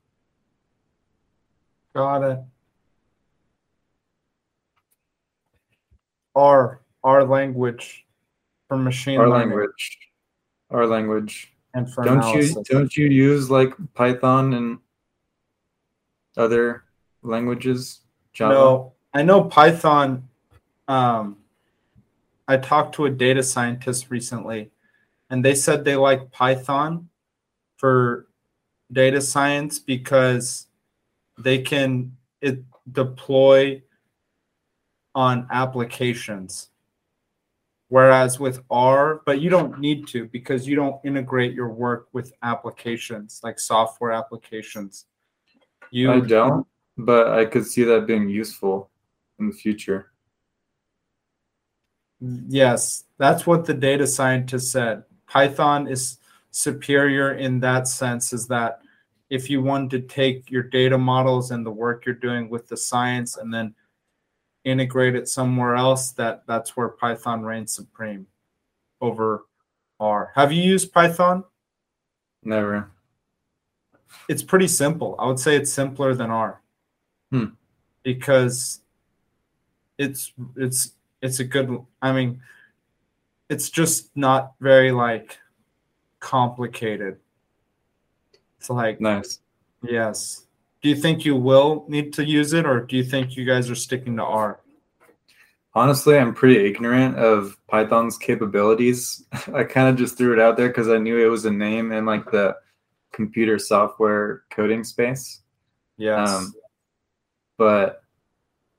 Got 1.96 2.24
it. 2.24 2.39
R, 6.36 6.82
R 7.04 7.24
language 7.24 8.06
for 8.67 8.78
machine 8.78 9.19
Our 9.19 9.30
learning 9.30 9.50
language. 9.50 9.98
Our 10.72 10.88
language. 10.88 11.54
and 11.74 11.91
for 11.91 12.04
Don't 12.04 12.17
analysis. 12.17 12.56
you 12.56 12.63
don't 12.63 12.98
you 12.98 13.08
use 13.08 13.50
like 13.50 13.74
Python 13.93 14.54
and 14.54 14.80
other 16.38 16.84
languages? 17.22 18.02
Java? 18.34 18.54
No, 18.54 18.93
I 19.13 19.24
know 19.24 19.43
Python. 19.43 20.28
Um, 20.88 21.38
I 22.48 22.58
talked 22.58 22.96
to 22.96 23.06
a 23.06 23.10
data 23.10 23.43
scientist 23.43 24.10
recently, 24.10 24.72
and 25.30 25.43
they 25.43 25.56
said 25.56 25.86
they 25.86 25.96
like 25.96 26.32
Python 26.32 27.10
for 27.78 28.28
data 28.91 29.22
science 29.22 29.80
because 29.80 30.67
they 31.38 31.60
can 31.60 32.15
it 32.41 32.63
deploy 32.91 33.82
on 35.15 35.48
applications. 35.52 36.69
Whereas 37.89 38.39
with 38.39 38.63
R, 38.72 39.22
but 39.26 39.39
you 39.39 39.50
don't 39.50 39.80
need 39.80 40.08
to 40.08 40.26
because 40.26 40.67
you 40.67 40.76
don't 40.76 41.00
integrate 41.06 41.54
your 41.54 41.69
work 41.69 42.08
with 42.12 42.34
applications 42.41 43.39
like 43.43 43.60
software 43.60 44.12
applications. 44.12 45.06
You 45.93 46.12
I 46.12 46.21
don't, 46.21 46.65
but 46.97 47.27
I 47.27 47.45
could 47.45 47.67
see 47.67 47.84
that 47.84 48.08
being 48.08 48.27
useful 48.27 48.89
in 49.38 49.45
the 49.45 49.53
future. 49.53 50.12
Yes, 52.19 53.03
that's 53.19 53.45
what 53.45 53.65
the 53.65 53.75
data 53.75 54.08
scientist 54.08 54.71
said. 54.71 55.03
Python 55.27 55.86
is 55.86 56.17
superior 56.49 57.34
in 57.34 57.60
that 57.60 57.88
sense, 57.88 58.34
is 58.34 58.47
that 58.47 58.82
if 59.29 59.51
you 59.51 59.62
want 59.62 59.91
to 59.91 59.99
take 59.99 60.49
your 60.49 60.63
data 60.63 60.97
models 60.97 61.51
and 61.51 61.63
the 61.63 61.69
work 61.69 62.08
you're 62.08 62.15
doing 62.15 62.49
with 62.49 62.67
the 62.67 62.77
science 62.77 63.38
and 63.38 63.53
then 63.53 63.75
integrate 64.63 65.13
it 65.15 65.29
somewhere 65.29 65.75
else, 65.75 66.12
that 66.13 66.41
that's 66.47 66.75
where 66.75 66.89
Python 66.89 67.43
reigns 67.43 67.71
supreme 67.71 68.25
over 68.99 69.45
R. 69.99 70.32
Have 70.34 70.51
you 70.51 70.63
used 70.63 70.91
Python? 70.91 71.43
Never. 72.41 72.92
It's 74.30 74.43
pretty 74.43 74.67
simple. 74.67 75.15
I 75.19 75.28
would 75.28 75.39
say 75.39 75.56
it's 75.56 75.71
simpler 75.71 76.13
than 76.15 76.32
R. 76.32 76.62
Hmm. 77.32 77.45
Because 78.04 78.82
it's 79.97 80.34
it's 80.56 80.93
it's 81.21 81.39
a 81.39 81.43
good 81.43 81.86
I 82.02 82.12
mean 82.12 82.41
it's 83.49 83.69
just 83.69 84.15
not 84.15 84.54
very 84.60 84.91
like 84.91 85.38
complicated. 86.19 87.17
It's 88.60 88.69
like 88.69 88.99
Nice. 89.02 89.39
yes. 89.84 90.45
Do 90.82 90.89
you 90.89 90.95
think 90.95 91.23
you 91.26 91.36
will 91.36 91.86
need 91.88 92.13
to 92.13 92.26
use 92.26 92.54
it 92.54 92.65
or 92.65 92.82
do 92.82 92.97
you 92.97 93.04
think 93.04 93.38
you 93.38 93.45
guys 93.45 93.69
are 93.69 93.76
sticking 93.76 94.17
to 94.17 94.23
R? 94.23 94.60
Honestly, 95.76 96.17
I'm 96.17 96.34
pretty 96.34 96.65
ignorant 96.67 97.17
of 97.17 97.58
Python's 97.67 98.17
capabilities. 98.17 99.26
I 99.54 99.63
kind 99.63 99.88
of 99.88 99.95
just 99.95 100.17
threw 100.17 100.34
it 100.34 100.39
out 100.39 100.56
there 100.58 100.67
because 100.67 100.88
I 100.89 100.97
knew 100.97 101.17
it 101.17 101.30
was 101.30 101.45
a 101.45 101.52
name 101.52 101.91
and 101.91 102.06
like 102.06 102.30
the 102.32 102.56
computer 103.13 103.58
software 103.58 104.43
coding 104.49 104.84
space. 104.84 105.41
Yes. 105.97 106.30
Um, 106.30 106.54
but 107.58 108.04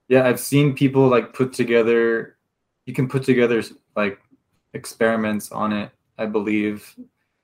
yeah, 0.09 0.27
I've 0.27 0.41
seen 0.41 0.75
people 0.75 1.09
like 1.09 1.33
put 1.33 1.53
together. 1.53 2.37
You 2.85 2.93
can 2.93 3.09
put 3.09 3.23
together 3.25 3.63
like 3.97 4.19
experiments 4.75 5.51
on 5.51 5.73
it. 5.73 5.91
I 6.19 6.27
believe, 6.27 6.95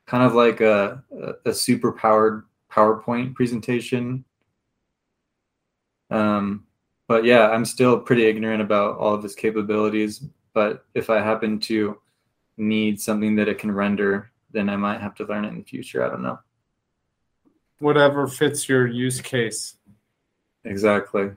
kind 0.06 0.22
of 0.22 0.34
like 0.34 0.60
a 0.60 1.02
a, 1.10 1.50
a 1.50 1.54
super 1.54 1.92
powered 1.92 2.44
PowerPoint 2.70 3.34
presentation. 3.34 4.24
Um, 6.10 6.66
but 7.08 7.24
yeah, 7.24 7.48
I'm 7.48 7.64
still 7.64 7.98
pretty 7.98 8.26
ignorant 8.26 8.62
about 8.62 8.98
all 8.98 9.14
of 9.14 9.24
its 9.24 9.34
capabilities. 9.34 10.24
But 10.52 10.84
if 10.94 11.10
I 11.10 11.20
happen 11.20 11.58
to 11.60 11.98
need 12.56 13.00
something 13.00 13.34
that 13.36 13.48
it 13.48 13.58
can 13.58 13.72
render, 13.72 14.30
then 14.52 14.68
I 14.68 14.76
might 14.76 15.00
have 15.00 15.14
to 15.16 15.24
learn 15.24 15.44
it 15.44 15.48
in 15.48 15.58
the 15.58 15.64
future. 15.64 16.04
I 16.04 16.08
don't 16.08 16.22
know. 16.22 16.38
Whatever 17.80 18.26
fits 18.26 18.68
your 18.68 18.86
use 18.86 19.20
case. 19.20 19.76
Exactly. 20.64 21.30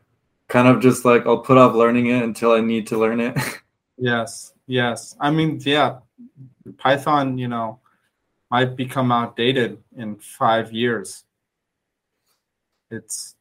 Kind 0.47 0.67
of 0.67 0.82
just 0.82 1.06
like 1.06 1.25
I'll 1.25 1.39
put 1.39 1.58
off 1.58 1.73
learning 1.73 2.08
it 2.08 2.21
until 2.21 2.51
I 2.51 2.62
need 2.62 2.88
to 2.88 2.97
learn 2.97 3.19
it. 3.19 3.38
Yes. 3.95 4.53
Yes. 4.65 5.15
I 5.19 5.29
mean, 5.29 5.62
yeah, 5.63 5.99
Python, 6.79 7.38
you 7.38 7.47
know, 7.47 7.79
might 8.49 8.75
become 8.75 9.12
outdated 9.12 9.77
in 9.95 10.15
5 10.15 10.73
years. 10.73 11.25
It's 12.89 13.36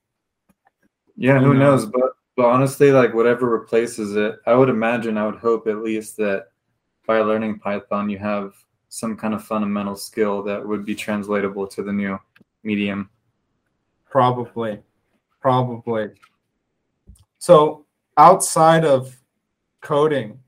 yeah, 1.17 1.39
Who 1.39 1.55
knows? 1.55 1.85
knows? 1.85 1.93
But 1.93 2.13
but 2.37 2.47
honestly, 2.47 2.93
like 2.93 3.15
whatever 3.15 3.49
replaces 3.49 4.17
it, 4.17 4.37
I 4.47 4.55
would 4.55 4.69
imagine, 4.69 5.19
I 5.19 5.27
would 5.27 5.37
hope 5.37 5.67
at 5.67 5.79
least 5.79 6.17
that 6.19 6.49
by 7.07 7.21
learning 7.21 7.59
Python, 7.59 8.09
you 8.09 8.19
have 8.19 8.55
some 8.89 9.17
kind 9.17 9.35
of 9.35 9.45
fundamental 9.45 9.97
skill 9.97 10.43
that 10.43 10.67
would 10.67 10.85
be 10.85 10.95
translatable 10.95 11.67
to 11.67 11.83
the 11.83 11.93
new 11.93 12.19
medium. 12.63 13.11
Probably. 14.11 14.81
Probably. 15.41 16.11
So 17.39 17.87
outside 18.17 18.85
of 18.85 19.17
coding, 19.81 20.39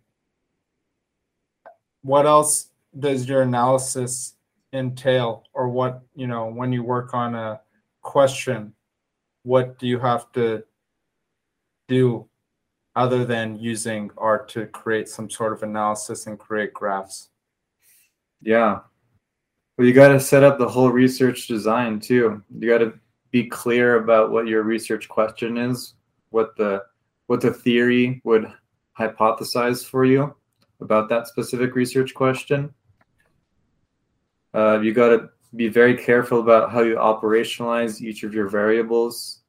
what 2.03 2.27
else 2.27 2.69
does 2.99 3.29
your 3.29 3.43
analysis 3.43 4.35
entail 4.73 5.45
or 5.53 5.69
what 5.69 6.03
you 6.15 6.27
know 6.27 6.47
when 6.47 6.73
you 6.73 6.83
work 6.83 7.15
on 7.15 7.35
a 7.35 7.61
question 8.03 8.73
what 9.45 9.79
do 9.79 9.87
you 9.87 9.99
have 9.99 10.31
to 10.33 10.63
do 11.89 12.27
other 12.97 13.25
than 13.25 13.57
using 13.59 14.11
R 14.19 14.45
to 14.47 14.67
create 14.67 15.09
some 15.09 15.31
sort 15.31 15.53
of 15.53 15.63
analysis 15.63 16.27
and 16.27 16.39
create 16.39 16.75
graphs 16.75 17.31
yeah 18.43 18.81
well 19.77 19.87
you 19.87 19.93
got 19.93 20.09
to 20.09 20.21
set 20.21 20.43
up 20.43 20.59
the 20.59 20.69
whole 20.69 20.91
research 20.91 21.47
design 21.47 22.01
too 22.01 22.43
you 22.59 22.69
got 22.69 22.79
to 22.79 22.93
be 23.31 23.47
clear 23.47 23.97
about 23.97 24.31
what 24.31 24.47
your 24.47 24.63
research 24.63 25.09
question 25.09 25.57
is 25.57 25.95
what 26.31 26.57
the 26.57 26.83
what 27.27 27.41
the 27.41 27.53
theory 27.53 28.21
would 28.25 28.53
hypothesize 28.99 29.85
for 29.85 30.05
you 30.05 30.35
about 30.81 31.09
that 31.09 31.27
specific 31.27 31.75
research 31.75 32.15
question. 32.15 32.73
Uh, 34.53 34.81
you 34.81 34.93
got 34.93 35.09
to 35.09 35.31
be 35.57 35.69
very 35.69 35.97
careful 35.97 36.41
about 36.41 36.71
how 36.71 36.83
you 36.83 36.97
operationalize 36.97 38.01
each 38.01 38.23
of 38.23 38.35
your 38.35 38.49
variables 38.49 39.41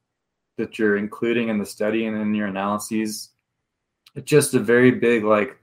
that 0.58 0.80
you're 0.80 0.98
including 0.98 1.50
in 1.50 1.58
the 1.58 1.66
study 1.66 2.06
and 2.06 2.18
in 2.18 2.34
your 2.34 2.48
analyses. 2.48 3.32
It's 4.16 4.30
just 4.30 4.54
a 4.54 4.60
very 4.60 4.92
big, 4.92 5.24
like, 5.24 5.60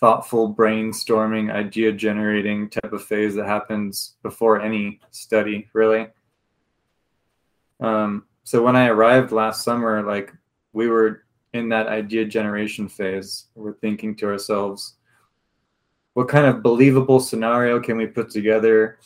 thoughtful 0.00 0.54
brainstorming, 0.54 1.52
idea 1.52 1.92
generating 1.92 2.70
type 2.70 2.92
of 2.92 3.04
phase 3.04 3.34
that 3.34 3.46
happens 3.46 4.16
before 4.22 4.60
any 4.60 4.98
study, 5.10 5.68
really. 5.74 6.08
Um, 7.80 8.24
so 8.42 8.62
when 8.62 8.76
I 8.76 8.86
arrived 8.88 9.30
last 9.30 9.62
summer, 9.62 10.02
like, 10.02 10.32
we 10.72 10.88
were 10.88 11.24
in 11.52 11.68
that 11.68 11.88
idea 11.88 12.24
generation 12.24 12.88
phase. 12.88 13.46
We're 13.54 13.74
thinking 13.74 14.16
to 14.16 14.26
ourselves, 14.26 14.96
what 16.14 16.28
kind 16.28 16.46
of 16.46 16.62
believable 16.62 17.20
scenario 17.20 17.80
can 17.80 17.96
we 17.96 18.06
put 18.06 18.30
together 18.30 18.98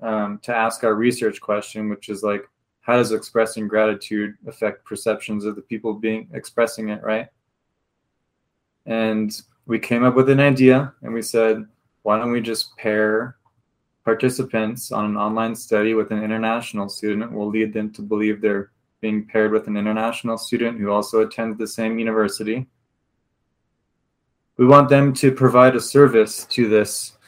um, 0.00 0.38
to 0.42 0.54
ask 0.54 0.84
our 0.84 0.94
research 0.94 1.40
question, 1.40 1.88
which 1.88 2.08
is 2.08 2.22
like, 2.22 2.48
how 2.80 2.96
does 2.96 3.12
expressing 3.12 3.66
gratitude 3.66 4.34
affect 4.46 4.84
perceptions 4.84 5.46
of 5.46 5.56
the 5.56 5.62
people 5.62 5.94
being 5.94 6.28
expressing 6.34 6.90
it, 6.90 7.02
right? 7.02 7.28
And 8.84 9.34
we 9.66 9.78
came 9.78 10.04
up 10.04 10.14
with 10.14 10.28
an 10.28 10.40
idea 10.40 10.92
and 11.02 11.12
we 11.12 11.22
said, 11.22 11.64
why 12.02 12.18
don't 12.18 12.32
we 12.32 12.40
just 12.40 12.76
pair 12.76 13.36
participants 14.04 14.92
on 14.92 15.06
an 15.06 15.16
online 15.16 15.54
study 15.54 15.94
with 15.94 16.10
an 16.10 16.22
international 16.22 16.88
student? 16.88 17.32
We'll 17.32 17.48
lead 17.48 17.72
them 17.72 17.90
to 17.92 18.02
believe 18.02 18.40
they're 18.40 18.70
being 19.00 19.26
paired 19.26 19.52
with 19.52 19.66
an 19.66 19.76
international 19.76 20.38
student 20.38 20.78
who 20.78 20.90
also 20.90 21.26
attends 21.26 21.58
the 21.58 21.66
same 21.66 21.98
university. 21.98 22.66
We 24.56 24.66
want 24.66 24.88
them 24.88 25.12
to 25.14 25.32
provide 25.32 25.74
a 25.76 25.80
service 25.80 26.44
to 26.46 26.68
this 26.68 27.18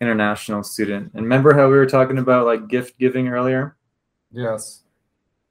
international 0.00 0.62
student. 0.62 1.12
And 1.14 1.22
remember 1.22 1.52
how 1.54 1.68
we 1.68 1.76
were 1.76 1.86
talking 1.86 2.18
about 2.18 2.46
like 2.46 2.68
gift 2.68 2.98
giving 2.98 3.28
earlier? 3.28 3.76
Yes. 4.30 4.84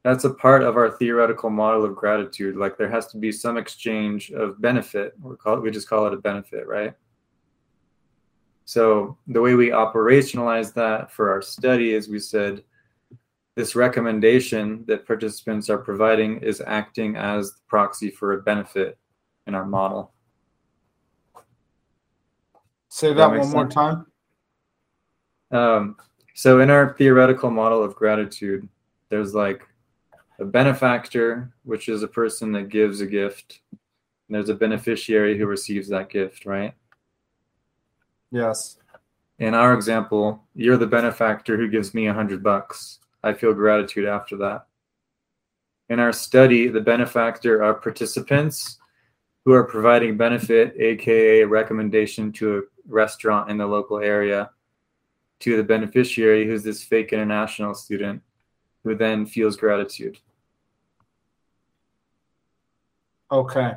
That's 0.03 0.23
a 0.23 0.33
part 0.33 0.63
of 0.63 0.77
our 0.77 0.91
theoretical 0.91 1.49
model 1.49 1.83
of 1.83 1.95
gratitude. 1.95 2.55
Like 2.55 2.77
there 2.77 2.89
has 2.89 3.07
to 3.07 3.17
be 3.17 3.31
some 3.31 3.57
exchange 3.57 4.31
of 4.31 4.61
benefit. 4.61 5.13
We 5.21 5.35
call 5.35 5.57
it, 5.57 5.61
we 5.61 5.71
just 5.71 5.89
call 5.89 6.07
it 6.07 6.13
a 6.13 6.17
benefit, 6.17 6.67
right? 6.67 6.93
So 8.63 9.17
the 9.27 9.41
way 9.41 9.55
we 9.55 9.69
operationalize 9.69 10.73
that 10.75 11.11
for 11.11 11.31
our 11.31 11.41
study 11.41 11.93
is 11.93 12.07
we 12.07 12.19
said 12.19 12.63
this 13.55 13.75
recommendation 13.75 14.85
that 14.87 15.05
participants 15.05 15.69
are 15.69 15.79
providing 15.79 16.37
is 16.37 16.61
acting 16.65 17.17
as 17.17 17.51
the 17.51 17.59
proxy 17.67 18.09
for 18.09 18.33
a 18.33 18.41
benefit 18.41 18.97
in 19.47 19.55
our 19.55 19.65
model. 19.65 20.13
Say 22.89 23.09
that, 23.09 23.15
that 23.15 23.29
one 23.31 23.41
sense? 23.41 23.53
more 23.53 23.67
time. 23.67 24.05
Um, 25.51 25.97
so, 26.35 26.61
in 26.61 26.69
our 26.69 26.93
theoretical 26.93 27.49
model 27.49 27.83
of 27.83 27.95
gratitude, 27.95 28.69
there's 29.09 29.33
like 29.33 29.67
a 30.39 30.45
benefactor, 30.45 31.51
which 31.63 31.89
is 31.89 32.01
a 32.01 32.07
person 32.07 32.51
that 32.53 32.69
gives 32.69 33.01
a 33.01 33.05
gift. 33.05 33.59
And 33.71 34.35
there's 34.35 34.49
a 34.49 34.55
beneficiary 34.55 35.37
who 35.37 35.45
receives 35.45 35.89
that 35.89 36.09
gift, 36.09 36.45
right? 36.45 36.73
Yes. 38.31 38.77
In 39.39 39.53
our 39.53 39.73
example, 39.73 40.43
you're 40.55 40.77
the 40.77 40.87
benefactor 40.87 41.57
who 41.57 41.69
gives 41.69 41.93
me 41.93 42.07
a 42.07 42.13
hundred 42.13 42.43
bucks. 42.43 42.99
I 43.23 43.33
feel 43.33 43.53
gratitude 43.53 44.05
after 44.05 44.37
that. 44.37 44.67
In 45.89 45.99
our 45.99 46.13
study, 46.13 46.67
the 46.67 46.81
benefactor 46.81 47.63
are 47.63 47.73
participants 47.73 48.77
who 49.43 49.53
are 49.53 49.63
providing 49.63 50.17
benefit, 50.17 50.75
aka 50.77 51.41
a 51.41 51.47
recommendation 51.47 52.31
to 52.33 52.57
a 52.57 52.61
restaurant 52.87 53.49
in 53.49 53.57
the 53.57 53.65
local 53.65 53.97
area, 53.97 54.51
to 55.39 55.57
the 55.57 55.63
beneficiary, 55.63 56.45
who's 56.45 56.63
this 56.63 56.83
fake 56.83 57.11
international 57.13 57.73
student, 57.73 58.21
who 58.83 58.95
then 58.95 59.25
feels 59.25 59.57
gratitude. 59.57 60.19
Okay. 63.31 63.73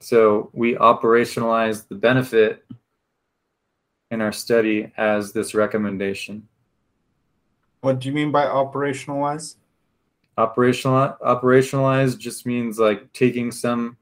So 0.00 0.50
we 0.52 0.74
operationalize 0.74 1.88
the 1.88 1.96
benefit 1.96 2.64
in 4.10 4.20
our 4.20 4.32
study 4.32 4.92
as 4.96 5.32
this 5.32 5.54
recommendation. 5.54 6.48
What 7.80 8.00
do 8.00 8.08
you 8.08 8.14
mean 8.14 8.32
by 8.32 8.46
operationalize? 8.46 9.56
Operational 10.36 11.16
operationalize 11.20 12.16
just 12.16 12.46
means 12.46 12.78
like 12.78 13.12
taking 13.12 13.50
some 13.50 13.96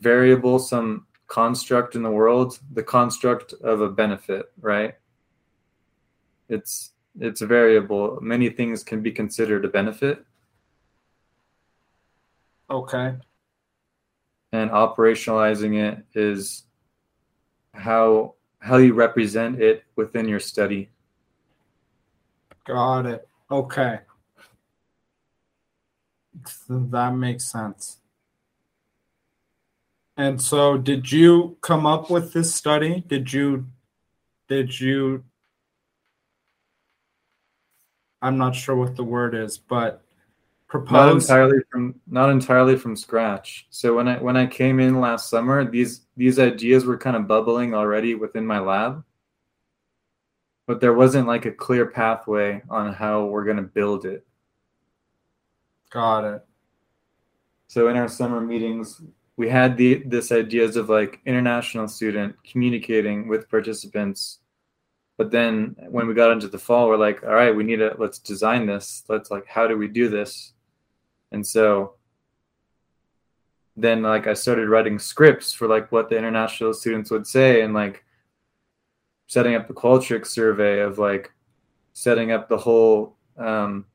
variable, 0.00 0.58
some 0.58 1.06
construct 1.28 1.94
in 1.94 2.02
the 2.02 2.10
world, 2.10 2.58
the 2.72 2.82
construct 2.82 3.52
of 3.62 3.80
a 3.80 3.88
benefit, 3.88 4.46
right? 4.60 4.94
It's 6.48 6.90
it's 7.18 7.42
a 7.42 7.46
variable. 7.46 8.18
Many 8.20 8.50
things 8.50 8.82
can 8.82 9.02
be 9.02 9.12
considered 9.12 9.64
a 9.64 9.68
benefit. 9.68 10.24
Okay. 12.72 13.14
And 14.52 14.70
operationalizing 14.70 15.76
it 15.76 16.04
is 16.14 16.64
how 17.74 18.34
how 18.60 18.78
you 18.78 18.94
represent 18.94 19.60
it 19.60 19.84
within 19.94 20.26
your 20.26 20.40
study. 20.40 20.88
Got 22.64 23.06
it. 23.06 23.28
Okay. 23.50 23.98
That 26.68 27.14
makes 27.14 27.44
sense. 27.44 27.98
And 30.16 30.40
so 30.40 30.78
did 30.78 31.12
you 31.12 31.58
come 31.60 31.84
up 31.84 32.08
with 32.08 32.32
this 32.32 32.54
study? 32.54 33.04
Did 33.06 33.32
you 33.34 33.66
did 34.48 34.80
you 34.80 35.24
I'm 38.22 38.38
not 38.38 38.54
sure 38.54 38.76
what 38.76 38.96
the 38.96 39.04
word 39.04 39.34
is, 39.34 39.58
but 39.58 40.02
propose 40.72 40.90
not 40.90 41.12
entirely 41.12 41.58
from 41.70 42.00
not 42.08 42.30
entirely 42.30 42.76
from 42.76 42.96
scratch. 42.96 43.66
So 43.70 43.94
when 43.94 44.08
I 44.08 44.18
when 44.18 44.36
I 44.36 44.46
came 44.46 44.80
in 44.80 45.00
last 45.00 45.30
summer, 45.30 45.64
these 45.70 46.06
these 46.16 46.38
ideas 46.38 46.84
were 46.84 46.98
kind 46.98 47.16
of 47.16 47.28
bubbling 47.28 47.74
already 47.74 48.14
within 48.14 48.44
my 48.44 48.58
lab 48.58 49.04
but 50.66 50.80
there 50.80 50.94
wasn't 50.94 51.26
like 51.26 51.44
a 51.44 51.52
clear 51.52 51.86
pathway 51.86 52.62
on 52.70 52.92
how 52.92 53.24
we're 53.26 53.44
going 53.44 53.56
to 53.56 53.62
build 53.62 54.04
it. 54.04 54.24
Got 55.90 56.24
it. 56.24 56.44
So 57.66 57.88
in 57.88 57.96
our 57.96 58.08
summer 58.08 58.40
meetings, 58.40 59.02
we 59.36 59.48
had 59.48 59.76
the 59.76 60.02
this 60.06 60.30
ideas 60.30 60.76
of 60.76 60.88
like 60.88 61.20
international 61.26 61.88
student 61.88 62.36
communicating 62.44 63.28
with 63.28 63.50
participants. 63.50 64.38
But 65.16 65.30
then 65.30 65.76
when 65.88 66.06
we 66.06 66.14
got 66.14 66.30
into 66.30 66.48
the 66.48 66.58
fall, 66.58 66.88
we're 66.88 66.96
like, 66.96 67.22
all 67.22 67.34
right, 67.34 67.54
we 67.54 67.64
need 67.64 67.76
to 67.76 67.94
let's 67.98 68.18
design 68.18 68.66
this. 68.66 69.04
Let's 69.08 69.30
like, 69.30 69.46
how 69.46 69.66
do 69.66 69.76
we 69.76 69.88
do 69.88 70.08
this? 70.08 70.52
And 71.32 71.46
so 71.46 71.94
then 73.76 74.02
like 74.02 74.26
I 74.26 74.34
started 74.34 74.68
writing 74.68 74.98
scripts 74.98 75.52
for 75.52 75.66
like 75.66 75.90
what 75.90 76.08
the 76.08 76.16
international 76.16 76.74
students 76.74 77.10
would 77.10 77.26
say 77.26 77.62
and 77.62 77.72
like 77.74 78.04
setting 79.26 79.54
up 79.54 79.66
the 79.66 79.74
Qualtrics 79.74 80.26
survey 80.26 80.80
of 80.80 80.98
like 80.98 81.32
setting 81.94 82.32
up 82.32 82.48
the 82.48 82.56
whole 82.56 83.16
um, 83.38 83.86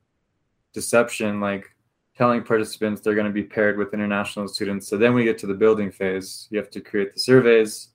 deception, 0.72 1.40
like 1.40 1.74
telling 2.16 2.42
participants 2.42 3.00
they're 3.00 3.14
going 3.14 3.26
to 3.26 3.32
be 3.32 3.44
paired 3.44 3.78
with 3.78 3.94
international 3.94 4.48
students. 4.48 4.88
So 4.88 4.96
then 4.96 5.14
we 5.14 5.24
get 5.24 5.38
to 5.38 5.46
the 5.46 5.54
building 5.54 5.92
phase. 5.92 6.48
You 6.50 6.58
have 6.58 6.70
to 6.70 6.80
create 6.80 7.14
the 7.14 7.20
surveys. 7.20 7.90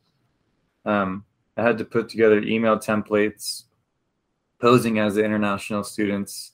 Um, 0.85 1.25
I 1.57 1.63
had 1.63 1.77
to 1.79 1.85
put 1.85 2.09
together 2.09 2.41
email 2.41 2.77
templates 2.77 3.63
posing 4.61 4.99
as 4.99 5.15
the 5.15 5.25
international 5.25 5.83
students. 5.83 6.53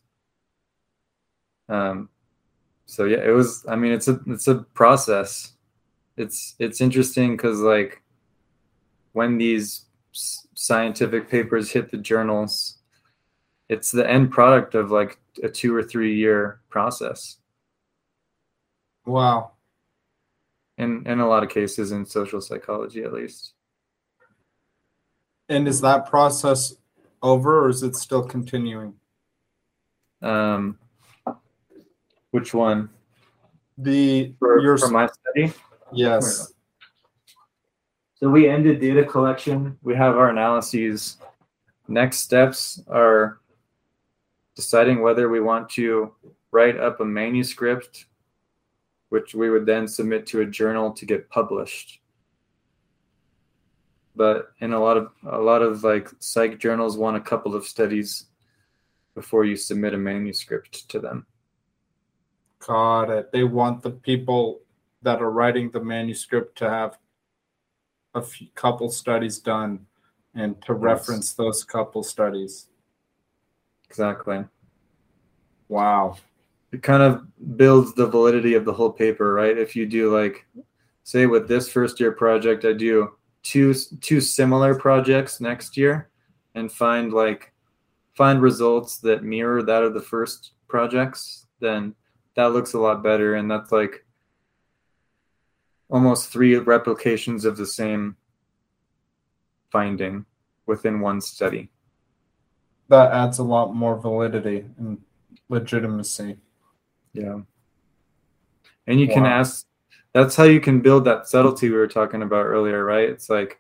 Um, 1.70 2.10
so 2.90 3.04
yeah, 3.06 3.20
it 3.24 3.30
was. 3.30 3.64
I 3.70 3.76
mean, 3.76 3.92
it's 3.92 4.08
a 4.08 4.20
it's 4.26 4.48
a 4.48 4.56
process. 4.74 5.54
It's 6.18 6.56
it's 6.58 6.82
interesting 6.82 7.38
because 7.38 7.60
like 7.60 8.02
when 9.14 9.38
these 9.38 9.86
scientific 10.12 11.30
papers 11.30 11.70
hit 11.70 11.92
the 11.92 11.98
journals, 11.98 12.80
it's 13.70 13.92
the 13.92 14.10
end 14.10 14.32
product 14.32 14.74
of 14.74 14.90
like 14.90 15.20
a 15.44 15.50
two 15.50 15.74
or 15.76 15.84
three 15.84 16.16
year 16.16 16.62
process. 16.70 17.38
Wow. 19.06 19.52
in 20.80 21.06
in 21.06 21.20
a 21.20 21.28
lot 21.28 21.44
of 21.44 21.50
cases 21.50 21.92
in 21.92 22.08
social 22.08 22.42
psychology 22.42 23.04
at 23.04 23.14
least. 23.14 23.54
And 25.48 25.68
is 25.68 25.80
that 25.82 26.10
process 26.10 26.76
over 27.22 27.66
or 27.66 27.70
is 27.70 27.84
it 27.84 27.96
still 27.96 28.24
continuing? 28.24 28.96
Um, 30.24 30.80
which 32.32 32.54
one? 32.54 32.90
The 33.78 34.34
For, 34.40 34.60
your 34.60 34.78
for 34.78 34.90
my 34.90 35.08
study? 35.08 35.54
yes. 35.94 36.54
So 38.16 38.30
we 38.30 38.50
ended 38.50 38.82
data 38.82 39.06
collection. 39.06 39.78
We 39.82 39.96
have 39.96 40.18
our 40.18 40.30
analyses. 40.30 41.18
Next 41.88 42.18
steps 42.20 42.82
are 42.90 43.40
deciding 44.56 45.02
whether 45.02 45.30
we 45.30 45.40
want 45.40 45.70
to 45.70 46.14
write 46.52 46.78
up 46.78 47.00
a 47.00 47.06
manuscript, 47.06 48.08
which 49.08 49.34
we 49.34 49.50
would 49.50 49.66
then 49.66 49.88
submit 49.88 50.26
to 50.28 50.42
a 50.42 50.46
journal 50.46 50.92
to 50.92 51.06
get 51.06 51.30
published. 51.30 52.02
But 54.18 54.52
in 54.60 54.74
a 54.74 54.80
lot 54.80 54.98
of 54.98 55.12
a 55.26 55.40
lot 55.40 55.62
of 55.62 55.86
like 55.86 56.10
psych 56.20 56.60
journals 56.60 56.98
want 56.98 57.16
a 57.16 57.22
couple 57.22 57.56
of 57.56 57.66
studies 57.66 58.26
before 59.16 59.46
you 59.46 59.56
submit 59.56 59.94
a 59.94 59.98
manuscript 59.98 60.90
to 60.90 61.00
them. 61.00 61.26
Got 62.66 63.10
it. 63.10 63.26
Uh, 63.26 63.30
they 63.32 63.44
want 63.44 63.82
the 63.82 63.92
people 63.92 64.60
that 65.02 65.22
are 65.22 65.32
writing 65.32 65.70
the 65.72 65.80
manuscript 65.80 66.58
to 66.60 66.70
have 66.70 66.98
a 68.14 68.22
few, 68.22 68.48
couple 68.56 68.90
studies 68.92 69.40
done 69.40 69.86
and 70.36 70.62
to 70.64 70.74
Yes. 70.74 70.82
reference 70.82 71.34
those 71.34 71.64
couple 71.64 72.04
studies. 72.04 72.68
Exactly. 73.90 74.46
Wow. 75.68 76.18
it 76.72 76.84
kind 76.84 77.02
of 77.02 77.26
builds 77.58 77.94
the 77.96 78.06
validity 78.06 78.54
of 78.54 78.64
the 78.64 78.74
whole 78.74 78.92
paper, 78.92 79.34
right? 79.34 79.58
If 79.58 79.76
you 79.76 79.88
do 79.88 80.16
like, 80.16 80.46
say, 81.04 81.26
with 81.26 81.48
this 81.48 81.68
first 81.72 82.00
year 82.00 82.12
project, 82.12 82.64
I 82.64 82.74
do 82.74 83.16
two 83.42 83.74
two 84.02 84.22
similar 84.22 84.76
projects 84.76 85.42
next 85.42 85.76
year, 85.78 86.10
and 86.54 86.72
find 86.72 87.12
like 87.12 87.52
find 88.14 88.40
results 88.40 88.98
that 89.00 89.24
mirror 89.24 89.64
that 89.64 89.82
of 89.82 89.96
the 89.96 90.02
first 90.02 90.52
projects, 90.68 91.48
then 91.60 91.96
that 92.36 92.54
looks 92.54 92.74
a 92.74 92.80
lot 92.80 93.04
better, 93.04 93.36
and 93.36 93.50
that's 93.50 93.72
like 93.72 94.06
almost 95.90 96.30
three 96.30 96.56
replications 96.56 97.46
of 97.46 97.58
the 97.58 97.66
same 97.66 98.16
finding 99.72 100.26
within 100.66 101.00
one 101.00 101.22
study. 101.22 101.70
That 102.88 103.12
adds 103.12 103.40
a 103.40 103.44
lot 103.44 103.76
more 103.76 104.00
validity 104.00 104.66
and 104.78 105.00
legitimacy. 105.50 106.38
Yeah. 107.14 107.40
And 108.88 109.00
you 109.00 109.08
can 109.08 109.26
ask, 109.26 109.68
that's 110.14 110.36
how 110.36 110.46
you 110.46 110.60
can 110.60 110.82
build 110.82 111.06
that 111.06 111.28
subtlety 111.28 111.70
we 111.70 111.76
were 111.76 111.88
talking 111.88 112.24
about 112.24 112.46
earlier, 112.46 112.84
right? 112.84 113.10
It's 113.10 113.30
like 113.30 113.60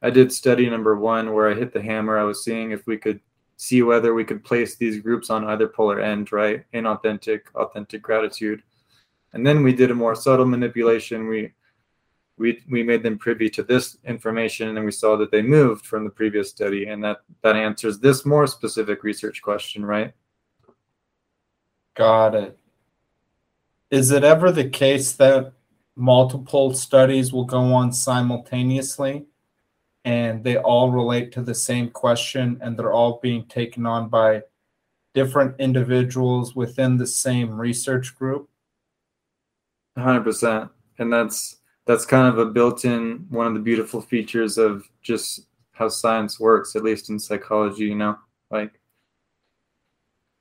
I 0.00 0.10
did 0.10 0.32
study 0.32 0.68
number 0.70 0.96
one 0.96 1.32
where 1.32 1.50
I 1.50 1.54
hit 1.54 1.72
the 1.72 1.82
hammer. 1.82 2.18
I 2.18 2.24
was 2.24 2.44
seeing 2.44 2.70
if 2.70 2.86
we 2.86 2.96
could 2.96 3.20
see 3.62 3.80
whether 3.80 4.12
we 4.12 4.24
could 4.24 4.42
place 4.42 4.74
these 4.74 4.98
groups 4.98 5.30
on 5.30 5.44
either 5.44 5.68
polar 5.68 6.00
end, 6.00 6.32
right? 6.32 6.64
Inauthentic, 6.74 7.42
authentic 7.54 8.02
gratitude. 8.02 8.60
And 9.34 9.46
then 9.46 9.62
we 9.62 9.72
did 9.72 9.92
a 9.92 9.94
more 9.94 10.16
subtle 10.16 10.46
manipulation. 10.46 11.28
We 11.28 11.52
we 12.38 12.60
we 12.68 12.82
made 12.82 13.04
them 13.04 13.18
privy 13.18 13.48
to 13.50 13.62
this 13.62 13.98
information 14.04 14.76
and 14.76 14.84
we 14.84 14.90
saw 14.90 15.16
that 15.16 15.30
they 15.30 15.42
moved 15.42 15.86
from 15.86 16.02
the 16.02 16.10
previous 16.10 16.50
study 16.50 16.86
and 16.86 17.04
that 17.04 17.18
that 17.42 17.54
answers 17.54 18.00
this 18.00 18.26
more 18.26 18.48
specific 18.48 19.04
research 19.04 19.40
question, 19.40 19.84
right? 19.84 20.12
Got 21.94 22.34
it. 22.34 22.58
Is 23.92 24.10
it 24.10 24.24
ever 24.24 24.50
the 24.50 24.70
case 24.70 25.12
that 25.12 25.52
multiple 25.94 26.74
studies 26.74 27.32
will 27.32 27.44
go 27.44 27.60
on 27.74 27.92
simultaneously 27.92 29.26
and 30.04 30.42
they 30.42 30.56
all 30.56 30.90
relate 30.90 31.32
to 31.32 31.42
the 31.42 31.54
same 31.54 31.90
question 31.90 32.58
and 32.60 32.76
they're 32.76 32.92
all 32.92 33.20
being 33.22 33.44
taken 33.46 33.86
on 33.86 34.08
by 34.08 34.42
different 35.14 35.54
individuals 35.60 36.56
within 36.56 36.96
the 36.96 37.06
same 37.06 37.52
research 37.52 38.14
group? 38.16 38.48
hundred 39.98 40.24
percent, 40.24 40.70
and 40.98 41.12
that's 41.12 41.56
that's 41.84 42.06
kind 42.06 42.26
of 42.26 42.38
a 42.38 42.50
built-in 42.50 43.26
one 43.28 43.46
of 43.46 43.54
the 43.54 43.60
beautiful 43.60 44.00
features 44.00 44.56
of 44.56 44.88
just 45.02 45.46
how 45.72 45.88
science 45.88 46.38
works, 46.40 46.76
at 46.76 46.84
least 46.84 47.10
in 47.10 47.18
psychology. 47.18 47.84
You 47.84 47.96
know, 47.96 48.18
like 48.50 48.80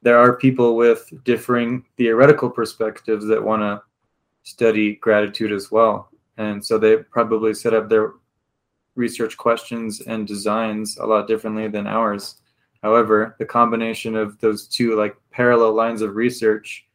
there 0.01 0.17
are 0.17 0.37
people 0.37 0.75
with 0.75 1.11
differing 1.23 1.83
theoretical 1.97 2.49
perspectives 2.49 3.25
that 3.27 3.43
want 3.43 3.61
to 3.61 3.81
study 4.43 4.95
gratitude 4.95 5.51
as 5.51 5.69
well, 5.71 6.09
and 6.37 6.65
so 6.65 6.77
they 6.77 6.97
probably 6.97 7.53
set 7.53 7.73
up 7.73 7.89
their 7.89 8.13
research 8.95 9.37
questions 9.37 10.01
and 10.01 10.27
designs 10.27 10.97
a 10.97 11.05
lot 11.05 11.27
differently 11.27 11.67
than 11.67 11.87
ours. 11.87 12.41
However, 12.83 13.35
the 13.39 13.45
combination 13.45 14.15
of 14.15 14.39
those 14.39 14.67
two 14.67 14.95
like 14.95 15.15
parallel 15.31 15.73
lines 15.73 16.01
of 16.01 16.15
research 16.15 16.85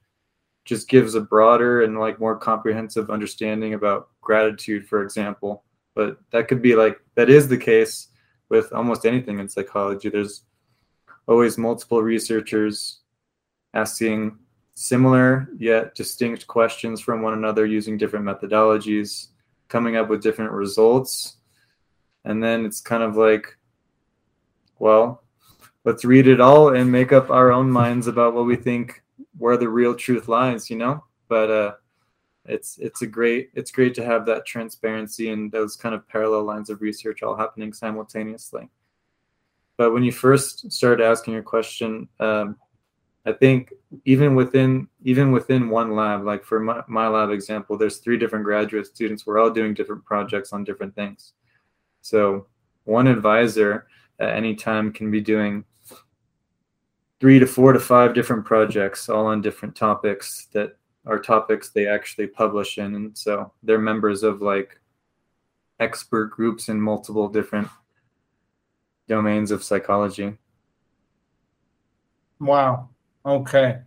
just 0.67 0.89
gives 0.89 1.15
a 1.15 1.21
broader 1.21 1.83
and 1.83 1.99
like 1.99 2.21
more 2.21 2.37
comprehensive 2.37 3.09
understanding 3.09 3.75
about 3.75 4.09
gratitude 4.21 4.87
for 4.87 5.03
example 5.03 5.63
but 5.95 6.19
that 6.33 6.49
could 6.49 6.61
be 6.61 6.75
like 6.75 6.99
that 7.15 7.31
is 7.31 7.49
the 7.49 7.57
case 7.57 8.09
with 8.49 8.73
almost 8.73 9.07
anything 9.07 9.39
in 9.39 9.49
psychology 9.49 10.09
there's 10.09 10.43
always 11.29 11.57
multiple 11.57 12.03
researchers 12.03 13.01
asking 13.75 14.37
similar 14.75 15.49
yet 15.57 15.95
distinct 15.95 16.47
questions 16.47 17.01
from 17.01 17.23
one 17.23 17.33
another 17.33 17.65
using 17.65 17.97
different 17.97 18.25
methodologies 18.25 19.29
coming 19.69 19.97
up 19.97 20.09
with 20.09 20.23
different 20.23 20.51
results 20.51 21.36
and 22.27 22.43
then 22.43 22.67
it's 22.67 22.81
kind 22.81 23.03
of 23.03 23.17
like 23.17 23.57
well 24.79 25.23
let's 25.85 26.05
read 26.05 26.27
it 26.27 26.41
all 26.41 26.75
and 26.75 26.91
make 26.91 27.13
up 27.13 27.31
our 27.31 27.51
own 27.51 27.71
minds 27.71 28.09
about 28.09 28.35
what 28.35 28.45
we 28.45 28.57
think 28.57 29.03
where 29.39 29.57
the 29.57 29.69
real 29.69 29.95
truth 29.95 30.29
lies 30.29 30.69
you 30.69 30.77
know? 30.77 31.03
But 31.29 31.51
uh 31.51 31.73
it's 32.45 32.79
it's 32.79 33.03
a 33.03 33.07
great 33.07 33.51
it's 33.55 33.73
great 33.73 33.95
to 33.95 34.05
have 34.05 34.27
that 34.27 34.47
transparency 34.47 35.31
and 35.31 35.51
those 35.51 35.75
kind 35.77 35.95
of 35.95 36.07
parallel 36.09 36.45
lines 36.45 36.71
of 36.71 36.81
research 36.81 37.23
all 37.23 37.37
happening 37.37 37.73
simultaneously. 37.73 38.69
But 39.77 39.93
when 39.93 40.05
you 40.05 40.13
first 40.13 40.71
started 40.73 41.05
asking 41.05 41.35
your 41.35 41.43
question 41.43 42.09
um, 42.21 42.57
i 43.27 43.33
think 43.33 43.73
even 44.05 44.37
within 44.37 44.87
even 45.03 45.33
within 45.33 45.69
one 45.69 45.97
lab 45.97 46.25
like 46.25 46.45
for 46.45 46.61
my, 46.61 46.83
my 46.87 47.09
lab 47.09 47.31
example 47.31 47.77
there's 47.77 47.99
three 47.99 48.17
different 48.17 48.45
graduate 48.45 48.87
students. 48.87 49.27
We're 49.27 49.41
all 49.41 49.51
doing 49.51 49.75
different 49.75 50.05
projects 50.05 50.53
on 50.53 50.65
different 50.65 50.95
things 50.95 51.33
so 52.09 52.47
one 52.85 53.07
advisor 53.07 53.87
at 54.19 54.31
any 54.31 54.55
time 54.55 54.93
can 54.93 55.11
be 55.11 55.21
doing 55.21 55.65
three 57.21 57.39
to 57.39 57.47
four 57.47 57.73
to 57.73 57.81
five 57.81 58.15
different 58.15 58.45
projects 58.45 59.09
all 59.09 59.27
on 59.27 59.41
different 59.41 59.75
topics 59.75 60.47
that 60.53 60.77
are 61.07 61.19
topics 61.19 61.71
they 61.71 61.87
actually 61.87 62.27
publish 62.27 62.79
in 62.79 62.95
and 62.95 63.17
so 63.17 63.53
they're 63.63 63.79
members 63.79 64.23
of 64.23 64.43
like 64.43 64.81
expert 65.81 66.27
groups 66.27 66.69
in 66.69 66.81
multiple 66.81 67.29
different 67.29 67.69
domains 69.09 69.51
of 69.51 69.63
psychology 69.63 70.37
Wow. 72.41 72.91
Okay. 73.25 73.81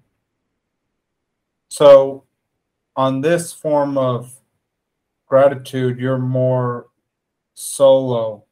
So, 1.69 2.25
on 2.95 3.21
this 3.21 3.53
form 3.53 3.97
of 3.97 4.35
gratitude, 5.27 5.99
you're 5.99 6.17
more 6.17 6.87
solo, 7.59 8.45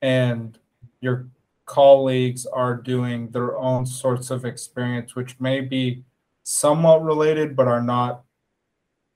and 0.00 0.58
your 1.00 1.28
colleagues 1.66 2.46
are 2.46 2.74
doing 2.74 3.30
their 3.30 3.58
own 3.58 3.84
sorts 3.84 4.30
of 4.30 4.46
experience, 4.46 5.14
which 5.14 5.38
may 5.38 5.60
be 5.60 6.02
somewhat 6.42 7.02
related, 7.02 7.54
but 7.54 7.68
are 7.68 7.82
not 7.82 8.24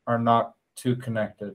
are 0.07 0.19
not 0.19 0.55
too 0.77 0.97
connected. 0.97 1.55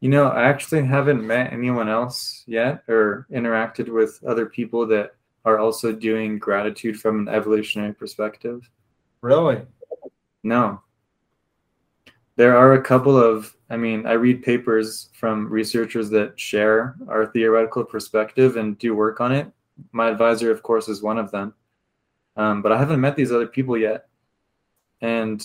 you 0.00 0.08
know 0.08 0.28
i 0.28 0.44
actually 0.44 0.84
haven't 0.84 1.26
met 1.26 1.52
anyone 1.52 1.88
else 1.88 2.44
yet 2.46 2.84
or 2.88 3.26
interacted 3.32 3.88
with 3.88 4.22
other 4.24 4.46
people 4.46 4.86
that 4.86 5.16
are 5.44 5.58
also 5.58 5.90
doing 5.92 6.38
gratitude 6.38 7.00
from 7.00 7.26
an 7.26 7.28
evolutionary 7.34 7.92
perspective 7.92 8.70
Really? 9.20 9.62
No. 10.44 10.80
There 12.38 12.56
are 12.56 12.74
a 12.74 12.80
couple 12.80 13.16
of, 13.18 13.52
I 13.68 13.76
mean, 13.76 14.06
I 14.06 14.12
read 14.12 14.44
papers 14.44 15.08
from 15.12 15.48
researchers 15.50 16.08
that 16.10 16.38
share 16.38 16.94
our 17.08 17.26
theoretical 17.26 17.84
perspective 17.84 18.56
and 18.56 18.78
do 18.78 18.94
work 18.94 19.20
on 19.20 19.32
it. 19.32 19.50
My 19.90 20.08
advisor, 20.08 20.52
of 20.52 20.62
course, 20.62 20.86
is 20.88 21.02
one 21.02 21.18
of 21.18 21.32
them. 21.32 21.52
Um, 22.36 22.62
but 22.62 22.70
I 22.70 22.78
haven't 22.78 23.00
met 23.00 23.16
these 23.16 23.32
other 23.32 23.48
people 23.48 23.76
yet. 23.76 24.06
And 25.00 25.44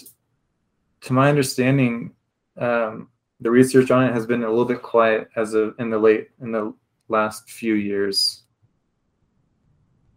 to 1.02 1.14
my 1.14 1.30
understanding, 1.30 2.12
um, 2.58 3.10
the 3.40 3.50
research 3.50 3.90
on 3.90 4.04
it 4.04 4.14
has 4.14 4.28
been 4.28 4.44
a 4.44 4.50
little 4.50 4.64
bit 4.64 4.84
quiet 4.84 5.30
as 5.36 5.56
of 5.56 5.74
in 5.80 5.90
the 5.90 5.98
late 5.98 6.30
in 6.44 6.52
the 6.52 6.76
last 7.08 7.50
few 7.50 7.74
years. 7.74 8.44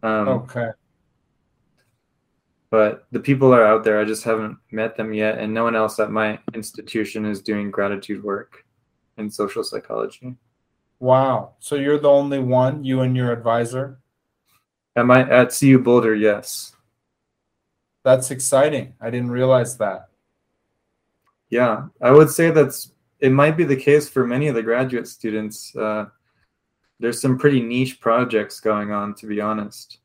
Um, 0.03 0.27
Okay. 0.27 0.69
But 2.69 3.07
the 3.11 3.19
people 3.19 3.53
are 3.53 3.65
out 3.65 3.83
there. 3.83 3.99
I 3.99 4.05
just 4.05 4.23
haven't 4.23 4.57
met 4.71 4.97
them 4.97 5.13
yet, 5.13 5.39
and 5.39 5.53
no 5.53 5.63
one 5.63 5.75
else 5.75 5.99
at 5.99 6.11
my 6.11 6.39
institution 6.53 7.25
is 7.25 7.41
doing 7.41 7.71
gratitude 7.71 8.23
work 8.23 8.65
in 9.17 9.29
social 9.29 9.63
psychology. 9.63 10.35
Wow. 10.99 11.53
So 11.59 11.75
you're 11.75 11.99
the 11.99 12.09
only 12.09 12.39
one, 12.39 12.83
you 12.83 13.01
and 13.01 13.15
your 13.15 13.31
advisor? 13.31 13.99
At 14.95 15.05
my 15.05 15.29
at 15.29 15.55
CU 15.57 15.79
Boulder, 15.79 16.15
yes. 16.15 16.75
That's 18.03 18.31
exciting. 18.31 18.93
I 18.99 19.09
didn't 19.09 19.31
realize 19.31 19.77
that. 19.77 20.09
Yeah, 21.49 21.87
I 22.01 22.11
would 22.11 22.29
say 22.29 22.51
that's 22.51 22.91
it 23.19 23.31
might 23.31 23.57
be 23.57 23.63
the 23.63 23.75
case 23.75 24.09
for 24.09 24.25
many 24.25 24.47
of 24.47 24.55
the 24.55 24.63
graduate 24.63 25.07
students. 25.07 25.75
Uh, 25.75 26.05
there's 26.99 27.21
some 27.21 27.37
pretty 27.37 27.61
niche 27.61 27.99
projects 27.99 28.59
going 28.59 28.91
on, 28.91 29.13
to 29.15 29.27
be 29.27 29.39
honest. 29.39 29.99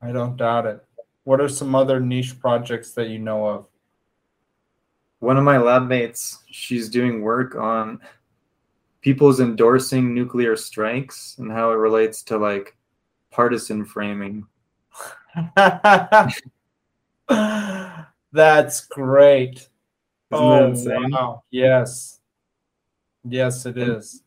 I 0.00 0.12
don't 0.12 0.36
doubt 0.36 0.66
it. 0.66 0.84
What 1.24 1.40
are 1.40 1.48
some 1.48 1.74
other 1.74 2.00
niche 2.00 2.38
projects 2.40 2.92
that 2.92 3.08
you 3.08 3.18
know 3.18 3.46
of? 3.46 3.66
One 5.20 5.36
of 5.36 5.44
my 5.44 5.58
lab 5.58 5.86
mates, 5.86 6.42
she's 6.50 6.88
doing 6.88 7.22
work 7.22 7.54
on 7.54 8.00
people's 9.02 9.40
endorsing 9.40 10.14
nuclear 10.14 10.56
strikes 10.56 11.36
and 11.38 11.50
how 11.50 11.70
it 11.70 11.76
relates 11.76 12.22
to 12.24 12.38
like 12.38 12.76
partisan 13.30 13.84
framing. 13.84 14.46
That's 18.32 18.86
great. 18.86 19.56
Isn't 19.56 19.68
oh, 20.32 20.74
that 20.74 21.08
wow. 21.10 21.42
Yes. 21.50 22.20
Yes, 23.28 23.66
it 23.66 23.76
And- 23.76 23.96
is. 23.98 24.22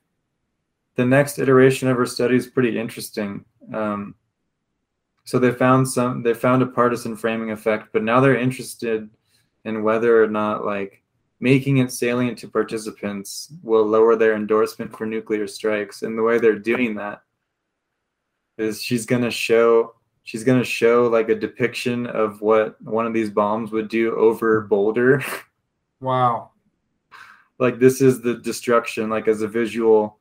the 0.96 1.06
next 1.06 1.39
iteration 1.39 1.89
of 1.89 1.98
her 1.98 2.06
study 2.06 2.36
is 2.38 2.48
pretty 2.48 2.80
interesting. 2.80 3.43
Um, 3.74 4.16
so 5.26 5.39
they 5.39 5.51
found 5.51 5.88
some, 5.89 6.21
they 6.21 6.34
found 6.34 6.61
a 6.61 6.67
partisan 6.67 7.15
framing 7.15 7.51
effect, 7.51 7.89
but 7.91 8.03
now 8.03 8.19
they're 8.19 8.38
interested 8.38 9.09
in 9.65 9.84
whether 9.84 10.23
or 10.23 10.28
not 10.28 10.63
like 10.63 11.01
making 11.39 11.78
it 11.78 11.91
salient 11.91 12.38
to 12.38 12.47
participants 12.47 13.51
will 13.63 13.86
lower 13.86 14.15
their 14.15 14.36
endorsement 14.36 14.95
for 14.95 15.05
nuclear 15.05 15.47
strikes. 15.47 16.03
And 16.03 16.17
the 16.17 16.23
way 16.23 16.38
they're 16.38 16.59
doing 16.59 16.95
that 16.95 17.23
is 18.57 18.82
she's 18.82 19.05
gonna 19.05 19.32
show 19.32 19.95
she's 20.23 20.43
gonna 20.43 20.63
show 20.63 21.07
like 21.07 21.30
a 21.30 21.36
depiction 21.36 22.05
of 22.07 22.41
what 22.41 22.82
one 22.82 23.05
of 23.05 23.13
these 23.13 23.30
bombs 23.30 23.71
would 23.71 23.89
do 23.89 24.15
over 24.15 24.61
Boulder. 24.61 25.23
Wow. 26.01 26.51
like 27.57 27.80
this 27.80 28.01
is 28.01 28.21
the 28.21 28.36
destruction, 28.36 29.09
like 29.09 29.28
as 29.28 29.41
a 29.41 29.47
visual 29.47 30.19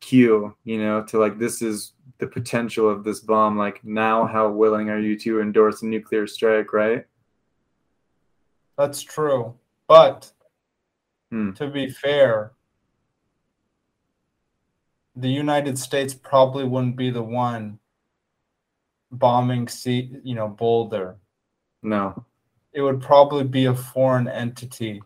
cue, 0.00 0.56
you 0.64 0.78
know, 0.78 1.04
to 1.04 1.18
like 1.18 1.38
this 1.38 1.62
is 1.62 1.93
the 2.18 2.26
potential 2.26 2.88
of 2.88 3.04
this 3.04 3.20
bomb. 3.20 3.56
Like 3.58 3.84
now, 3.84 4.26
how 4.26 4.50
willing 4.50 4.90
are 4.90 4.98
you 4.98 5.18
to 5.20 5.40
endorse 5.40 5.82
a 5.82 5.86
nuclear 5.86 6.26
strike, 6.26 6.72
right? 6.72 7.06
That's 8.76 9.02
true. 9.02 9.54
But 9.86 10.32
Hmm. 11.30 11.52
to 11.52 11.68
be 11.68 11.90
fair, 11.90 12.52
the 15.16 15.28
United 15.28 15.78
States 15.78 16.14
probably 16.14 16.64
wouldn't 16.64 16.96
be 16.96 17.10
the 17.10 17.22
one 17.22 17.78
bombing 19.10 19.68
sea, 19.68 20.16
you 20.24 20.34
know, 20.34 20.48
Boulder. 20.48 21.16
No, 21.82 22.24
It 22.72 22.80
would 22.82 23.00
probably 23.00 23.44
be 23.44 23.66
a 23.66 23.74
foreign 23.74 24.26
entity 24.26 25.02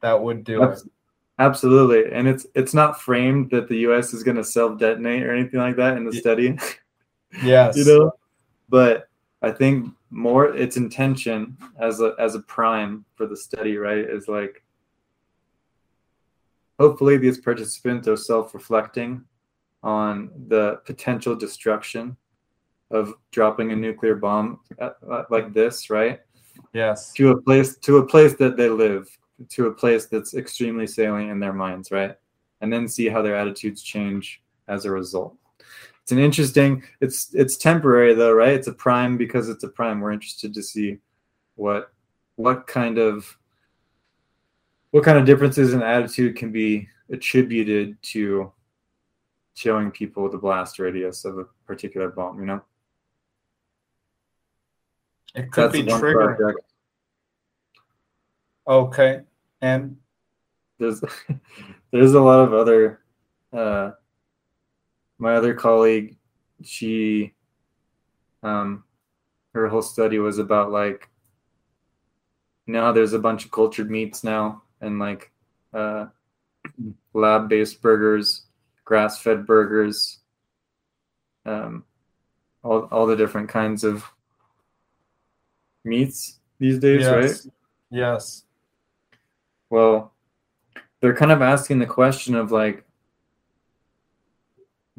that 0.00 0.20
would 0.20 0.42
do 0.44 0.62
it. 0.64 0.78
Abs- 1.38 1.56
absolutely, 1.64 2.12
and 2.12 2.26
it's 2.28 2.46
it's 2.54 2.74
not 2.74 3.00
framed 3.00 3.50
that 3.50 3.68
the 3.68 3.78
U.S. 3.78 4.12
is 4.14 4.22
going 4.22 4.36
to 4.36 4.44
self 4.44 4.78
detonate 4.78 5.22
or 5.22 5.34
anything 5.34 5.60
like 5.60 5.76
that 5.76 5.96
in 5.96 6.04
the 6.04 6.12
study, 6.12 6.58
Yes. 7.42 7.76
you 7.76 7.84
know. 7.84 8.12
But 8.68 9.08
I 9.42 9.50
think 9.50 9.92
more 10.10 10.54
its 10.54 10.76
intention 10.76 11.56
as 11.80 12.00
a 12.00 12.14
as 12.18 12.34
a 12.34 12.40
prime 12.40 13.04
for 13.14 13.26
the 13.26 13.36
study, 13.36 13.76
right, 13.76 13.98
is 14.08 14.28
like 14.28 14.62
hopefully 16.78 17.16
these 17.16 17.38
participants 17.38 18.08
are 18.08 18.16
self-reflecting 18.16 19.22
on 19.82 20.30
the 20.48 20.80
potential 20.84 21.34
destruction 21.34 22.16
of 22.90 23.14
dropping 23.30 23.72
a 23.72 23.76
nuclear 23.76 24.14
bomb 24.14 24.60
at, 24.78 24.96
at- 25.12 25.30
like 25.30 25.52
this, 25.52 25.90
right? 25.90 26.20
Yes. 26.74 27.12
To 27.14 27.30
a 27.30 27.40
place 27.42 27.76
to 27.78 27.98
a 27.98 28.06
place 28.06 28.34
that 28.34 28.56
they 28.56 28.68
live, 28.68 29.08
to 29.48 29.66
a 29.66 29.72
place 29.72 30.06
that's 30.06 30.34
extremely 30.34 30.86
salient 30.86 31.30
in 31.30 31.40
their 31.40 31.52
minds, 31.52 31.90
right? 31.90 32.16
And 32.60 32.72
then 32.72 32.88
see 32.88 33.08
how 33.08 33.22
their 33.22 33.36
attitudes 33.36 33.82
change 33.82 34.42
as 34.68 34.84
a 34.84 34.90
result. 34.90 35.36
It's 36.02 36.12
an 36.12 36.18
interesting. 36.18 36.82
It's 37.00 37.32
it's 37.34 37.56
temporary 37.56 38.14
though, 38.14 38.32
right? 38.32 38.52
It's 38.54 38.66
a 38.66 38.72
prime 38.72 39.16
because 39.16 39.48
it's 39.48 39.64
a 39.64 39.68
prime. 39.68 40.00
We're 40.00 40.12
interested 40.12 40.52
to 40.54 40.62
see 40.62 40.98
what 41.54 41.92
what 42.36 42.66
kind 42.66 42.98
of 42.98 43.38
what 44.90 45.04
kind 45.04 45.18
of 45.18 45.24
differences 45.24 45.74
in 45.74 45.82
attitude 45.82 46.36
can 46.36 46.50
be 46.50 46.88
attributed 47.10 48.00
to 48.02 48.52
showing 49.54 49.90
people 49.90 50.28
the 50.30 50.38
blast 50.38 50.78
radius 50.78 51.24
of 51.24 51.38
a 51.38 51.44
particular 51.66 52.08
bomb. 52.08 52.40
You 52.40 52.46
know, 52.46 52.62
It 55.34 55.50
could 55.52 55.72
that's 55.72 55.72
be 55.72 55.84
project. 55.84 56.71
Okay. 58.66 59.22
And 59.60 59.96
there's 60.78 61.02
there's 61.90 62.14
a 62.14 62.20
lot 62.20 62.40
of 62.40 62.52
other 62.52 63.00
uh 63.52 63.92
my 65.18 65.34
other 65.34 65.54
colleague 65.54 66.16
she 66.62 67.32
um 68.42 68.84
her 69.54 69.68
whole 69.68 69.82
study 69.82 70.18
was 70.18 70.38
about 70.38 70.70
like 70.70 71.08
now 72.66 72.92
there's 72.92 73.12
a 73.12 73.18
bunch 73.18 73.44
of 73.44 73.50
cultured 73.50 73.90
meats 73.90 74.24
now 74.24 74.62
and 74.80 74.98
like 74.98 75.30
uh 75.74 76.06
lab 77.12 77.48
based 77.48 77.80
burgers 77.82 78.46
grass 78.84 79.18
fed 79.20 79.46
burgers 79.46 80.20
um 81.46 81.84
all 82.64 82.82
all 82.90 83.06
the 83.06 83.16
different 83.16 83.48
kinds 83.48 83.84
of 83.84 84.04
meats 85.84 86.38
these 86.58 86.78
days 86.78 87.06
right 87.06 87.52
yes. 87.90 88.44
Well, 89.72 90.12
they're 91.00 91.16
kind 91.16 91.32
of 91.32 91.40
asking 91.40 91.78
the 91.78 91.86
question 91.86 92.34
of 92.34 92.52
like, 92.52 92.84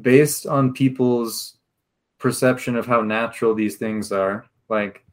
based 0.00 0.48
on 0.48 0.72
people's 0.72 1.58
perception 2.18 2.74
of 2.74 2.84
how 2.84 3.00
natural 3.00 3.54
these 3.54 3.76
things 3.76 4.10
are, 4.10 4.46
like, 4.68 5.04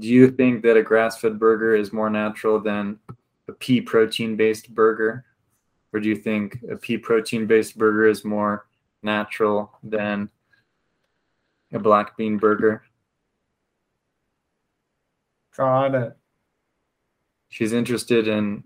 do 0.00 0.08
you 0.08 0.32
think 0.32 0.64
that 0.64 0.76
a 0.76 0.82
grass 0.82 1.20
fed 1.20 1.38
burger 1.38 1.76
is 1.76 1.92
more 1.92 2.10
natural 2.10 2.58
than 2.58 2.98
a 3.46 3.52
pea 3.52 3.80
protein 3.80 4.34
based 4.34 4.74
burger? 4.74 5.24
Or 5.92 6.00
do 6.00 6.08
you 6.08 6.16
think 6.16 6.58
a 6.68 6.74
pea 6.74 6.98
protein 6.98 7.46
based 7.46 7.78
burger 7.78 8.08
is 8.08 8.24
more 8.24 8.66
natural 9.04 9.78
than 9.84 10.28
a 11.72 11.78
black 11.78 12.16
bean 12.16 12.36
burger? 12.36 12.82
Got 15.56 15.94
it. 15.94 16.16
she's 17.48 17.72
interested 17.72 18.26
in 18.26 18.64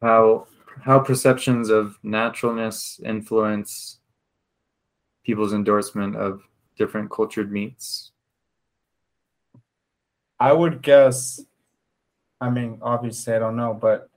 how 0.00 0.46
how 0.82 1.00
perceptions 1.00 1.70
of 1.70 1.98
naturalness 2.02 3.00
influence 3.04 3.98
people's 5.24 5.52
endorsement 5.52 6.16
of 6.16 6.42
different 6.76 7.10
cultured 7.10 7.50
meats. 7.52 8.12
I 10.40 10.52
would 10.52 10.82
guess, 10.82 11.40
I 12.40 12.50
mean, 12.50 12.78
obviously, 12.80 13.34
I 13.34 13.38
don't 13.40 13.56
know, 13.56 13.74
but 13.74 14.08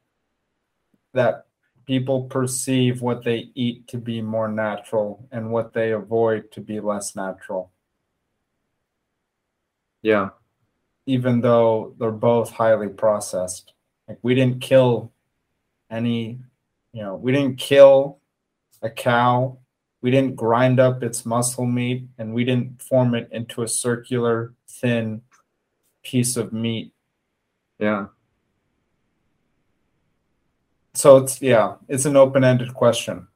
that 1.13 1.47
people 1.85 2.23
perceive 2.23 3.01
what 3.01 3.23
they 3.23 3.51
eat 3.55 3.87
to 3.87 3.97
be 3.97 4.21
more 4.21 4.47
natural 4.47 5.27
and 5.31 5.51
what 5.51 5.73
they 5.73 5.91
avoid 5.91 6.51
to 6.51 6.61
be 6.61 6.79
less 6.79 7.15
natural, 7.15 7.71
Yeah, 10.01 10.29
even 11.05 11.41
though 11.41 11.95
they're 11.99 12.11
both 12.11 12.51
highly 12.51 12.87
processed. 12.87 13.73
Like, 14.07 14.19
we 14.21 14.35
didn't 14.35 14.61
kill 14.61 15.11
any, 15.91 16.39
you 16.93 17.03
know, 17.03 17.15
we 17.15 17.31
didn't 17.31 17.57
kill 17.57 18.19
a 18.81 18.89
cow, 18.89 19.59
we 20.01 20.09
didn't 20.09 20.35
grind 20.35 20.79
up 20.79 21.03
its 21.03 21.25
muscle 21.25 21.65
meat, 21.67 22.07
and 22.17 22.33
we 22.33 22.43
didn't 22.45 22.81
form 22.81 23.13
it 23.13 23.29
into 23.31 23.61
a 23.61 23.67
circular, 23.67 24.53
thin 24.67 25.21
piece 26.03 26.37
of 26.37 26.51
meat 26.53 26.93
yeah, 27.81 28.05
So 30.93 31.17
it's 31.17 31.41
yeah, 31.41 31.75
it's 31.87 32.05
an 32.05 32.15
open-ended 32.15 32.73
question. 32.75 33.27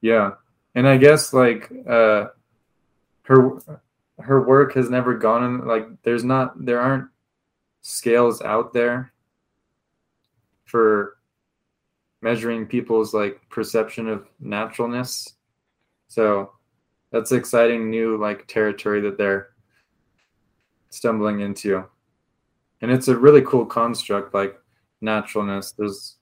yeah. 0.00 0.32
And 0.74 0.88
I 0.88 0.96
guess 0.96 1.32
like 1.32 1.70
uh 1.88 2.26
her 3.22 3.58
her 4.18 4.46
work 4.46 4.74
has 4.74 4.90
never 4.90 5.14
gone 5.16 5.44
in 5.44 5.66
like 5.66 5.86
there's 6.02 6.24
not 6.24 6.64
there 6.64 6.80
aren't 6.80 7.08
scales 7.82 8.42
out 8.42 8.72
there 8.72 9.12
for 10.74 11.18
measuring 12.20 12.66
people's 12.66 13.14
like 13.14 13.40
perception 13.48 14.08
of 14.08 14.26
naturalness. 14.40 15.34
So 16.08 16.50
that's 17.12 17.30
exciting 17.30 17.90
new 17.90 18.16
like 18.16 18.48
territory 18.48 19.00
that 19.02 19.16
they're 19.16 19.50
stumbling 20.90 21.42
into. 21.42 21.84
And 22.80 22.90
it's 22.90 23.06
a 23.06 23.16
really 23.16 23.42
cool 23.42 23.64
construct, 23.64 24.34
like 24.34 24.58
naturalness. 25.00 25.70
There's 25.78 26.16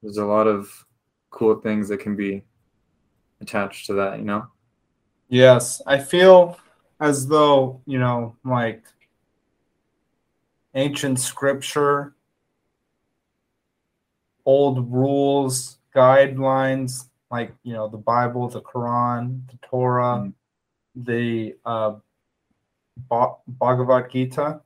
there's 0.00 0.18
a 0.18 0.24
lot 0.24 0.46
of 0.46 0.70
cool 1.30 1.56
things 1.56 1.88
that 1.88 1.98
can 1.98 2.14
be 2.14 2.44
attached 3.40 3.86
to 3.86 3.94
that, 3.94 4.20
you 4.20 4.24
know? 4.24 4.46
Yes. 5.28 5.82
I 5.88 5.98
feel 5.98 6.56
as 7.00 7.26
though, 7.26 7.80
you 7.84 7.98
know, 7.98 8.36
like 8.44 8.84
ancient 10.76 11.18
scripture, 11.18 12.14
old 14.44 14.90
rules, 14.90 15.78
guidelines, 15.94 17.06
like, 17.30 17.54
you 17.62 17.72
know, 17.72 17.88
the 17.88 17.96
Bible, 17.98 18.48
the 18.48 18.60
Quran, 18.60 19.40
the 19.50 19.58
Torah, 19.62 20.18
mm. 20.18 20.32
the 20.94 21.56
uh, 21.64 21.94
Bhagavad 23.46 24.10
Gita. 24.10 24.60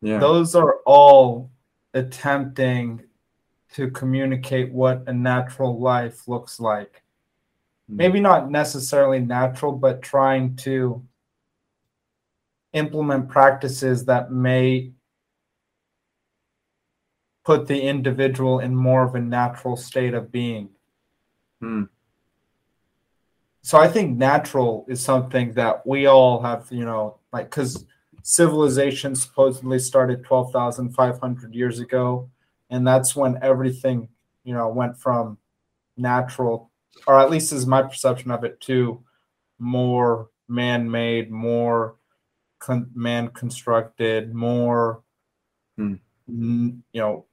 Yeah. 0.00 0.18
Those 0.18 0.54
are 0.54 0.76
all 0.86 1.50
attempting 1.94 3.02
to 3.74 3.90
communicate 3.90 4.72
what 4.72 5.04
a 5.06 5.12
natural 5.12 5.78
life 5.78 6.26
looks 6.26 6.58
like. 6.58 7.02
Mm. 7.90 7.96
Maybe 7.96 8.20
not 8.20 8.50
necessarily 8.50 9.20
natural, 9.20 9.72
but 9.72 10.02
trying 10.02 10.56
to 10.56 11.04
implement 12.72 13.28
practices 13.28 14.04
that 14.06 14.30
may 14.30 14.92
put 17.48 17.66
the 17.66 17.80
individual 17.80 18.58
in 18.58 18.76
more 18.76 19.02
of 19.02 19.14
a 19.14 19.20
natural 19.20 19.74
state 19.74 20.12
of 20.12 20.30
being. 20.30 20.68
Mm. 21.62 21.88
So 23.62 23.78
I 23.78 23.88
think 23.88 24.18
natural 24.18 24.84
is 24.86 25.00
something 25.00 25.54
that 25.54 25.86
we 25.86 26.04
all 26.04 26.42
have, 26.42 26.66
you 26.70 26.84
know, 26.84 27.16
like 27.32 27.48
because 27.48 27.86
civilization 28.22 29.14
supposedly 29.14 29.78
started 29.78 30.26
12,500 30.26 31.54
years 31.54 31.78
ago 31.78 32.28
and 32.68 32.86
that's 32.86 33.16
when 33.16 33.38
everything 33.40 34.08
you 34.44 34.52
know 34.52 34.68
went 34.68 34.94
from 34.94 35.38
natural 35.96 36.70
or 37.06 37.18
at 37.18 37.30
least 37.30 37.54
is 37.54 37.66
my 37.66 37.80
perception 37.80 38.30
of 38.30 38.44
it 38.44 38.60
to 38.60 39.02
more 39.58 40.28
man-made 40.48 41.30
more 41.30 41.96
con- 42.58 42.90
man 42.94 43.28
constructed 43.28 44.34
more 44.34 45.02
hmm. 45.78 45.94
you 46.26 46.82
know 47.00 47.24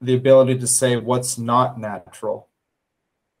the 0.00 0.14
ability 0.14 0.58
to 0.58 0.66
say 0.66 0.96
what's 0.96 1.38
not 1.38 1.78
natural 1.78 2.48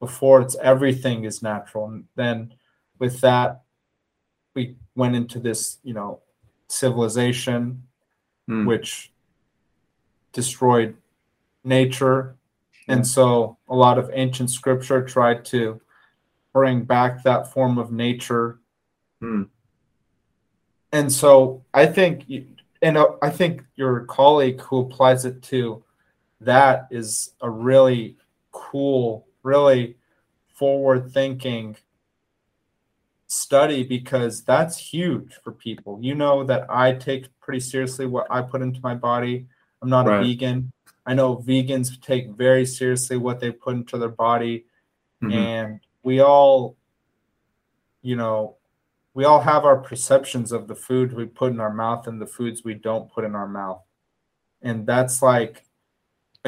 before 0.00 0.40
it's 0.40 0.56
everything 0.62 1.24
is 1.24 1.42
natural 1.42 1.86
and 1.86 2.04
then 2.16 2.52
with 2.98 3.20
that 3.20 3.62
we 4.54 4.76
went 4.94 5.14
into 5.14 5.38
this 5.38 5.78
you 5.82 5.94
know 5.94 6.20
civilization 6.68 7.82
hmm. 8.46 8.66
which 8.66 9.12
destroyed 10.32 10.96
nature. 11.64 12.36
And 12.86 13.06
so 13.06 13.58
a 13.68 13.74
lot 13.74 13.98
of 13.98 14.10
ancient 14.14 14.50
scripture 14.50 15.02
tried 15.04 15.44
to 15.46 15.80
bring 16.54 16.84
back 16.84 17.22
that 17.24 17.52
form 17.52 17.76
of 17.76 17.92
nature. 17.92 18.58
Hmm. 19.20 19.44
And 20.90 21.12
so 21.12 21.64
I 21.74 21.84
think, 21.84 22.24
and 22.80 22.96
uh, 22.96 23.08
I 23.20 23.28
think 23.28 23.64
your 23.76 24.00
colleague 24.06 24.60
who 24.62 24.78
applies 24.78 25.26
it 25.26 25.42
to 25.44 25.84
that 26.40 26.88
is 26.90 27.32
a 27.40 27.50
really 27.50 28.16
cool, 28.52 29.26
really 29.42 29.96
forward 30.54 31.12
thinking 31.12 31.76
study 33.26 33.82
because 33.82 34.42
that's 34.42 34.76
huge 34.76 35.34
for 35.44 35.52
people. 35.52 35.98
You 36.00 36.14
know 36.14 36.44
that 36.44 36.66
I 36.68 36.92
take 36.92 37.28
pretty 37.40 37.60
seriously 37.60 38.06
what 38.06 38.26
I 38.30 38.42
put 38.42 38.62
into 38.62 38.80
my 38.82 38.94
body. 38.94 39.46
I'm 39.82 39.90
not 39.90 40.06
right. 40.06 40.20
a 40.20 40.24
vegan. 40.24 40.72
I 41.06 41.14
know 41.14 41.36
vegans 41.36 42.00
take 42.02 42.30
very 42.30 42.66
seriously 42.66 43.16
what 43.16 43.40
they 43.40 43.50
put 43.50 43.76
into 43.76 43.96
their 43.96 44.08
body, 44.08 44.66
mm-hmm. 45.22 45.32
and 45.32 45.80
we 46.02 46.20
all, 46.20 46.76
you 48.02 48.16
know, 48.16 48.56
we 49.14 49.24
all 49.24 49.40
have 49.40 49.64
our 49.64 49.78
perceptions 49.78 50.52
of 50.52 50.68
the 50.68 50.74
food 50.74 51.14
we 51.14 51.24
put 51.24 51.52
in 51.52 51.60
our 51.60 51.72
mouth 51.72 52.06
and 52.06 52.20
the 52.20 52.26
foods 52.26 52.62
we 52.62 52.74
don't 52.74 53.10
put 53.10 53.24
in 53.24 53.34
our 53.34 53.48
mouth, 53.48 53.82
and 54.60 54.86
that's 54.86 55.22
like 55.22 55.64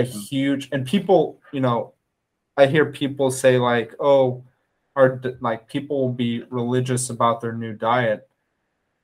a 0.01 0.05
mm-hmm. 0.05 0.18
huge. 0.18 0.68
And 0.72 0.86
people, 0.86 1.40
you 1.53 1.61
know, 1.61 1.94
I 2.57 2.66
hear 2.66 2.86
people 2.86 3.30
say 3.30 3.59
like, 3.59 3.94
"Oh, 4.01 4.44
are 4.96 5.20
like 5.40 5.68
people 5.68 6.01
will 6.01 6.12
be 6.12 6.42
religious 6.51 7.11
about 7.11 7.40
their 7.40 7.53
new 7.53 7.72
diet," 7.72 8.28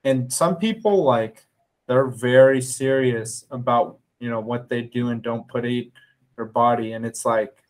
and 0.03 0.31
some 0.31 0.57
people 0.57 1.03
like 1.03 1.45
they're 1.87 2.07
very 2.07 2.61
serious 2.61 3.45
about 3.51 3.99
you 4.19 4.29
know 4.29 4.41
what 4.41 4.69
they 4.69 4.81
do 4.81 5.09
and 5.09 5.21
don't 5.21 5.47
put 5.47 5.65
in 5.65 5.91
their 6.35 6.45
body. 6.45 6.93
And 6.93 7.05
it's 7.05 7.25
like 7.25 7.63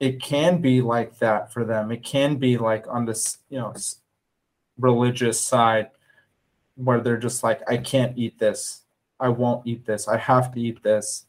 it 0.00 0.20
can 0.22 0.60
be 0.60 0.80
like 0.80 1.18
that 1.18 1.52
for 1.52 1.64
them. 1.64 1.90
It 1.92 2.02
can 2.04 2.36
be 2.36 2.58
like 2.58 2.86
on 2.88 3.06
this 3.06 3.38
you 3.50 3.58
know 3.58 3.74
religious 4.78 5.40
side 5.40 5.90
where 6.76 7.00
they're 7.00 7.18
just 7.18 7.42
like 7.42 7.60
i 7.68 7.76
can't 7.76 8.16
eat 8.16 8.38
this. 8.38 8.84
I 9.20 9.28
won't 9.30 9.66
eat 9.66 9.84
this. 9.86 10.06
I 10.06 10.16
have 10.18 10.52
to 10.54 10.60
eat 10.60 10.82
this 10.82 11.26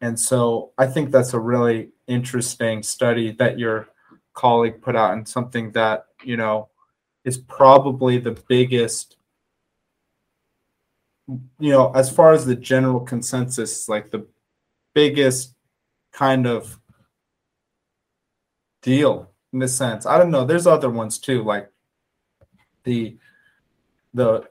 and 0.00 0.18
so 0.18 0.72
i 0.78 0.86
think 0.86 1.10
that's 1.10 1.34
a 1.34 1.40
really 1.40 1.90
interesting 2.06 2.82
study 2.82 3.32
that 3.32 3.58
your 3.58 3.88
colleague 4.34 4.80
put 4.82 4.94
out 4.94 5.12
and 5.12 5.26
something 5.26 5.72
that 5.72 6.06
you 6.22 6.36
know 6.36 6.68
is 7.24 7.38
probably 7.38 8.18
the 8.18 8.38
biggest 8.48 9.16
you 11.58 11.70
know, 11.70 11.90
as 11.92 12.10
far 12.10 12.32
as 12.32 12.46
the 12.46 12.54
general 12.54 13.00
consensus, 13.00 13.88
like 13.88 14.10
the 14.10 14.26
biggest 14.94 15.54
kind 16.12 16.46
of 16.46 16.78
deal 18.82 19.30
in 19.52 19.58
this 19.58 19.76
sense. 19.76 20.06
I 20.06 20.18
don't 20.18 20.30
know. 20.30 20.44
There's 20.44 20.66
other 20.66 20.90
ones 20.90 21.18
too, 21.18 21.42
like 21.42 21.70
the 22.84 23.18
the 24.14 24.48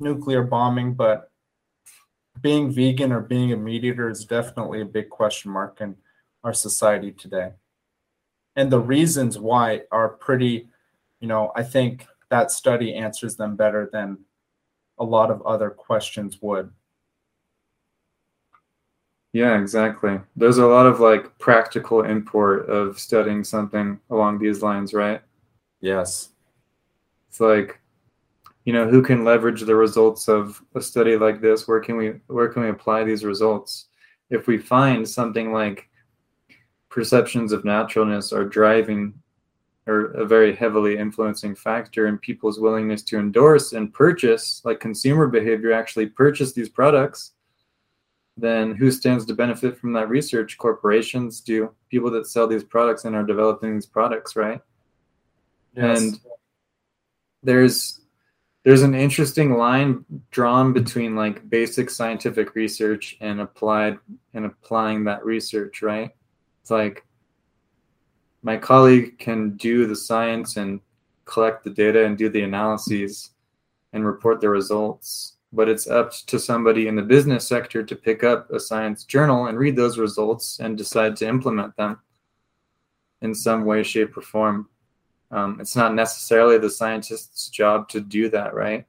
nuclear 0.00 0.42
bombing, 0.42 0.94
but 0.94 1.27
being 2.40 2.70
vegan 2.70 3.12
or 3.12 3.20
being 3.20 3.52
a 3.52 3.56
meat 3.56 3.84
eater 3.84 4.08
is 4.08 4.24
definitely 4.24 4.80
a 4.80 4.86
big 4.86 5.08
question 5.08 5.50
mark 5.50 5.80
in 5.80 5.96
our 6.44 6.54
society 6.54 7.12
today. 7.12 7.52
And 8.56 8.70
the 8.70 8.80
reasons 8.80 9.38
why 9.38 9.82
are 9.92 10.08
pretty, 10.08 10.68
you 11.20 11.28
know, 11.28 11.52
I 11.54 11.62
think 11.62 12.06
that 12.30 12.50
study 12.50 12.94
answers 12.94 13.36
them 13.36 13.56
better 13.56 13.88
than 13.92 14.18
a 14.98 15.04
lot 15.04 15.30
of 15.30 15.42
other 15.42 15.70
questions 15.70 16.38
would. 16.42 16.70
Yeah, 19.32 19.60
exactly. 19.60 20.20
There's 20.36 20.58
a 20.58 20.66
lot 20.66 20.86
of 20.86 21.00
like 21.00 21.38
practical 21.38 22.02
import 22.02 22.68
of 22.68 22.98
studying 22.98 23.44
something 23.44 24.00
along 24.10 24.38
these 24.38 24.62
lines, 24.62 24.92
right? 24.94 25.22
Yes. 25.80 26.30
It's 27.28 27.40
like, 27.40 27.80
you 28.64 28.72
know, 28.72 28.88
who 28.88 29.02
can 29.02 29.24
leverage 29.24 29.62
the 29.62 29.74
results 29.74 30.28
of 30.28 30.62
a 30.74 30.80
study 30.80 31.16
like 31.16 31.40
this? 31.40 31.66
Where 31.66 31.80
can 31.80 31.96
we 31.96 32.08
where 32.26 32.48
can 32.48 32.62
we 32.62 32.68
apply 32.68 33.04
these 33.04 33.24
results? 33.24 33.86
If 34.30 34.46
we 34.46 34.58
find 34.58 35.08
something 35.08 35.52
like 35.52 35.88
perceptions 36.90 37.52
of 37.52 37.64
naturalness 37.64 38.32
are 38.32 38.44
driving 38.44 39.14
are 39.88 40.06
a 40.12 40.26
very 40.26 40.54
heavily 40.54 40.98
influencing 40.98 41.54
factor 41.54 42.06
in 42.08 42.18
people's 42.18 42.60
willingness 42.60 43.02
to 43.02 43.18
endorse 43.18 43.72
and 43.72 43.92
purchase, 43.92 44.60
like 44.64 44.80
consumer 44.80 45.26
behavior, 45.26 45.72
actually 45.72 46.06
purchase 46.06 46.52
these 46.52 46.68
products, 46.68 47.32
then 48.36 48.74
who 48.74 48.90
stands 48.90 49.24
to 49.24 49.34
benefit 49.34 49.78
from 49.78 49.92
that 49.94 50.08
research? 50.08 50.58
Corporations 50.58 51.40
do, 51.40 51.74
people 51.88 52.10
that 52.10 52.26
sell 52.26 52.46
these 52.46 52.64
products 52.64 53.04
and 53.04 53.16
are 53.16 53.24
developing 53.24 53.74
these 53.74 53.86
products, 53.86 54.36
right? 54.36 54.60
Yes. 55.74 56.00
And 56.00 56.20
there's 57.42 58.02
there's 58.68 58.82
an 58.82 58.94
interesting 58.94 59.56
line 59.56 60.04
drawn 60.30 60.74
between 60.74 61.16
like 61.16 61.48
basic 61.48 61.88
scientific 61.88 62.54
research 62.54 63.16
and 63.22 63.40
applied 63.40 63.96
and 64.34 64.44
applying 64.44 65.02
that 65.04 65.24
research, 65.24 65.80
right? 65.80 66.10
It's 66.60 66.70
like 66.70 67.06
my 68.42 68.58
colleague 68.58 69.18
can 69.18 69.56
do 69.56 69.86
the 69.86 69.96
science 69.96 70.58
and 70.58 70.80
collect 71.24 71.64
the 71.64 71.70
data 71.70 72.04
and 72.04 72.18
do 72.18 72.28
the 72.28 72.42
analyses 72.42 73.30
and 73.94 74.04
report 74.04 74.42
the 74.42 74.50
results 74.50 75.36
but 75.50 75.66
it's 75.66 75.86
up 75.86 76.12
to 76.26 76.38
somebody 76.38 76.88
in 76.88 76.94
the 76.94 77.00
business 77.00 77.48
sector 77.48 77.82
to 77.82 77.96
pick 77.96 78.22
up 78.22 78.50
a 78.50 78.60
science 78.60 79.04
journal 79.04 79.46
and 79.46 79.58
read 79.58 79.76
those 79.76 79.96
results 79.96 80.60
and 80.60 80.76
decide 80.76 81.16
to 81.16 81.26
implement 81.26 81.74
them 81.76 81.98
in 83.22 83.34
some 83.34 83.64
way 83.64 83.82
shape 83.82 84.14
or 84.14 84.20
form 84.20 84.68
um, 85.30 85.60
it's 85.60 85.76
not 85.76 85.94
necessarily 85.94 86.58
the 86.58 86.70
scientist's 86.70 87.48
job 87.48 87.88
to 87.88 88.00
do 88.00 88.28
that 88.28 88.54
right 88.54 88.86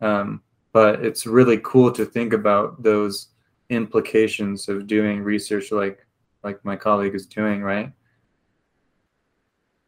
um, 0.00 0.42
but 0.72 1.04
it's 1.04 1.26
really 1.26 1.58
cool 1.62 1.90
to 1.92 2.04
think 2.04 2.32
about 2.32 2.82
those 2.82 3.28
implications 3.70 4.68
of 4.68 4.86
doing 4.86 5.22
research 5.22 5.72
like 5.72 6.06
like 6.42 6.62
my 6.64 6.76
colleague 6.76 7.14
is 7.14 7.26
doing 7.26 7.62
right 7.62 7.92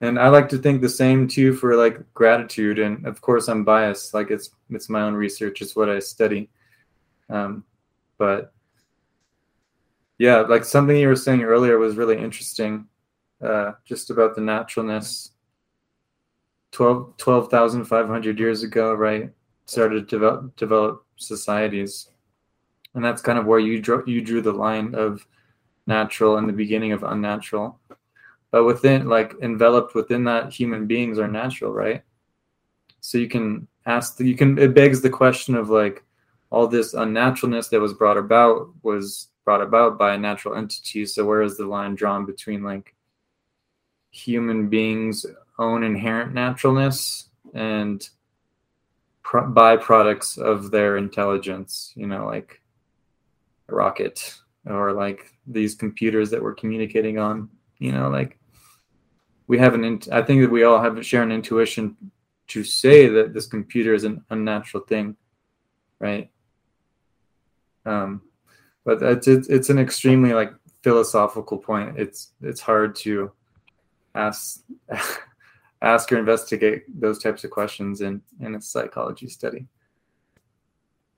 and 0.04 0.18
I 0.18 0.28
like 0.28 0.48
to 0.50 0.58
think 0.58 0.80
the 0.80 0.88
same 0.88 1.26
too 1.26 1.54
for 1.54 1.76
like 1.76 2.00
gratitude. 2.14 2.78
And 2.78 3.06
of 3.06 3.20
course, 3.20 3.48
I'm 3.48 3.64
biased. 3.64 4.12
Like 4.12 4.30
it's 4.30 4.50
it's 4.70 4.88
my 4.88 5.02
own 5.02 5.14
research. 5.14 5.62
It's 5.62 5.76
what 5.76 5.88
I 5.88 5.98
study. 5.98 6.50
Um, 7.30 7.64
but 8.18 8.52
yeah, 10.18 10.40
like 10.40 10.64
something 10.64 10.96
you 10.96 11.08
were 11.08 11.16
saying 11.16 11.42
earlier 11.42 11.78
was 11.78 11.96
really 11.96 12.18
interesting, 12.18 12.86
uh, 13.44 13.72
just 13.84 14.10
about 14.10 14.34
the 14.34 14.40
naturalness. 14.40 15.30
12,500 16.72 18.22
12, 18.22 18.38
years 18.38 18.62
ago, 18.62 18.94
right? 18.94 19.30
Started 19.66 20.08
to 20.08 20.16
develop, 20.16 20.56
develop 20.56 21.04
societies. 21.16 22.08
And 22.94 23.04
that's 23.04 23.22
kind 23.22 23.38
of 23.38 23.46
where 23.46 23.60
you 23.60 23.80
drew, 23.80 24.02
you 24.06 24.20
drew 24.20 24.40
the 24.40 24.52
line 24.52 24.94
of 24.94 25.26
natural 25.86 26.38
and 26.38 26.48
the 26.48 26.52
beginning 26.52 26.92
of 26.92 27.04
unnatural. 27.04 27.78
But 28.50 28.64
within, 28.64 29.08
like, 29.08 29.34
enveloped 29.42 29.94
within 29.94 30.24
that, 30.24 30.52
human 30.52 30.86
beings 30.86 31.18
are 31.18 31.28
natural, 31.28 31.72
right? 31.72 32.02
So 33.00 33.18
you 33.18 33.28
can 33.28 33.68
ask, 33.86 34.16
the, 34.16 34.26
you 34.26 34.36
can, 34.36 34.58
it 34.58 34.74
begs 34.74 35.00
the 35.00 35.10
question 35.10 35.54
of 35.54 35.70
like, 35.70 36.04
all 36.54 36.68
this 36.68 36.94
unnaturalness 36.94 37.68
that 37.70 37.80
was 37.80 37.92
brought 37.92 38.16
about 38.16 38.68
was 38.84 39.28
brought 39.44 39.60
about 39.60 39.98
by 39.98 40.14
a 40.14 40.18
natural 40.18 40.54
entity. 40.54 41.04
So 41.04 41.24
where 41.24 41.42
is 41.42 41.56
the 41.56 41.66
line 41.66 41.96
drawn 41.96 42.24
between 42.24 42.62
like 42.62 42.94
human 44.14 44.68
beings' 44.68 45.26
own 45.58 45.82
inherent 45.82 46.32
naturalness 46.32 47.28
and 47.52 48.08
pro- 49.22 49.50
byproducts 49.50 50.38
of 50.38 50.70
their 50.70 50.96
intelligence? 50.96 51.92
You 51.96 52.06
know, 52.06 52.26
like 52.26 52.60
a 53.68 53.74
rocket 53.74 54.34
or 54.66 54.92
like 54.92 55.32
these 55.46 55.74
computers 55.74 56.30
that 56.30 56.42
we're 56.42 56.54
communicating 56.54 57.18
on. 57.18 57.50
You 57.78 57.92
know, 57.92 58.08
like 58.08 58.38
we 59.46 59.58
have 59.58 59.74
an. 59.74 59.84
In- 59.84 60.02
I 60.12 60.22
think 60.22 60.42
that 60.42 60.50
we 60.50 60.64
all 60.64 60.80
have 60.80 61.04
share 61.04 61.22
an 61.22 61.32
intuition 61.32 61.96
to 62.48 62.62
say 62.62 63.08
that 63.08 63.34
this 63.34 63.46
computer 63.46 63.94
is 63.94 64.04
an 64.04 64.24
unnatural 64.30 64.84
thing, 64.84 65.16
right? 65.98 66.30
Um, 67.86 68.22
but 68.84 69.02
it's, 69.02 69.26
it's 69.26 69.48
it's 69.48 69.70
an 69.70 69.78
extremely 69.78 70.32
like 70.32 70.52
philosophical 70.82 71.58
point. 71.58 71.98
It's 71.98 72.32
it's 72.42 72.60
hard 72.60 72.94
to 72.96 73.32
ask 74.14 74.60
ask 75.82 76.10
or 76.12 76.18
investigate 76.18 76.84
those 76.88 77.22
types 77.22 77.44
of 77.44 77.50
questions 77.50 78.00
in 78.00 78.22
in 78.40 78.54
a 78.54 78.60
psychology 78.60 79.28
study. 79.28 79.66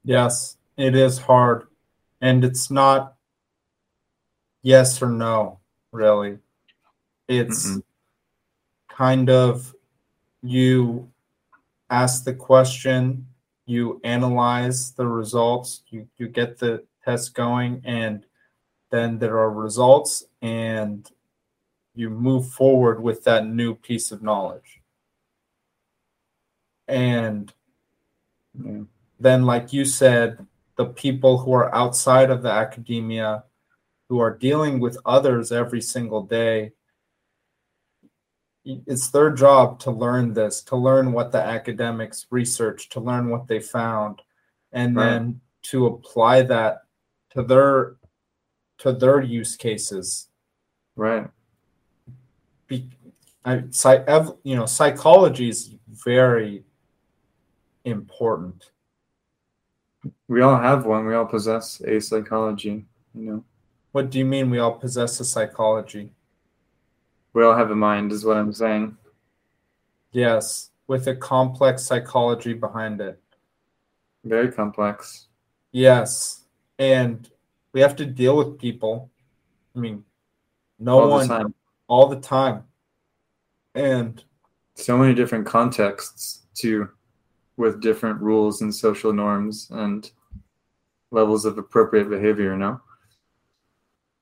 Yes, 0.05 0.57
it 0.77 0.95
is 0.95 1.19
hard, 1.19 1.67
and 2.21 2.45
it's 2.45 2.71
not 2.71 3.15
yes 4.63 5.03
or 5.03 5.11
no 5.11 5.61
really. 5.93 6.39
It's 7.29 7.71
Mm-mm. 7.71 7.83
kind 8.89 9.31
of 9.31 9.75
you 10.43 11.11
ask 11.91 12.25
the 12.25 12.35
question 12.35 13.27
you 13.67 14.01
analyze 14.05 14.93
the 14.93 15.07
results, 15.07 15.83
you, 15.89 16.09
you 16.17 16.29
get 16.29 16.59
the 16.59 16.85
test 17.05 17.35
going, 17.35 17.83
and 17.85 18.25
then 18.91 19.19
there 19.19 19.39
are 19.39 19.51
results, 19.51 20.25
and 20.41 21.11
you 21.97 22.11
move 22.11 22.51
forward 22.51 23.03
with 23.03 23.25
that 23.25 23.47
new 23.47 23.75
piece 23.75 24.13
of 24.13 24.23
knowledge. 24.23 24.81
And 26.89 27.53
yeah. 28.63 28.83
then, 29.19 29.45
like 29.45 29.73
you 29.73 29.85
said, 29.85 30.47
the 30.77 30.87
people 30.87 31.39
who 31.39 31.53
are 31.53 31.75
outside 31.75 32.31
of 32.31 32.43
the 32.43 32.51
academia 32.51 33.45
who 34.09 34.21
are 34.21 34.37
dealing 34.37 34.79
with 34.79 34.99
others 35.05 35.51
every 35.51 35.81
single 35.81 36.23
day 36.23 36.73
it's 38.67 39.11
their 39.11 39.31
job 39.31 39.79
to 39.81 39.91
learn 39.91 40.35
this, 40.35 40.61
to 40.63 40.77
learn 40.77 41.13
what 41.13 41.31
the 41.31 41.39
academics 41.39 42.27
research, 42.31 42.89
to 42.91 43.01
learn 43.01 43.29
what 43.29 43.47
they 43.47 43.61
found, 43.61 44.21
and 44.73 44.97
right. 44.97 45.05
then 45.05 45.41
to 45.63 45.87
apply 45.87 46.43
that 46.43 46.83
to 47.31 47.43
their 47.43 47.97
to 48.79 48.93
their 48.93 49.21
use 49.21 49.57
cases. 49.57 50.29
Right. 50.97 51.29
Be, 52.67 52.89
I, 53.45 53.65
psych, 53.71 54.07
you 54.43 54.57
know, 54.57 54.67
psychology 54.67 55.49
is 55.49 55.75
very 55.89 56.65
important. 57.85 58.71
We 60.29 60.41
all 60.43 60.59
have 60.59 60.87
one. 60.87 61.07
We 61.07 61.15
all 61.15 61.27
possess 61.27 61.81
a 61.81 62.01
psychology. 62.01 62.85
You 63.15 63.23
know. 63.23 63.45
What 63.93 64.11
do 64.11 64.19
you 64.19 64.25
mean? 64.25 64.51
We 64.51 64.59
all 64.59 64.75
possess 64.75 65.21
a 65.21 65.25
psychology? 65.25 66.11
We 67.33 67.45
all 67.45 67.57
have 67.57 67.71
a 67.71 67.77
mind, 67.77 68.13
is 68.13 68.25
what 68.25 68.37
I'm 68.37 68.53
saying. 68.53 68.97
Yes, 70.13 70.71
with 70.87 71.07
a 71.07 71.15
complex 71.15 71.83
psychology 71.85 72.55
behind 72.55 73.01
it. 73.01 73.21
Very 74.25 74.51
complex. 74.51 75.29
Yes. 75.73 76.45
And 76.79 77.29
we 77.73 77.81
have 77.81 77.97
to 77.97 78.07
deal 78.07 78.37
with 78.37 78.59
people. 78.59 79.11
I 79.75 79.79
mean, 79.79 80.05
no 80.79 81.01
all 81.01 81.11
one 81.11 81.55
all 81.89 82.09
the 82.09 82.21
time. 82.21 82.65
And 83.75 84.23
so 84.75 84.97
many 84.97 85.15
different 85.15 85.47
contexts 85.47 86.47
too, 86.55 86.89
with 87.57 87.81
different 87.81 88.21
rules 88.21 88.63
and 88.63 88.75
social 88.75 89.13
norms 89.13 89.69
and 89.71 90.11
levels 91.11 91.45
of 91.45 91.59
appropriate 91.59 92.09
behavior, 92.09 92.57
no? 92.57 92.81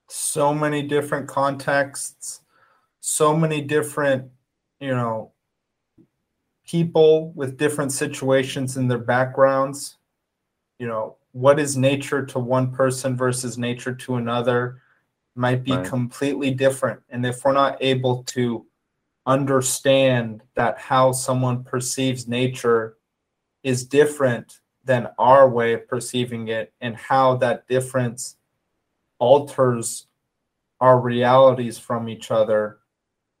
So 0.07 0.53
many 0.53 0.83
different 0.83 1.27
contexts 1.27 2.41
so 3.07 3.37
many 3.37 3.61
different, 3.61 4.31
you 4.79 4.89
know, 4.89 5.31
people 6.67 7.31
with 7.33 7.55
different 7.55 7.91
situations 7.91 8.77
in 8.77 8.87
their 8.87 8.97
backgrounds. 8.97 9.97
You 10.79 10.87
know, 10.87 11.17
what 11.31 11.59
is 11.59 11.77
nature 11.77 12.25
to 12.25 12.39
one 12.39 12.71
person 12.71 13.15
versus 13.15 13.59
nature 13.59 13.93
to 13.93 14.15
another 14.15 14.81
might 15.35 15.63
be 15.63 15.73
right. 15.73 15.85
completely 15.85 16.51
different. 16.51 17.01
And 17.09 17.25
if 17.25 17.43
we're 17.43 17.53
not 17.53 17.77
able 17.81 18.23
to 18.23 18.65
understand 19.25 20.43
that 20.55 20.77
how 20.77 21.11
someone 21.11 21.63
perceives 21.63 22.27
nature 22.27 22.97
is 23.63 23.85
different 23.85 24.61
than 24.83 25.09
our 25.17 25.49
way 25.49 25.73
of 25.73 25.87
perceiving 25.87 26.47
it 26.47 26.73
and 26.79 26.95
how 26.95 27.35
that 27.37 27.67
difference 27.67 28.37
alters 29.19 30.07
our 30.79 30.99
realities 30.99 31.79
from 31.79 32.07
each 32.07 32.29
other 32.31 32.79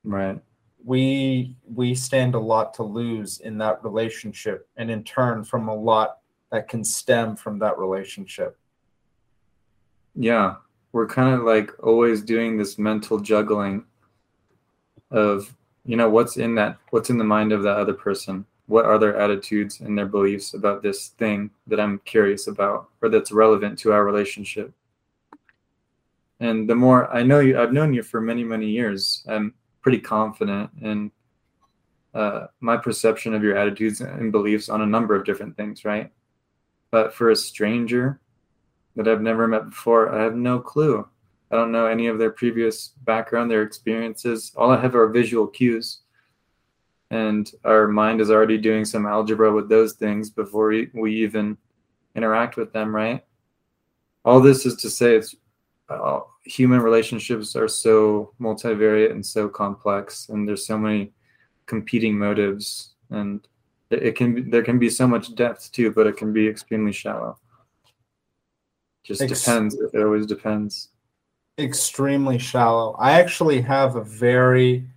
Right. 0.05 0.39
We 0.83 1.55
we 1.65 1.95
stand 1.95 2.35
a 2.35 2.39
lot 2.39 2.75
to 2.75 2.83
lose 2.83 3.39
in 3.39 3.57
that 3.57 3.83
relationship 3.83 4.69
and 4.77 4.91
in 4.91 5.03
turn 5.03 5.43
from 5.43 5.67
a 5.67 5.75
lot 5.75 6.19
that 6.51 6.69
can 6.69 6.83
stem 6.83 7.35
from 7.35 7.59
that 7.59 7.77
relationship. 7.79 8.57
Yeah. 10.13 10.55
We're 10.95 11.07
kind 11.07 11.35
of 11.35 11.43
like 11.43 11.71
always 11.83 12.21
doing 12.21 12.55
this 12.55 12.79
mental 12.79 13.19
juggling 13.19 13.83
of 15.11 15.53
you 15.83 15.97
know 15.97 16.09
what's 16.09 16.37
in 16.37 16.55
that 16.55 16.77
what's 16.91 17.09
in 17.09 17.17
the 17.17 17.23
mind 17.25 17.51
of 17.51 17.63
that 17.63 17.75
other 17.75 17.93
person? 17.93 18.45
What 18.67 18.85
are 18.85 18.97
their 18.97 19.17
attitudes 19.17 19.81
and 19.81 19.97
their 19.97 20.05
beliefs 20.05 20.53
about 20.53 20.81
this 20.81 21.09
thing 21.09 21.51
that 21.67 21.81
i'm 21.81 21.99
curious 22.05 22.47
about 22.47 22.91
or 23.01 23.09
that's 23.09 23.33
relevant 23.33 23.77
to 23.79 23.91
our 23.91 24.05
relationship? 24.05 24.71
And 26.39 26.69
the 26.69 26.75
more 26.75 27.13
i 27.13 27.23
know 27.23 27.41
you 27.41 27.59
i've 27.59 27.73
known 27.73 27.93
you 27.93 28.01
for 28.01 28.21
many 28.21 28.45
many 28.45 28.69
years. 28.69 29.21
I'm 29.27 29.53
pretty 29.81 29.99
confident 29.99 30.69
in 30.81 31.11
uh, 32.13 32.47
my 32.61 32.77
perception 32.77 33.33
of 33.33 33.43
your 33.43 33.57
attitudes 33.57 33.99
and 33.99 34.31
beliefs 34.31 34.69
on 34.69 34.79
a 34.79 34.85
number 34.85 35.13
of 35.13 35.25
different 35.25 35.57
things, 35.57 35.83
right? 35.83 36.09
But 36.89 37.13
for 37.13 37.31
a 37.31 37.35
stranger 37.35 38.21
that 38.95 39.07
I've 39.07 39.21
never 39.21 39.47
met 39.47 39.69
before, 39.69 40.13
I 40.13 40.23
have 40.23 40.35
no 40.35 40.59
clue. 40.59 41.07
I 41.51 41.55
don't 41.55 41.71
know 41.71 41.85
any 41.85 42.07
of 42.07 42.17
their 42.17 42.31
previous 42.31 42.89
background, 43.03 43.51
their 43.51 43.61
experiences. 43.61 44.51
All 44.55 44.71
I 44.71 44.81
have 44.81 44.95
are 44.95 45.09
visual 45.09 45.47
cues. 45.47 45.99
And 47.11 47.49
our 47.63 47.87
mind 47.87 48.19
is 48.19 48.31
already 48.31 48.57
doing 48.57 48.83
some 48.83 49.05
algebra 49.05 49.53
with 49.53 49.69
those 49.69 49.93
things 49.93 50.29
before 50.29 50.69
we, 50.69 50.89
we 50.93 51.15
even 51.23 51.57
interact 52.15 52.57
with 52.57 52.73
them, 52.73 52.95
right? 52.95 53.23
All 54.23 54.41
this 54.41 54.65
is 54.65 54.75
to 54.77 54.89
say 54.89 55.15
it's 55.15 55.35
uh, 55.87 56.21
human 56.43 56.79
relationships 56.79 57.55
are 57.55 57.67
so 57.67 58.33
multivariate 58.41 59.11
and 59.11 59.25
so 59.25 59.47
complex, 59.47 60.29
and 60.29 60.47
there's 60.47 60.65
so 60.65 60.77
many 60.77 61.11
competing 61.67 62.17
motives, 62.17 62.95
and 63.11 63.47
it, 63.89 64.15
can 64.15 64.49
there 64.49 64.63
can 64.63 64.79
be 64.79 64.89
so 64.89 65.07
much 65.07 65.35
depth 65.35 65.71
too, 65.71 65.91
but 65.91 66.07
it 66.07 66.17
can 66.17 66.33
be 66.33 66.47
extremely 66.47 66.91
shallow. 66.91 67.37
Just 69.05 69.21
Ex- 69.21 69.43
depends. 69.43 69.75
It 69.75 70.01
always 70.01 70.25
depends. 70.25 70.89
Extremely 71.57 72.37
shallow. 72.37 72.95
I 72.99 73.13
actually 73.13 73.61
have 73.61 73.95
a 73.95 74.03
very 74.03 74.87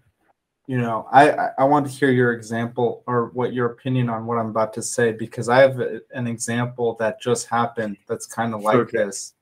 you 0.67 0.77
know 0.77 1.09
i 1.11 1.49
i 1.57 1.65
want 1.65 1.87
to 1.87 1.91
hear 1.91 2.11
your 2.11 2.35
example 2.35 3.03
or 3.07 3.31
what 3.33 3.55
your 3.55 3.69
opinion 3.69 4.11
on 4.11 4.27
what 4.27 4.37
i'm 4.37 4.51
about 4.51 4.75
to 4.75 4.83
say 4.83 5.13
because 5.13 5.49
i 5.49 5.61
have 5.61 5.81
a, 5.81 6.03
an 6.13 6.27
example 6.27 6.95
that 7.01 7.19
just 7.23 7.47
happened 7.47 7.97
that's 8.07 8.27
kind 8.27 8.53
of 8.53 8.61
like 8.61 8.77
okay. 8.77 8.99
this 8.99 9.33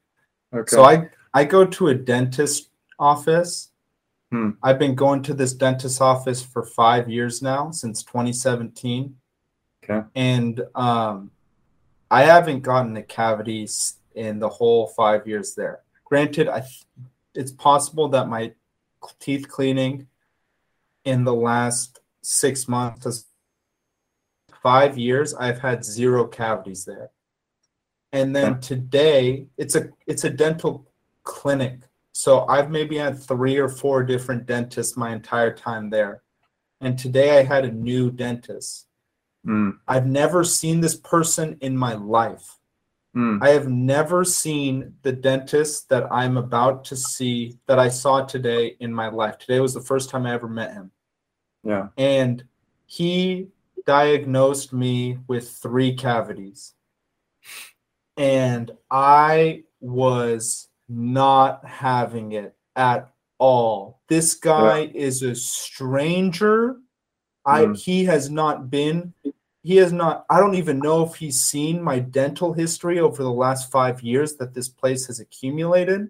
okay 0.54 0.68
so 0.68 0.84
i 0.84 1.10
I 1.34 1.42
go 1.44 1.66
to 1.66 1.88
a 1.88 1.94
dentist 1.94 2.68
office 3.00 3.70
Hmm. 4.30 4.50
I've 4.62 4.78
been 4.78 4.94
going 4.94 5.22
to 5.22 5.34
this 5.34 5.52
dentist 5.52 6.00
office 6.00 6.42
for 6.42 6.64
five 6.64 7.08
years 7.08 7.42
now, 7.42 7.70
since 7.70 8.02
2017. 8.02 9.14
Okay. 9.84 10.06
And 10.14 10.62
um, 10.74 11.30
I 12.10 12.22
haven't 12.22 12.60
gotten 12.60 12.96
a 12.96 13.02
cavity 13.02 13.68
in 14.16 14.38
the 14.38 14.48
whole 14.48 14.88
five 14.88 15.26
years 15.26 15.54
there. 15.54 15.80
Granted, 16.04 16.48
I 16.48 16.60
th- 16.60 16.86
it's 17.34 17.52
possible 17.52 18.08
that 18.08 18.28
my 18.28 18.52
teeth 19.20 19.48
cleaning 19.48 20.08
in 21.04 21.24
the 21.24 21.34
last 21.34 22.00
six 22.22 22.66
months, 22.66 23.26
five 24.62 24.98
years, 24.98 25.34
I've 25.34 25.60
had 25.60 25.84
zero 25.84 26.26
cavities 26.26 26.84
there. 26.84 27.10
And 28.12 28.34
then 28.34 28.60
today, 28.60 29.46
it's 29.58 29.74
a 29.74 29.90
it's 30.06 30.24
a 30.24 30.30
dental 30.30 30.86
clinic. 31.22 31.80
So 32.12 32.46
I've 32.46 32.70
maybe 32.70 32.96
had 32.96 33.22
three 33.22 33.58
or 33.58 33.68
four 33.68 34.02
different 34.02 34.46
dentists 34.46 34.96
my 34.96 35.12
entire 35.12 35.54
time 35.54 35.90
there. 35.90 36.22
And 36.80 36.98
today 36.98 37.38
I 37.38 37.42
had 37.42 37.66
a 37.66 37.70
new 37.70 38.10
dentist. 38.10 38.86
Mm. 39.46 39.78
I've 39.86 40.06
never 40.06 40.42
seen 40.42 40.80
this 40.80 40.96
person 40.96 41.58
in 41.60 41.76
my 41.76 41.92
life. 41.94 42.55
Mm. 43.16 43.42
I 43.42 43.48
have 43.50 43.68
never 43.68 44.24
seen 44.24 44.92
the 45.02 45.12
dentist 45.12 45.88
that 45.88 46.06
I'm 46.12 46.36
about 46.36 46.84
to 46.86 46.96
see 46.96 47.58
that 47.66 47.78
I 47.78 47.88
saw 47.88 48.24
today 48.24 48.76
in 48.80 48.92
my 48.92 49.08
life. 49.08 49.38
Today 49.38 49.58
was 49.60 49.72
the 49.72 49.80
first 49.80 50.10
time 50.10 50.26
I 50.26 50.34
ever 50.34 50.48
met 50.48 50.74
him. 50.74 50.90
Yeah. 51.64 51.88
And 51.96 52.44
he 52.84 53.48
diagnosed 53.86 54.72
me 54.72 55.18
with 55.28 55.50
three 55.50 55.94
cavities. 55.94 56.74
And 58.18 58.70
I 58.90 59.64
was 59.80 60.68
not 60.88 61.64
having 61.64 62.32
it 62.32 62.54
at 62.76 63.10
all. 63.38 64.00
This 64.08 64.34
guy 64.34 64.90
is 64.94 65.22
a 65.22 65.34
stranger. 65.34 66.76
I 67.46 67.64
Mm. 67.64 67.76
he 67.78 68.04
has 68.04 68.28
not 68.30 68.70
been 68.70 69.14
he 69.66 69.76
has 69.78 69.92
not 69.92 70.24
I 70.30 70.38
don't 70.38 70.54
even 70.54 70.78
know 70.78 71.04
if 71.04 71.16
he's 71.16 71.40
seen 71.40 71.82
my 71.82 71.98
dental 71.98 72.52
history 72.52 73.00
over 73.00 73.24
the 73.24 73.32
last 73.32 73.72
5 73.72 74.00
years 74.00 74.36
that 74.36 74.54
this 74.54 74.68
place 74.68 75.06
has 75.06 75.18
accumulated. 75.18 76.08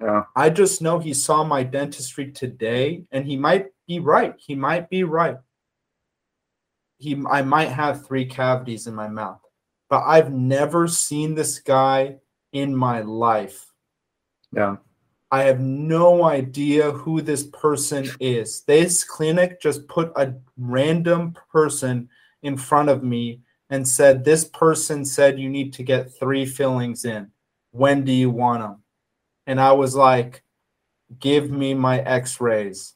Yeah. 0.00 0.22
I 0.34 0.48
just 0.48 0.80
know 0.80 0.98
he 0.98 1.12
saw 1.12 1.44
my 1.44 1.62
dentistry 1.62 2.32
today 2.32 3.04
and 3.12 3.26
he 3.26 3.36
might 3.36 3.66
be 3.86 4.00
right. 4.00 4.34
He 4.38 4.54
might 4.54 4.88
be 4.88 5.04
right. 5.04 5.36
He 6.96 7.22
I 7.28 7.42
might 7.42 7.68
have 7.68 8.06
three 8.06 8.24
cavities 8.24 8.86
in 8.86 8.94
my 8.94 9.08
mouth. 9.08 9.42
But 9.90 10.04
I've 10.06 10.32
never 10.32 10.88
seen 10.88 11.34
this 11.34 11.58
guy 11.58 12.16
in 12.52 12.74
my 12.74 13.02
life. 13.02 13.74
Yeah. 14.52 14.76
I 15.30 15.42
have 15.42 15.60
no 15.60 16.24
idea 16.24 16.92
who 16.92 17.20
this 17.20 17.44
person 17.44 18.08
is. 18.20 18.62
This 18.62 19.04
clinic 19.04 19.60
just 19.60 19.86
put 19.86 20.12
a 20.16 20.32
random 20.56 21.36
person 21.52 22.08
in 22.46 22.56
front 22.56 22.88
of 22.88 23.02
me 23.02 23.40
and 23.70 23.86
said, 23.86 24.24
This 24.24 24.44
person 24.44 25.04
said 25.04 25.38
you 25.38 25.48
need 25.48 25.72
to 25.74 25.82
get 25.82 26.12
three 26.18 26.46
fillings 26.46 27.04
in. 27.04 27.30
When 27.72 28.04
do 28.04 28.12
you 28.12 28.30
want 28.30 28.62
them? 28.62 28.82
And 29.46 29.60
I 29.60 29.72
was 29.72 29.94
like, 29.94 30.42
Give 31.20 31.50
me 31.50 31.74
my 31.74 32.00
x 32.00 32.40
rays 32.40 32.94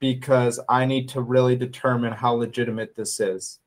because 0.00 0.60
I 0.68 0.86
need 0.86 1.08
to 1.10 1.20
really 1.20 1.56
determine 1.56 2.12
how 2.12 2.34
legitimate 2.34 2.94
this 2.94 3.20
is. 3.20 3.58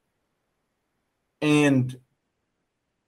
And 1.42 1.98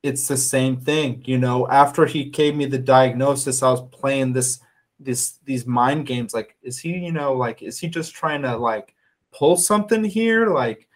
it's 0.01 0.27
the 0.27 0.37
same 0.37 0.77
thing, 0.77 1.23
you 1.25 1.37
know. 1.37 1.67
After 1.69 2.05
he 2.05 2.25
gave 2.25 2.55
me 2.55 2.65
the 2.65 2.77
diagnosis, 2.77 3.63
I 3.63 3.71
was 3.71 3.81
playing 3.91 4.33
this 4.33 4.59
this 4.99 5.39
these 5.45 5.65
mind 5.65 6.05
games 6.05 6.33
like 6.33 6.55
is 6.63 6.79
he 6.79 6.97
you 6.97 7.11
know 7.11 7.33
like 7.33 7.61
is 7.61 7.79
he 7.79 7.87
just 7.87 8.13
trying 8.13 8.41
to 8.41 8.55
like 8.55 8.95
pull 9.33 9.57
something 9.57 10.03
here 10.03 10.47
like 10.47 10.87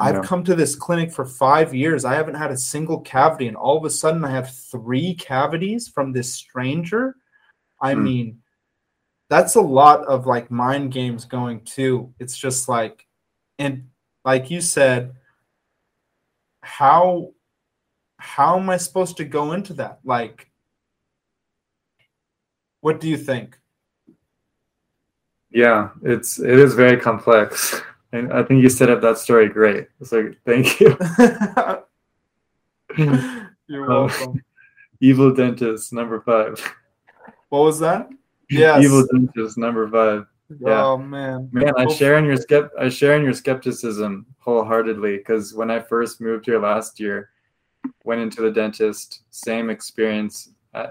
i've 0.00 0.14
Yeah. 0.16 0.22
come 0.22 0.42
to 0.44 0.54
this 0.56 0.74
clinic 0.74 1.12
for 1.12 1.24
five 1.24 1.72
years 1.74 2.04
i 2.04 2.14
haven't 2.14 2.34
had 2.34 2.50
a 2.50 2.56
single 2.56 3.00
cavity 3.00 3.46
and 3.48 3.56
all 3.56 3.76
of 3.76 3.84
a 3.84 3.90
sudden 3.90 4.24
i 4.24 4.30
have 4.30 4.50
three 4.54 5.14
cavities 5.14 5.86
from 5.88 6.12
this 6.12 6.34
stranger 6.34 7.14
i 7.80 7.92
Hmm. 7.94 8.04
mean 8.04 8.42
that's 9.28 9.54
a 9.54 9.60
lot 9.60 10.00
of 10.06 10.26
like 10.26 10.50
mind 10.50 10.90
games 10.92 11.24
going 11.24 11.60
too 11.64 12.12
it's 12.18 12.36
just 12.36 12.68
like 12.68 13.06
and 13.58 13.88
like 14.24 14.50
you 14.50 14.60
said 14.60 15.14
how 16.62 17.32
how 18.18 18.58
am 18.58 18.68
i 18.70 18.76
supposed 18.76 19.16
to 19.18 19.24
go 19.24 19.52
into 19.52 19.72
that 19.74 20.00
like 20.04 20.50
what 22.80 23.00
do 23.00 23.08
you 23.08 23.16
think 23.18 23.58
Yeah. 25.52 25.90
It's 26.02 26.38
it 26.38 26.58
is 26.58 26.74
very 26.74 26.96
complex. 27.00 27.82
And 28.12 28.32
I 28.32 28.42
think 28.42 28.62
you 28.62 28.68
set 28.68 28.90
up 28.90 29.00
that 29.02 29.18
story 29.18 29.48
great. 29.48 29.88
So 30.02 30.30
thank 30.44 30.80
you. 30.80 30.96
You're 32.96 33.90
Um, 33.90 34.06
welcome. 34.08 34.44
Evil 35.00 35.32
dentist 35.32 35.92
number 35.92 36.20
five. 36.20 36.60
What 37.48 37.60
was 37.60 37.78
that? 37.80 38.08
Yes. 38.50 38.84
Evil 38.84 39.06
dentist 39.12 39.56
number 39.56 39.88
five. 39.88 40.26
yeah. 40.60 40.84
Oh 40.84 40.98
man. 40.98 41.48
Man, 41.52 41.72
I 41.78 41.86
share 41.94 42.18
in 42.18 42.24
your 42.24 42.36
skept 42.36 42.70
I 42.78 42.88
share 42.88 43.16
in 43.16 43.22
your 43.22 43.32
skepticism 43.32 44.26
wholeheartedly 44.40 45.18
because 45.18 45.54
when 45.54 45.70
I 45.70 45.78
first 45.80 46.20
moved 46.20 46.46
here 46.46 46.60
last 46.60 46.98
year, 47.00 47.30
went 48.04 48.20
into 48.20 48.42
the 48.42 48.50
dentist, 48.50 49.22
same 49.30 49.70
experience. 49.70 50.50
I, 50.74 50.88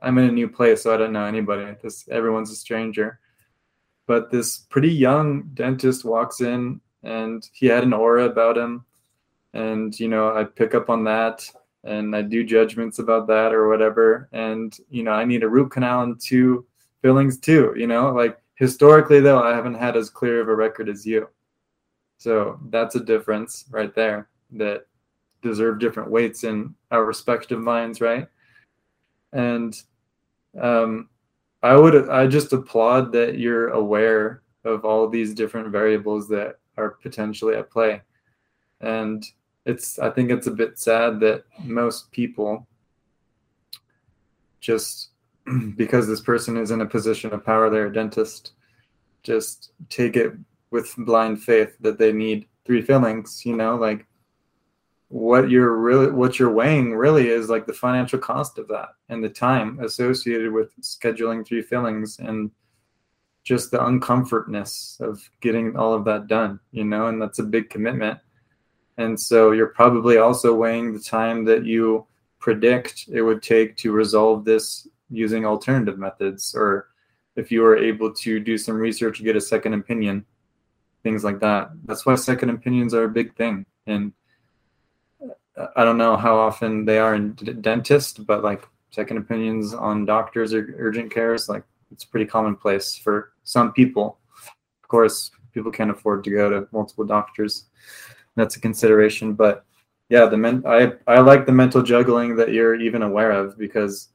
I'm 0.00 0.18
in 0.18 0.28
a 0.28 0.32
new 0.32 0.48
place, 0.48 0.82
so 0.82 0.92
I 0.92 0.96
don't 0.96 1.12
know 1.12 1.24
anybody. 1.24 1.76
This 1.82 2.08
everyone's 2.10 2.50
a 2.50 2.56
stranger. 2.56 3.20
But 4.12 4.30
this 4.30 4.58
pretty 4.58 4.90
young 4.90 5.44
dentist 5.54 6.04
walks 6.04 6.42
in, 6.42 6.82
and 7.02 7.48
he 7.54 7.64
had 7.64 7.82
an 7.82 7.94
aura 7.94 8.26
about 8.26 8.58
him, 8.58 8.84
and 9.54 9.98
you 9.98 10.06
know 10.06 10.36
I 10.36 10.44
pick 10.44 10.74
up 10.74 10.90
on 10.90 11.02
that, 11.04 11.50
and 11.84 12.14
I 12.14 12.20
do 12.20 12.44
judgments 12.44 12.98
about 12.98 13.26
that 13.28 13.54
or 13.54 13.70
whatever, 13.70 14.28
and 14.32 14.78
you 14.90 15.02
know 15.02 15.12
I 15.12 15.24
need 15.24 15.42
a 15.42 15.48
root 15.48 15.70
canal 15.70 16.02
and 16.02 16.20
two 16.20 16.66
fillings 17.00 17.38
too. 17.38 17.72
You 17.74 17.86
know, 17.86 18.12
like 18.12 18.38
historically 18.56 19.20
though 19.20 19.42
i 19.42 19.54
haven't 19.54 19.76
had 19.76 19.96
as 19.96 20.10
clear 20.10 20.42
of 20.42 20.48
a 20.48 20.54
record 20.54 20.90
as 20.90 21.06
you. 21.06 21.26
So 22.18 22.60
that's 22.68 22.96
a 22.96 23.04
difference 23.12 23.64
right 23.70 23.94
there 23.94 24.28
that 24.50 24.88
deserve 25.40 25.78
different 25.78 26.10
weights 26.10 26.44
in 26.44 26.74
our 26.90 27.06
respective 27.06 27.60
minds 27.60 28.02
right? 28.02 28.28
And 29.32 29.74
um, 30.60 31.08
i 31.62 31.74
would 31.74 32.08
i 32.08 32.26
just 32.26 32.52
applaud 32.52 33.12
that 33.12 33.38
you're 33.38 33.68
aware 33.68 34.42
of 34.64 34.84
all 34.84 35.08
these 35.08 35.34
different 35.34 35.68
variables 35.68 36.28
that 36.28 36.58
are 36.76 36.90
potentially 36.90 37.54
at 37.54 37.70
play. 37.70 38.00
And 38.80 39.24
it's 39.64 39.98
i 39.98 40.10
think 40.10 40.30
it's 40.30 40.48
a 40.48 40.52
bit 40.62 40.78
sad 40.78 41.20
that 41.20 41.44
most 41.64 42.10
people 42.10 42.66
just 44.60 45.10
because 45.76 46.06
this 46.06 46.20
person 46.20 46.56
is 46.56 46.70
in 46.70 46.80
a 46.80 46.86
position 46.86 47.32
of 47.32 47.44
power, 47.44 47.68
they're 47.68 47.88
a 47.88 47.92
dentist, 47.92 48.52
just 49.22 49.72
take 49.88 50.16
it 50.16 50.32
with 50.70 50.94
blind 50.98 51.42
faith 51.42 51.76
that 51.80 51.98
they 51.98 52.12
need 52.12 52.46
three 52.64 52.80
fillings, 52.80 53.44
you 53.44 53.56
know, 53.56 53.76
like 53.76 54.06
what 55.12 55.50
you're 55.50 55.76
really 55.76 56.10
what 56.10 56.38
you're 56.38 56.50
weighing 56.50 56.94
really 56.94 57.28
is 57.28 57.50
like 57.50 57.66
the 57.66 57.72
financial 57.72 58.18
cost 58.18 58.56
of 58.56 58.66
that 58.66 58.88
and 59.10 59.22
the 59.22 59.28
time 59.28 59.78
associated 59.80 60.50
with 60.50 60.74
scheduling 60.80 61.46
three 61.46 61.60
fillings 61.60 62.18
and 62.18 62.50
just 63.44 63.70
the 63.70 63.86
uncomfortness 63.86 64.96
of 65.00 65.20
getting 65.42 65.76
all 65.76 65.92
of 65.92 66.06
that 66.06 66.28
done, 66.28 66.58
you 66.70 66.84
know, 66.84 67.08
and 67.08 67.20
that's 67.20 67.40
a 67.40 67.42
big 67.42 67.68
commitment. 67.68 68.18
And 68.96 69.20
so 69.20 69.50
you're 69.50 69.74
probably 69.74 70.16
also 70.16 70.54
weighing 70.54 70.94
the 70.94 71.00
time 71.00 71.44
that 71.44 71.66
you 71.66 72.06
predict 72.38 73.04
it 73.12 73.20
would 73.20 73.42
take 73.42 73.76
to 73.76 73.92
resolve 73.92 74.46
this 74.46 74.88
using 75.10 75.44
alternative 75.44 75.98
methods 75.98 76.54
or 76.56 76.88
if 77.36 77.52
you 77.52 77.60
were 77.60 77.76
able 77.76 78.10
to 78.14 78.40
do 78.40 78.56
some 78.56 78.76
research 78.76 79.22
get 79.22 79.36
a 79.36 79.40
second 79.40 79.74
opinion 79.74 80.24
things 81.02 81.22
like 81.22 81.38
that 81.38 81.70
that's 81.84 82.04
why 82.04 82.14
second 82.14 82.50
opinions 82.50 82.94
are 82.94 83.04
a 83.04 83.08
big 83.08 83.36
thing 83.36 83.64
and 83.86 84.12
i 85.76 85.84
don't 85.84 85.98
know 85.98 86.16
how 86.16 86.36
often 86.36 86.84
they 86.84 86.98
are 86.98 87.14
in 87.14 87.32
d- 87.34 87.52
dentist 87.52 88.26
but 88.26 88.42
like 88.42 88.66
second 88.90 89.16
opinions 89.16 89.74
on 89.74 90.04
doctors 90.04 90.52
or 90.54 90.74
urgent 90.78 91.12
cares 91.12 91.48
like 91.48 91.64
it's 91.92 92.04
pretty 92.04 92.26
commonplace 92.26 92.96
for 92.96 93.32
some 93.44 93.72
people. 93.72 94.18
Of 94.82 94.88
course 94.88 95.30
people 95.52 95.70
can't 95.70 95.90
afford 95.90 96.24
to 96.24 96.30
go 96.30 96.48
to 96.48 96.66
multiple 96.72 97.04
doctors. 97.04 97.66
That's 98.34 98.56
a 98.56 98.60
consideration 98.60 99.34
but 99.34 99.66
yeah 100.08 100.24
the 100.24 100.38
men 100.38 100.62
i 100.66 100.92
i 101.06 101.20
like 101.20 101.44
the 101.44 101.52
mental 101.52 101.82
juggling 101.82 102.34
that 102.36 102.50
you're 102.50 102.74
even 102.74 103.02
aware 103.02 103.30
of 103.30 103.58
because 103.58 104.08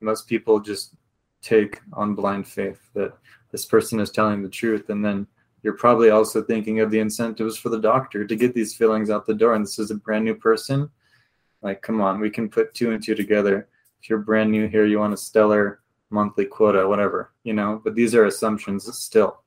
most 0.00 0.28
people 0.28 0.60
just 0.60 0.94
take 1.42 1.80
on 1.92 2.14
blind 2.14 2.46
faith 2.46 2.80
that 2.94 3.12
this 3.50 3.66
person 3.66 3.98
is 3.98 4.10
telling 4.12 4.42
the 4.42 4.48
truth 4.48 4.90
and 4.90 5.04
then 5.04 5.26
you're 5.62 5.74
probably 5.74 6.10
also 6.10 6.42
thinking 6.42 6.80
of 6.80 6.90
the 6.90 7.00
incentives 7.00 7.56
for 7.56 7.68
the 7.68 7.80
doctor 7.80 8.24
to 8.26 8.36
get 8.36 8.54
these 8.54 8.74
fillings 8.74 9.10
out 9.10 9.26
the 9.26 9.34
door 9.34 9.54
and 9.54 9.64
this 9.64 9.78
is 9.78 9.90
a 9.90 9.94
brand 9.94 10.24
new 10.24 10.34
person 10.34 10.88
like 11.62 11.82
come 11.82 12.00
on 12.00 12.20
we 12.20 12.30
can 12.30 12.48
put 12.48 12.74
two 12.74 12.92
and 12.92 13.02
two 13.02 13.14
together 13.14 13.68
if 14.00 14.08
you're 14.08 14.18
brand 14.18 14.50
new 14.50 14.68
here 14.68 14.86
you 14.86 14.98
want 14.98 15.14
a 15.14 15.16
stellar 15.16 15.80
monthly 16.10 16.44
quota 16.44 16.86
whatever 16.86 17.32
you 17.42 17.52
know 17.52 17.80
but 17.84 17.94
these 17.94 18.14
are 18.14 18.26
assumptions 18.26 18.92
still 18.96 19.42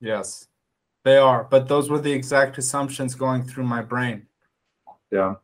Yes, 0.00 0.48
they 1.04 1.18
are. 1.18 1.44
But 1.44 1.68
those 1.68 1.90
were 1.90 2.00
the 2.00 2.12
exact 2.12 2.58
assumptions 2.58 3.14
going 3.14 3.44
through 3.44 3.64
my 3.64 3.82
brain. 3.82 4.26
Yeah. 5.10 5.36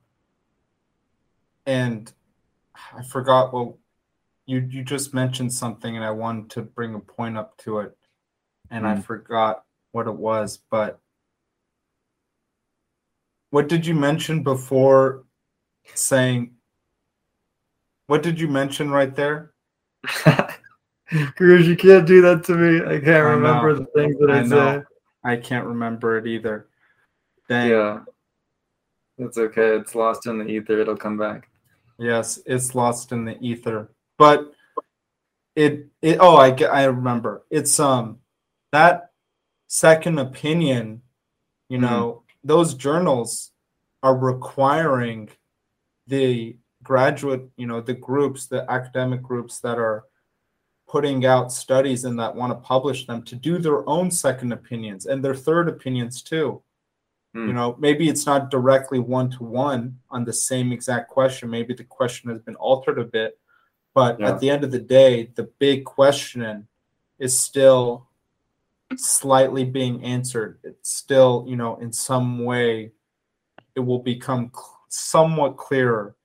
And 1.66 2.10
I 2.74 3.02
forgot 3.02 3.52
well 3.52 3.78
you 4.46 4.60
you 4.70 4.84
just 4.84 5.12
mentioned 5.12 5.52
something 5.52 5.96
and 5.96 6.04
I 6.04 6.12
wanted 6.12 6.50
to 6.50 6.62
bring 6.62 6.94
a 6.94 7.00
point 7.00 7.36
up 7.36 7.56
to 7.58 7.80
it 7.80 7.96
and 8.70 8.84
mm. 8.84 8.88
I 8.96 9.00
forgot 9.00 9.64
what 9.96 10.06
it 10.06 10.14
was, 10.14 10.58
but 10.70 11.00
what 13.48 13.66
did 13.66 13.86
you 13.86 13.94
mention 13.94 14.42
before 14.42 15.24
saying 15.94 16.50
what 18.08 18.22
did 18.22 18.38
you 18.38 18.46
mention 18.46 18.90
right 18.90 19.16
there? 19.16 19.54
Cruz, 21.36 21.66
you 21.66 21.76
can't 21.76 22.06
do 22.06 22.20
that 22.20 22.44
to 22.44 22.54
me. 22.54 22.80
I 22.84 23.00
can't 23.00 23.08
I 23.08 23.30
remember 23.30 23.72
know. 23.72 23.78
the 23.78 23.86
things 23.86 24.18
that 24.18 24.30
I, 24.30 24.40
I 24.40 24.46
said. 24.46 24.84
I 25.24 25.36
can't 25.36 25.64
remember 25.64 26.18
it 26.18 26.26
either. 26.26 26.68
Dang. 27.48 27.70
Yeah. 27.70 28.00
It's 29.16 29.38
okay. 29.38 29.76
It's 29.76 29.94
lost 29.94 30.26
in 30.26 30.38
the 30.38 30.46
ether. 30.46 30.78
It'll 30.78 30.94
come 30.94 31.16
back. 31.16 31.48
Yes, 31.98 32.38
it's 32.44 32.74
lost 32.74 33.12
in 33.12 33.24
the 33.24 33.38
ether. 33.40 33.88
But 34.18 34.52
it 35.54 35.86
it 36.02 36.18
oh 36.20 36.36
I 36.36 36.50
I 36.66 36.84
remember. 36.84 37.44
It's 37.50 37.80
um 37.80 38.18
that 38.72 39.05
second 39.66 40.18
opinion, 40.18 41.02
you 41.68 41.78
know, 41.78 42.22
mm-hmm. 42.22 42.48
those 42.48 42.74
journals 42.74 43.52
are 44.02 44.16
requiring 44.16 45.28
the 46.06 46.56
graduate, 46.82 47.48
you 47.56 47.66
know, 47.66 47.80
the 47.80 47.94
groups, 47.94 48.46
the 48.46 48.64
academic 48.70 49.22
groups 49.22 49.58
that 49.60 49.78
are 49.78 50.04
putting 50.88 51.26
out 51.26 51.52
studies 51.52 52.04
and 52.04 52.18
that 52.18 52.34
want 52.34 52.52
to 52.52 52.66
publish 52.66 53.06
them 53.06 53.22
to 53.24 53.34
do 53.34 53.58
their 53.58 53.88
own 53.88 54.10
second 54.10 54.52
opinions 54.52 55.06
and 55.06 55.24
their 55.24 55.34
third 55.34 55.68
opinions 55.68 56.22
too. 56.22 56.62
Mm. 57.34 57.48
You 57.48 57.52
know, 57.52 57.76
maybe 57.78 58.08
it's 58.08 58.24
not 58.24 58.50
directly 58.50 59.00
one 59.00 59.28
to 59.30 59.42
one 59.42 59.98
on 60.10 60.24
the 60.24 60.32
same 60.32 60.72
exact 60.72 61.10
question. 61.10 61.50
Maybe 61.50 61.74
the 61.74 61.84
question 61.84 62.30
has 62.30 62.40
been 62.40 62.54
altered 62.54 63.00
a 63.00 63.04
bit, 63.04 63.38
but 63.94 64.20
yeah. 64.20 64.30
at 64.30 64.40
the 64.40 64.48
end 64.48 64.62
of 64.62 64.70
the 64.70 64.78
day, 64.78 65.30
the 65.34 65.50
big 65.58 65.84
question 65.84 66.68
is 67.18 67.38
still 67.38 68.06
slightly 68.94 69.64
being 69.64 70.02
answered. 70.04 70.58
It's 70.62 70.96
still, 70.96 71.44
you 71.48 71.56
know, 71.56 71.76
in 71.76 71.92
some 71.92 72.44
way, 72.44 72.92
it 73.74 73.80
will 73.80 73.98
become 73.98 74.52
somewhat 74.88 75.56
clearer, 75.56 76.16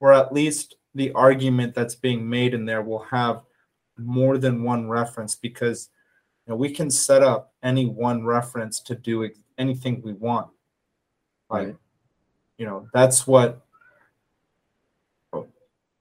or 0.00 0.12
at 0.12 0.32
least 0.32 0.76
the 0.94 1.12
argument 1.12 1.74
that's 1.74 1.94
being 1.94 2.28
made 2.28 2.54
in 2.54 2.64
there 2.64 2.82
will 2.82 3.04
have 3.04 3.42
more 3.96 4.38
than 4.38 4.62
one 4.62 4.88
reference 4.88 5.34
because 5.34 5.90
you 6.46 6.52
know, 6.52 6.56
we 6.56 6.70
can 6.70 6.90
set 6.90 7.22
up 7.22 7.52
any 7.62 7.86
one 7.86 8.24
reference 8.24 8.80
to 8.80 8.94
do 8.94 9.28
anything 9.58 10.02
we 10.02 10.12
want. 10.12 10.48
Like, 11.48 11.66
right. 11.66 11.76
you 12.58 12.66
know, 12.66 12.88
that's 12.92 13.26
what 13.26 13.64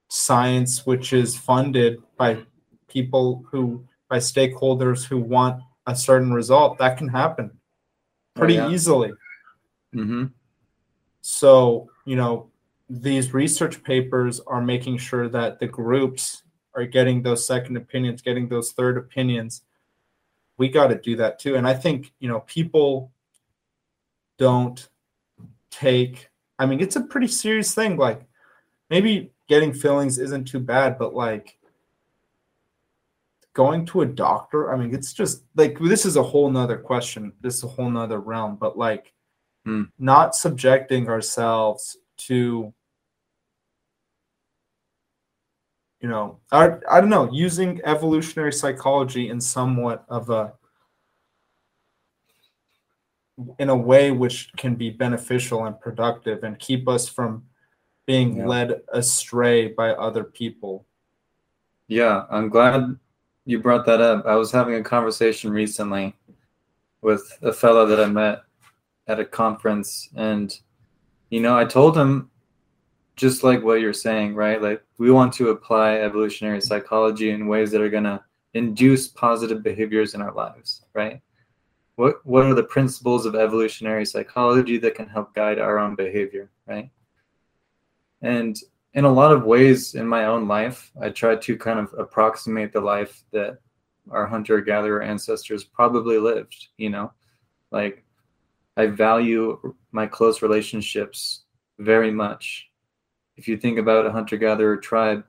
science, 0.10 0.86
which 0.86 1.14
is 1.14 1.38
funded 1.38 2.02
by 2.18 2.44
people 2.88 3.46
who, 3.52 3.86
by 4.10 4.18
stakeholders 4.18 5.06
who 5.06 5.18
want 5.18 5.62
a 5.90 5.96
certain 5.96 6.32
result, 6.34 6.78
that 6.78 6.98
can 6.98 7.08
happen 7.08 7.52
pretty 8.36 8.60
oh, 8.60 8.68
yeah. 8.68 8.74
easily. 8.74 9.12
Mm-hmm. 9.94 10.26
So, 11.22 11.90
you 12.06 12.16
know, 12.16 12.50
these 12.90 13.34
research 13.34 13.84
papers 13.84 14.40
are 14.48 14.62
making 14.62 14.98
sure 14.98 15.30
that 15.30 15.60
the 15.60 15.68
groups 15.68 16.44
are 16.76 16.86
getting 16.86 17.22
those 17.22 17.46
second 17.46 17.78
opinions, 17.78 18.22
getting 18.22 18.48
those 18.48 18.72
third 18.72 18.98
opinions. 18.98 19.62
We 20.58 20.70
got 20.70 20.88
to 20.88 20.96
do 20.96 21.16
that 21.18 21.40
too. 21.40 21.56
And 21.56 21.68
I 21.68 21.74
think, 21.74 22.14
you 22.20 22.30
know, 22.30 22.42
people 22.42 23.12
don't 24.38 24.88
take, 25.70 26.30
I 26.58 26.66
mean, 26.66 26.80
it's 26.80 26.96
a 26.96 27.02
pretty 27.02 27.28
serious 27.28 27.74
thing. 27.76 27.98
Like 27.98 28.22
maybe 28.90 29.32
getting 29.48 29.74
fillings 29.74 30.18
isn't 30.18 30.46
too 30.46 30.60
bad, 30.60 30.98
but 30.98 31.14
like 31.14 31.59
going 33.60 33.86
to 33.86 34.04
a 34.04 34.06
doctor, 34.06 34.72
I 34.72 34.78
mean, 34.78 34.96
it's 34.96 35.12
just 35.12 35.44
like 35.54 35.78
this 35.80 36.06
is 36.06 36.16
a 36.16 36.24
whole 36.24 36.50
nother 36.50 36.78
question. 36.78 37.34
This 37.42 37.56
is 37.56 37.66
a 37.66 37.68
whole 37.68 37.90
nother 37.90 38.22
realm, 38.22 38.56
but 38.56 38.78
like 38.78 39.12
hmm. 39.66 39.84
not 40.00 40.34
subjecting 40.34 41.10
ourselves 41.10 41.98
to 42.30 42.74
you 46.00 46.08
know, 46.08 46.40
I, 46.54 46.78
I 46.90 47.02
don't 47.02 47.10
know, 47.10 47.30
using 47.34 47.82
evolutionary 47.84 48.54
psychology 48.54 49.28
in 49.28 49.42
somewhat 49.42 50.06
of 50.08 50.30
a 50.30 50.54
in 53.58 53.68
a 53.68 53.76
way 53.76 54.12
which 54.12 54.54
can 54.56 54.76
be 54.76 54.90
beneficial 54.90 55.66
and 55.66 55.78
productive 55.82 56.46
and 56.46 56.58
keep 56.60 56.88
us 56.88 57.10
from 57.10 57.44
being 58.06 58.38
yeah. 58.38 58.46
led 58.46 58.82
astray 58.94 59.68
by 59.68 59.90
other 59.92 60.24
people. 60.24 60.86
Yeah, 61.90 62.24
I'm 62.30 62.48
glad 62.48 62.98
you 63.50 63.58
brought 63.58 63.84
that 63.88 64.00
up. 64.00 64.28
I 64.28 64.36
was 64.36 64.52
having 64.52 64.76
a 64.76 64.84
conversation 64.84 65.52
recently 65.52 66.14
with 67.02 67.36
a 67.42 67.52
fellow 67.52 67.88
that 67.88 68.00
I 68.00 68.06
met 68.06 68.44
at 69.08 69.20
a 69.20 69.26
conference 69.26 70.10
and 70.16 70.56
you 71.32 71.40
know, 71.40 71.58
I 71.58 71.66
told 71.66 71.98
him 71.98 72.30
just 73.16 73.44
like 73.44 73.64
what 73.64 73.82
you're 73.82 73.92
saying, 73.92 74.36
right? 74.36 74.62
Like 74.62 74.84
we 75.00 75.10
want 75.10 75.34
to 75.34 75.50
apply 75.50 75.96
evolutionary 75.96 76.62
psychology 76.62 77.32
in 77.32 77.48
ways 77.48 77.72
that 77.72 77.82
are 77.82 77.90
going 77.90 78.04
to 78.04 78.24
induce 78.54 79.08
positive 79.08 79.64
behaviors 79.64 80.14
in 80.14 80.22
our 80.22 80.34
lives, 80.34 80.86
right? 80.94 81.20
What 81.96 82.24
what 82.28 82.46
are 82.46 82.54
the 82.54 82.64
principles 82.64 83.26
of 83.26 83.36
evolutionary 83.36 84.06
psychology 84.06 84.78
that 84.78 84.94
can 84.94 85.08
help 85.08 85.34
guide 85.34 85.58
our 85.58 85.80
own 85.80 85.96
behavior, 85.96 86.52
right? 86.68 86.92
And 88.22 88.60
in 88.94 89.06
a 89.06 89.12
lot 89.12 89.32
of 89.32 89.44
ways 89.44 89.96
in 89.96 90.08
my 90.08 90.26
own 90.26 90.48
life, 90.48 90.92
I 91.02 91.10
try 91.10 91.36
to 91.36 91.58
kind 91.58 91.80
of 91.80 91.94
approximate 91.98 92.74
the 92.74 92.82
life 92.82 93.24
that 93.32 93.60
our 94.10 94.26
hunter 94.26 94.62
gatherer 94.62 95.02
ancestors 95.02 95.64
probably 95.64 96.18
lived, 96.18 96.70
you 96.78 96.90
know? 96.90 97.12
Like 97.72 98.04
I 98.78 98.88
value 98.88 99.76
my 99.92 100.08
close 100.08 100.42
relationships 100.42 101.44
very 101.78 102.12
much 102.12 102.70
if 103.40 103.48
you 103.48 103.56
think 103.56 103.80
about 103.80 104.06
a 104.06 104.12
hunter 104.12 104.36
gatherer 104.36 104.76
tribe, 104.76 105.24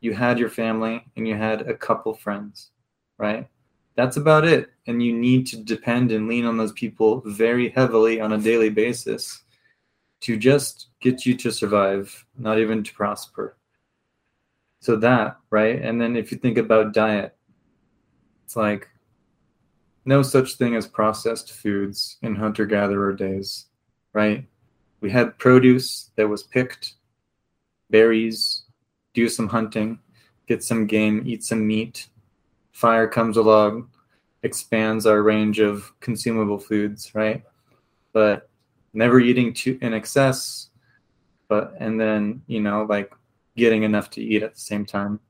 you 0.00 0.14
had 0.14 0.38
your 0.38 0.48
family 0.48 1.04
and 1.16 1.26
you 1.26 1.34
had 1.34 1.62
a 1.62 1.74
couple 1.74 2.14
friends, 2.14 2.70
right? 3.18 3.48
That's 3.96 4.16
about 4.16 4.44
it. 4.44 4.70
And 4.86 5.02
you 5.02 5.12
need 5.12 5.44
to 5.48 5.56
depend 5.56 6.12
and 6.12 6.28
lean 6.28 6.44
on 6.44 6.56
those 6.56 6.70
people 6.70 7.20
very 7.26 7.70
heavily 7.70 8.20
on 8.20 8.34
a 8.34 8.38
daily 8.38 8.70
basis 8.70 9.42
to 10.20 10.36
just 10.36 10.88
get 11.00 11.24
you 11.24 11.36
to 11.36 11.52
survive, 11.52 12.26
not 12.36 12.58
even 12.58 12.82
to 12.82 12.94
prosper. 12.94 13.56
So 14.80 14.96
that, 14.96 15.36
right? 15.50 15.80
And 15.80 16.00
then 16.00 16.16
if 16.16 16.30
you 16.30 16.38
think 16.38 16.58
about 16.58 16.94
diet, 16.94 17.36
it's 18.44 18.56
like 18.56 18.88
no 20.04 20.22
such 20.22 20.54
thing 20.54 20.74
as 20.74 20.86
processed 20.86 21.52
foods 21.52 22.16
in 22.22 22.34
hunter 22.34 22.66
gatherer 22.66 23.12
days, 23.12 23.66
right? 24.12 24.46
We 25.00 25.10
had 25.10 25.38
produce 25.38 26.10
that 26.16 26.28
was 26.28 26.42
picked 26.42 26.94
berries, 27.90 28.64
do 29.14 29.28
some 29.28 29.48
hunting, 29.48 29.98
get 30.46 30.64
some 30.64 30.86
game, 30.86 31.22
eat 31.26 31.44
some 31.44 31.66
meat. 31.66 32.08
Fire 32.72 33.06
comes 33.06 33.36
along, 33.36 33.88
expands 34.42 35.06
our 35.06 35.22
range 35.22 35.58
of 35.58 35.92
consumable 36.00 36.58
foods, 36.58 37.14
right? 37.14 37.42
But 38.12 38.47
never 38.92 39.20
eating 39.20 39.52
too 39.52 39.78
in 39.82 39.94
excess, 39.94 40.70
but 41.48 41.74
and 41.78 42.00
then 42.00 42.42
you 42.46 42.60
know 42.60 42.84
like 42.88 43.12
getting 43.56 43.82
enough 43.82 44.10
to 44.10 44.22
eat 44.22 44.42
at 44.42 44.54
the 44.54 44.60
same 44.60 44.84
time. 44.84 45.20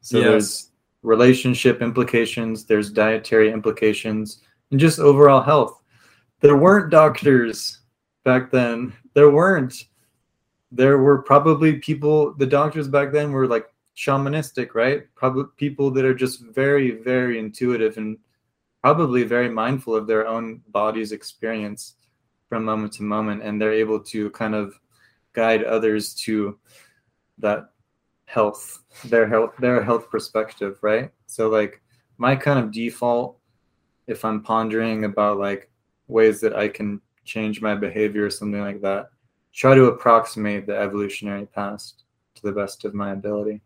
So 0.00 0.18
yes. 0.18 0.26
there's 0.26 0.70
relationship 1.02 1.82
implications, 1.82 2.64
there's 2.64 2.90
dietary 2.90 3.52
implications, 3.52 4.42
and 4.70 4.78
just 4.78 4.98
overall 4.98 5.42
health. 5.42 5.82
There 6.40 6.56
weren't 6.56 6.90
doctors 6.90 7.80
back 8.24 8.50
then. 8.50 8.92
There 9.14 9.30
weren't 9.30 9.88
there 10.70 10.98
were 10.98 11.22
probably 11.22 11.78
people 11.78 12.34
the 12.34 12.46
doctors 12.46 12.88
back 12.88 13.12
then 13.12 13.32
were 13.32 13.46
like 13.46 13.66
shamanistic 13.96 14.74
right 14.74 15.02
probably 15.14 15.44
people 15.56 15.90
that 15.90 16.04
are 16.04 16.14
just 16.14 16.40
very 16.40 16.90
very 17.02 17.38
intuitive 17.38 17.96
and 17.96 18.16
probably 18.88 19.22
very 19.22 19.50
mindful 19.50 19.94
of 19.94 20.06
their 20.06 20.26
own 20.26 20.62
body's 20.68 21.12
experience 21.12 21.96
from 22.48 22.64
moment 22.64 22.90
to 22.90 23.02
moment 23.02 23.42
and 23.42 23.60
they're 23.60 23.74
able 23.84 24.00
to 24.00 24.30
kind 24.30 24.54
of 24.54 24.80
guide 25.34 25.62
others 25.62 26.14
to 26.14 26.58
that 27.36 27.68
health 28.24 28.82
their 29.04 29.28
health 29.28 29.52
their 29.58 29.82
health 29.82 30.10
perspective 30.10 30.78
right 30.80 31.10
so 31.26 31.50
like 31.50 31.82
my 32.16 32.34
kind 32.34 32.58
of 32.58 32.72
default 32.72 33.36
if 34.06 34.24
i'm 34.24 34.42
pondering 34.42 35.04
about 35.04 35.36
like 35.36 35.70
ways 36.06 36.40
that 36.40 36.56
i 36.56 36.66
can 36.66 36.98
change 37.26 37.60
my 37.60 37.74
behavior 37.74 38.24
or 38.24 38.30
something 38.30 38.62
like 38.62 38.80
that 38.80 39.10
try 39.52 39.74
to 39.74 39.84
approximate 39.84 40.66
the 40.66 40.74
evolutionary 40.74 41.44
past 41.44 42.04
to 42.36 42.42
the 42.42 42.52
best 42.52 42.86
of 42.86 42.94
my 42.94 43.10
ability. 43.10 43.60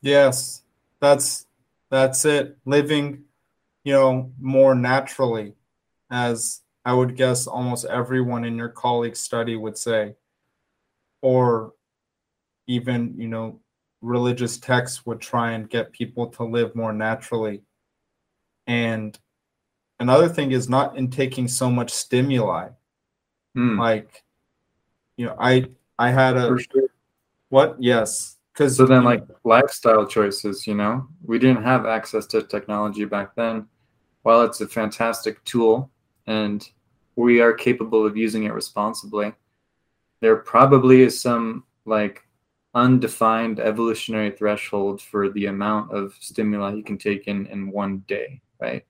Yes, 0.00 0.62
that's 1.00 1.46
That's 1.90 2.24
it. 2.24 2.56
Living, 2.64 3.24
you 3.84 3.92
know, 3.92 4.32
more 4.40 4.74
naturally, 4.74 5.54
as 6.10 6.60
I 6.84 6.94
would 6.94 7.16
guess 7.16 7.46
almost 7.46 7.84
everyone 7.84 8.44
in 8.44 8.56
your 8.56 8.68
colleague 8.68 9.16
study 9.16 9.56
would 9.56 9.76
say, 9.76 10.14
or 11.20 11.74
even, 12.66 13.14
you 13.18 13.28
know, 13.28 13.60
religious 14.00 14.58
texts 14.58 15.04
would 15.04 15.20
try 15.20 15.52
and 15.52 15.68
get 15.68 15.92
people 15.92 16.28
to 16.28 16.44
live 16.44 16.74
more 16.74 16.92
naturally. 16.92 17.62
And 18.66 19.18
another 19.98 20.28
thing 20.28 20.52
is 20.52 20.68
not 20.68 20.96
in 20.96 21.10
taking 21.10 21.48
so 21.48 21.70
much 21.70 21.90
stimuli. 21.90 22.68
Hmm. 23.54 23.78
Like, 23.78 24.24
you 25.16 25.26
know, 25.26 25.36
I 25.38 25.66
I 25.98 26.10
had 26.10 26.36
a 26.36 26.58
sure. 26.58 26.88
what? 27.48 27.76
Yes, 27.78 28.36
because 28.52 28.76
So 28.76 28.86
then, 28.86 29.04
like 29.04 29.24
lifestyle 29.44 30.06
choices, 30.06 30.66
you 30.66 30.74
know, 30.74 31.08
we 31.24 31.38
didn't 31.38 31.62
have 31.62 31.86
access 31.86 32.26
to 32.26 32.42
technology 32.42 33.04
back 33.04 33.34
then. 33.34 33.66
While 34.22 34.42
it's 34.42 34.60
a 34.60 34.68
fantastic 34.68 35.42
tool 35.44 35.90
and 36.26 36.68
we 37.16 37.40
are 37.40 37.52
capable 37.52 38.04
of 38.04 38.16
using 38.16 38.44
it 38.44 38.52
responsibly, 38.52 39.32
there 40.20 40.36
probably 40.36 41.02
is 41.02 41.20
some 41.20 41.64
like 41.86 42.22
undefined 42.74 43.60
evolutionary 43.60 44.30
threshold 44.30 45.00
for 45.00 45.30
the 45.30 45.46
amount 45.46 45.92
of 45.92 46.14
stimuli 46.20 46.74
you 46.74 46.82
can 46.82 46.98
take 46.98 47.26
in 47.26 47.46
in 47.46 47.70
one 47.70 48.04
day, 48.06 48.40
right? 48.60 48.84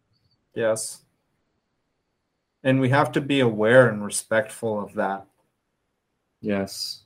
yes, 0.54 1.04
and 2.62 2.80
we 2.80 2.88
have 2.88 3.12
to 3.12 3.20
be 3.20 3.40
aware 3.40 3.88
and 3.88 4.04
respectful 4.04 4.82
of 4.82 4.94
that. 4.94 5.26
Yes. 6.40 7.04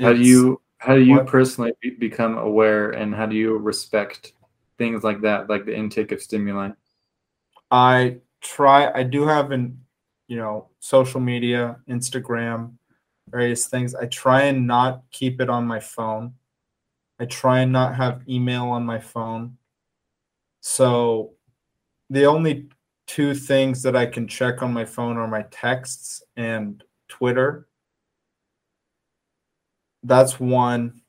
How 0.00 0.12
do 0.12 0.20
you 0.20 0.60
how 0.82 0.96
do 0.96 1.00
you 1.00 1.14
what- 1.18 1.28
personally 1.28 1.72
be, 1.80 1.90
become 1.90 2.38
aware 2.38 2.90
and 2.90 3.14
how 3.14 3.24
do 3.24 3.36
you 3.36 3.56
respect 3.56 4.32
things 4.78 5.04
like 5.04 5.20
that, 5.20 5.48
like 5.48 5.64
the 5.64 5.76
intake 5.76 6.10
of 6.10 6.20
stimuli? 6.20 6.70
I 7.70 8.18
try. 8.40 8.90
I 8.92 9.04
do 9.04 9.24
have 9.24 9.52
an, 9.52 9.80
you 10.26 10.36
know, 10.36 10.70
social 10.80 11.20
media, 11.20 11.76
Instagram, 11.88 12.72
various 13.28 13.68
things. 13.68 13.94
I 13.94 14.06
try 14.06 14.42
and 14.42 14.66
not 14.66 15.04
keep 15.12 15.40
it 15.40 15.48
on 15.48 15.68
my 15.68 15.78
phone. 15.78 16.34
I 17.20 17.26
try 17.26 17.60
and 17.60 17.70
not 17.70 17.94
have 17.94 18.28
email 18.28 18.64
on 18.64 18.84
my 18.84 18.98
phone. 18.98 19.58
So, 20.62 21.34
the 22.10 22.24
only 22.24 22.68
two 23.06 23.34
things 23.36 23.84
that 23.84 23.94
I 23.94 24.06
can 24.06 24.26
check 24.26 24.62
on 24.62 24.72
my 24.72 24.84
phone 24.84 25.16
are 25.16 25.28
my 25.28 25.42
texts 25.52 26.24
and 26.36 26.82
Twitter. 27.08 27.68
That's 30.02 30.40
one. 30.40 31.00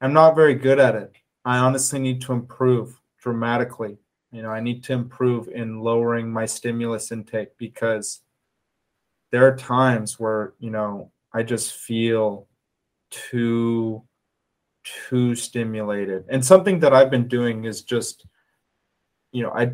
I'm 0.00 0.12
not 0.12 0.34
very 0.34 0.54
good 0.54 0.78
at 0.78 0.94
it. 0.94 1.12
I 1.44 1.58
honestly 1.58 1.98
need 1.98 2.20
to 2.22 2.32
improve 2.32 3.00
dramatically. 3.20 3.98
You 4.32 4.42
know, 4.42 4.50
I 4.50 4.60
need 4.60 4.82
to 4.84 4.92
improve 4.92 5.48
in 5.48 5.80
lowering 5.80 6.30
my 6.30 6.46
stimulus 6.46 7.12
intake 7.12 7.56
because 7.58 8.22
there 9.30 9.46
are 9.46 9.56
times 9.56 10.18
where, 10.18 10.54
you 10.58 10.70
know, 10.70 11.10
I 11.32 11.42
just 11.42 11.74
feel 11.76 12.46
too 13.10 14.02
too 15.08 15.34
stimulated. 15.34 16.24
And 16.28 16.44
something 16.44 16.78
that 16.80 16.94
I've 16.94 17.10
been 17.10 17.28
doing 17.28 17.64
is 17.64 17.82
just 17.82 18.26
you 19.32 19.42
know, 19.42 19.50
I 19.50 19.72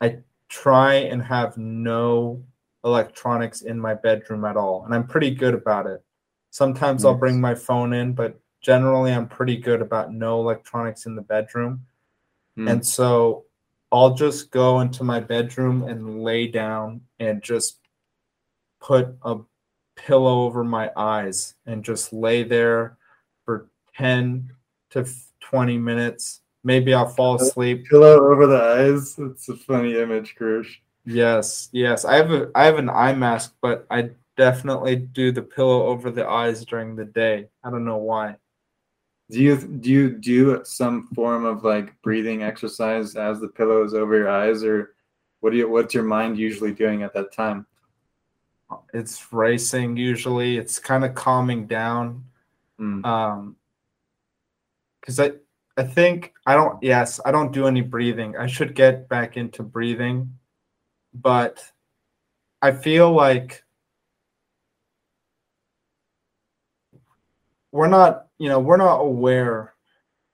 I 0.00 0.18
try 0.48 0.94
and 0.94 1.22
have 1.22 1.56
no 1.56 2.44
electronics 2.84 3.62
in 3.62 3.78
my 3.78 3.94
bedroom 3.94 4.44
at 4.44 4.56
all. 4.56 4.84
And 4.84 4.94
I'm 4.94 5.06
pretty 5.06 5.30
good 5.30 5.54
about 5.54 5.86
it. 5.86 6.02
Sometimes 6.52 7.06
I'll 7.06 7.14
bring 7.14 7.40
my 7.40 7.54
phone 7.54 7.94
in, 7.94 8.12
but 8.12 8.38
generally 8.60 9.10
I'm 9.10 9.26
pretty 9.26 9.56
good 9.56 9.80
about 9.80 10.12
no 10.12 10.38
electronics 10.38 11.06
in 11.06 11.16
the 11.16 11.22
bedroom. 11.22 11.86
Hmm. 12.56 12.68
And 12.68 12.86
so 12.86 13.46
I'll 13.90 14.12
just 14.12 14.50
go 14.50 14.80
into 14.80 15.02
my 15.02 15.18
bedroom 15.18 15.84
and 15.84 16.22
lay 16.22 16.46
down 16.46 17.00
and 17.18 17.42
just 17.42 17.78
put 18.80 19.16
a 19.22 19.38
pillow 19.96 20.42
over 20.42 20.62
my 20.62 20.90
eyes 20.94 21.54
and 21.64 21.82
just 21.82 22.12
lay 22.12 22.42
there 22.42 22.98
for 23.46 23.70
10 23.96 24.50
to 24.90 25.08
20 25.40 25.78
minutes. 25.78 26.42
Maybe 26.64 26.92
I'll 26.92 27.08
fall 27.08 27.36
asleep. 27.36 27.86
Pillow 27.88 28.30
over 28.30 28.46
the 28.46 28.62
eyes. 28.62 29.14
It's 29.18 29.48
a 29.48 29.56
funny 29.56 29.98
image, 29.98 30.34
Krish. 30.38 30.68
Yes, 31.06 31.70
yes. 31.72 32.04
I 32.04 32.16
have 32.16 32.30
a 32.30 32.50
I 32.54 32.66
have 32.66 32.76
an 32.76 32.90
eye 32.90 33.14
mask, 33.14 33.54
but 33.62 33.86
I 33.90 34.10
definitely 34.36 34.96
do 34.96 35.32
the 35.32 35.42
pillow 35.42 35.86
over 35.86 36.10
the 36.10 36.26
eyes 36.26 36.64
during 36.64 36.96
the 36.96 37.04
day. 37.04 37.48
I 37.64 37.70
don't 37.70 37.84
know 37.84 37.98
why. 37.98 38.36
Do 39.30 39.40
you 39.40 39.56
do 39.56 39.90
you 39.90 40.10
do 40.18 40.60
some 40.64 41.08
form 41.14 41.44
of 41.44 41.64
like 41.64 42.00
breathing 42.02 42.42
exercise 42.42 43.16
as 43.16 43.40
the 43.40 43.48
pillow 43.48 43.82
is 43.84 43.94
over 43.94 44.16
your 44.16 44.30
eyes, 44.30 44.62
or 44.62 44.94
what 45.40 45.50
do 45.50 45.56
you 45.56 45.68
what's 45.70 45.94
your 45.94 46.04
mind 46.04 46.38
usually 46.38 46.72
doing 46.72 47.02
at 47.02 47.14
that 47.14 47.32
time? 47.32 47.66
It's 48.92 49.32
racing 49.32 49.96
usually. 49.96 50.58
It's 50.58 50.78
kind 50.78 51.04
of 51.04 51.14
calming 51.14 51.66
down. 51.66 52.24
Hmm. 52.78 53.04
um 53.04 53.56
because 55.00 55.20
i 55.20 55.30
i 55.76 55.82
think 55.82 56.32
i 56.46 56.54
don't 56.54 56.82
yes 56.82 57.20
i 57.24 57.30
don't 57.30 57.52
do 57.52 57.66
any 57.66 57.80
breathing 57.80 58.36
i 58.36 58.46
should 58.46 58.74
get 58.74 59.08
back 59.08 59.36
into 59.36 59.62
breathing 59.62 60.36
but 61.12 61.62
i 62.62 62.72
feel 62.72 63.12
like 63.12 63.62
we're 67.72 67.88
not 67.88 68.26
you 68.38 68.48
know 68.48 68.60
we're 68.60 68.76
not 68.76 68.96
aware 69.00 69.74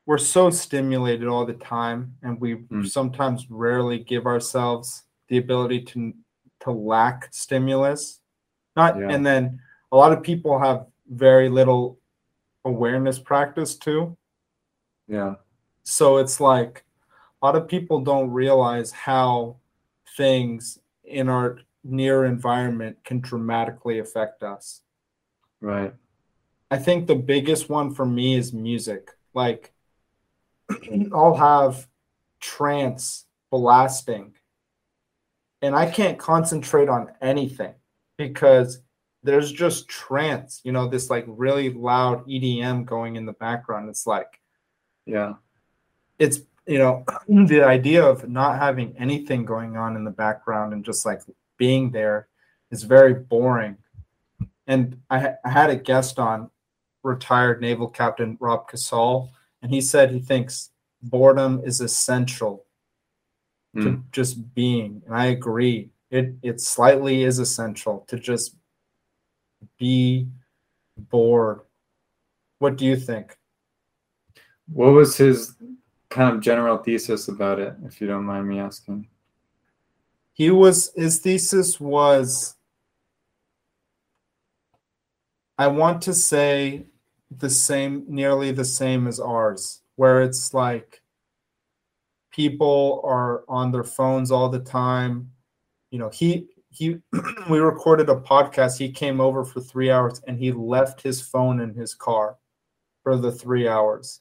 we're 0.06 0.18
so 0.18 0.48
stimulated 0.50 1.28
all 1.28 1.46
the 1.46 1.54
time 1.54 2.14
and 2.22 2.40
we 2.40 2.56
Mm. 2.56 2.86
sometimes 2.88 3.50
rarely 3.50 3.98
give 4.00 4.26
ourselves 4.26 5.04
the 5.28 5.38
ability 5.38 5.82
to 5.82 6.12
to 6.60 6.70
lack 6.72 7.28
stimulus 7.32 8.20
not 8.76 8.96
Yeah. 8.98 9.10
and 9.10 9.24
then 9.24 9.60
a 9.92 9.96
lot 9.96 10.12
of 10.12 10.22
people 10.22 10.58
have 10.58 10.86
very 11.08 11.48
little 11.48 11.98
awareness 12.64 13.18
practice 13.18 13.76
too 13.76 14.16
Yeah. 15.06 15.36
so 15.84 16.18
it's 16.18 16.40
like 16.40 16.84
a 17.40 17.46
lot 17.46 17.54
of 17.56 17.68
people 17.68 18.00
don't 18.00 18.30
realize 18.30 18.90
how 18.90 19.56
things 20.16 20.78
in 21.04 21.28
our 21.28 21.60
near 21.84 22.24
environment 22.24 22.96
can 23.04 23.20
dramatically 23.20 24.00
affect 24.00 24.42
us 24.42 24.82
Right. 25.60 25.94
I 26.70 26.76
think 26.78 27.06
the 27.06 27.14
biggest 27.16 27.68
one 27.68 27.94
for 27.94 28.04
me 28.04 28.36
is 28.36 28.52
music. 28.52 29.10
Like, 29.34 29.72
I'll 31.12 31.36
have 31.36 31.86
trance 32.40 33.24
blasting, 33.50 34.34
and 35.62 35.74
I 35.74 35.90
can't 35.90 36.18
concentrate 36.18 36.88
on 36.88 37.10
anything 37.22 37.74
because 38.18 38.82
there's 39.22 39.50
just 39.50 39.88
trance, 39.88 40.60
you 40.64 40.72
know, 40.72 40.86
this 40.86 41.10
like 41.10 41.24
really 41.26 41.70
loud 41.72 42.26
EDM 42.28 42.84
going 42.84 43.16
in 43.16 43.26
the 43.26 43.32
background. 43.32 43.88
It's 43.88 44.06
like, 44.06 44.40
Yeah. 45.06 45.34
it's, 46.18 46.40
you 46.66 46.78
know, 46.78 47.04
the 47.28 47.62
idea 47.64 48.04
of 48.04 48.28
not 48.28 48.58
having 48.58 48.94
anything 48.96 49.44
going 49.44 49.76
on 49.76 49.96
in 49.96 50.04
the 50.04 50.10
background 50.10 50.72
and 50.72 50.84
just 50.84 51.04
like 51.04 51.22
being 51.56 51.90
there 51.90 52.28
is 52.70 52.84
very 52.84 53.14
boring. 53.14 53.78
And 54.66 55.00
I, 55.10 55.34
I 55.44 55.48
had 55.50 55.70
a 55.70 55.76
guest 55.76 56.18
on, 56.18 56.50
retired 57.08 57.60
naval 57.60 57.88
captain 57.88 58.36
Rob 58.40 58.68
Casal, 58.68 59.30
and 59.62 59.72
he 59.72 59.80
said 59.80 60.10
he 60.10 60.20
thinks 60.20 60.70
boredom 61.02 61.60
is 61.64 61.80
essential 61.80 62.64
to 63.74 63.90
Hmm. 63.90 64.00
just 64.12 64.54
being. 64.54 65.02
And 65.06 65.14
I 65.14 65.26
agree. 65.26 65.90
It 66.10 66.34
it 66.42 66.60
slightly 66.60 67.24
is 67.24 67.38
essential 67.38 68.04
to 68.08 68.18
just 68.18 68.56
be 69.78 70.28
bored. 70.96 71.60
What 72.58 72.76
do 72.76 72.84
you 72.84 72.96
think? 72.96 73.36
What 74.72 74.90
was 74.92 75.16
his 75.16 75.54
kind 76.08 76.34
of 76.34 76.40
general 76.42 76.78
thesis 76.78 77.28
about 77.28 77.58
it, 77.58 77.74
if 77.84 78.00
you 78.00 78.06
don't 78.06 78.24
mind 78.24 78.48
me 78.48 78.58
asking? 78.58 79.08
He 80.32 80.50
was 80.50 80.92
his 80.96 81.18
thesis 81.20 81.78
was 81.80 82.56
I 85.58 85.66
want 85.66 86.02
to 86.02 86.14
say 86.14 86.86
the 87.30 87.50
same 87.50 88.04
nearly 88.08 88.52
the 88.52 88.64
same 88.64 89.06
as 89.06 89.20
ours 89.20 89.82
where 89.96 90.22
it's 90.22 90.54
like 90.54 91.02
people 92.30 93.00
are 93.04 93.44
on 93.48 93.72
their 93.72 93.84
phones 93.84 94.30
all 94.30 94.48
the 94.48 94.60
time. 94.60 95.30
You 95.90 95.98
know 95.98 96.08
he 96.10 96.48
he 96.70 96.98
we 97.50 97.58
recorded 97.58 98.08
a 98.10 98.14
podcast. 98.16 98.78
He 98.78 98.90
came 98.92 99.20
over 99.20 99.44
for 99.44 99.60
3 99.60 99.90
hours 99.90 100.20
and 100.26 100.38
he 100.38 100.52
left 100.52 101.02
his 101.02 101.20
phone 101.20 101.60
in 101.60 101.74
his 101.74 101.94
car 101.94 102.36
for 103.02 103.16
the 103.16 103.32
3 103.32 103.68
hours. 103.68 104.20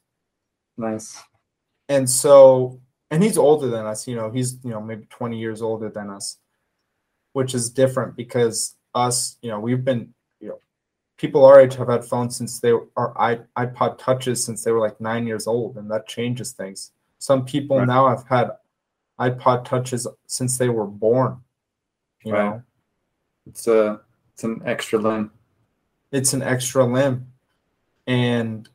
Nice. 0.77 1.17
and 1.89 2.09
so 2.09 2.79
and 3.09 3.23
he's 3.23 3.37
older 3.37 3.67
than 3.67 3.85
us 3.85 4.07
you 4.07 4.15
know 4.15 4.29
he's 4.29 4.59
you 4.63 4.69
know 4.71 4.81
maybe 4.81 5.05
20 5.09 5.39
years 5.39 5.61
older 5.61 5.89
than 5.89 6.09
us 6.09 6.37
which 7.33 7.55
is 7.55 7.69
different 7.71 8.15
because 8.15 8.75
us 8.93 9.37
you 9.41 9.49
know 9.49 9.59
we've 9.59 9.83
been 9.83 10.13
people 11.17 11.43
our 11.45 11.59
age 11.59 11.75
have 11.75 11.87
had 11.89 12.05
phones 12.05 12.35
since 12.35 12.59
they 12.59 12.71
are 12.95 13.13
ipod 13.57 13.97
touches 13.97 14.43
since 14.43 14.63
they 14.63 14.71
were 14.71 14.79
like 14.79 14.99
nine 15.01 15.25
years 15.27 15.47
old 15.47 15.77
and 15.77 15.89
that 15.91 16.07
changes 16.07 16.51
things 16.51 16.91
Some 17.19 17.43
people 17.45 17.77
Right. 17.77 17.87
now 17.87 18.07
have 18.07 18.25
had 18.27 18.51
iPod 19.19 19.65
touches 19.65 20.07
since 20.27 20.57
they 20.59 20.69
were 20.69 20.85
born. 20.85 21.41
You 22.23 22.33
Right. 22.33 22.43
know, 22.49 22.63
It's 23.47 23.67
a 23.67 24.01
it's 24.33 24.43
an 24.43 24.61
extra 24.65 24.99
limb. 24.99 25.31
it's 26.11 26.33
an 26.33 26.43
extra 26.43 26.83
limb. 26.85 27.25
And 28.05 28.69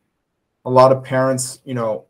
a 0.64 0.70
lot 0.70 0.90
of 0.92 1.04
parents, 1.04 1.60
you 1.64 1.74
know, 1.74 2.06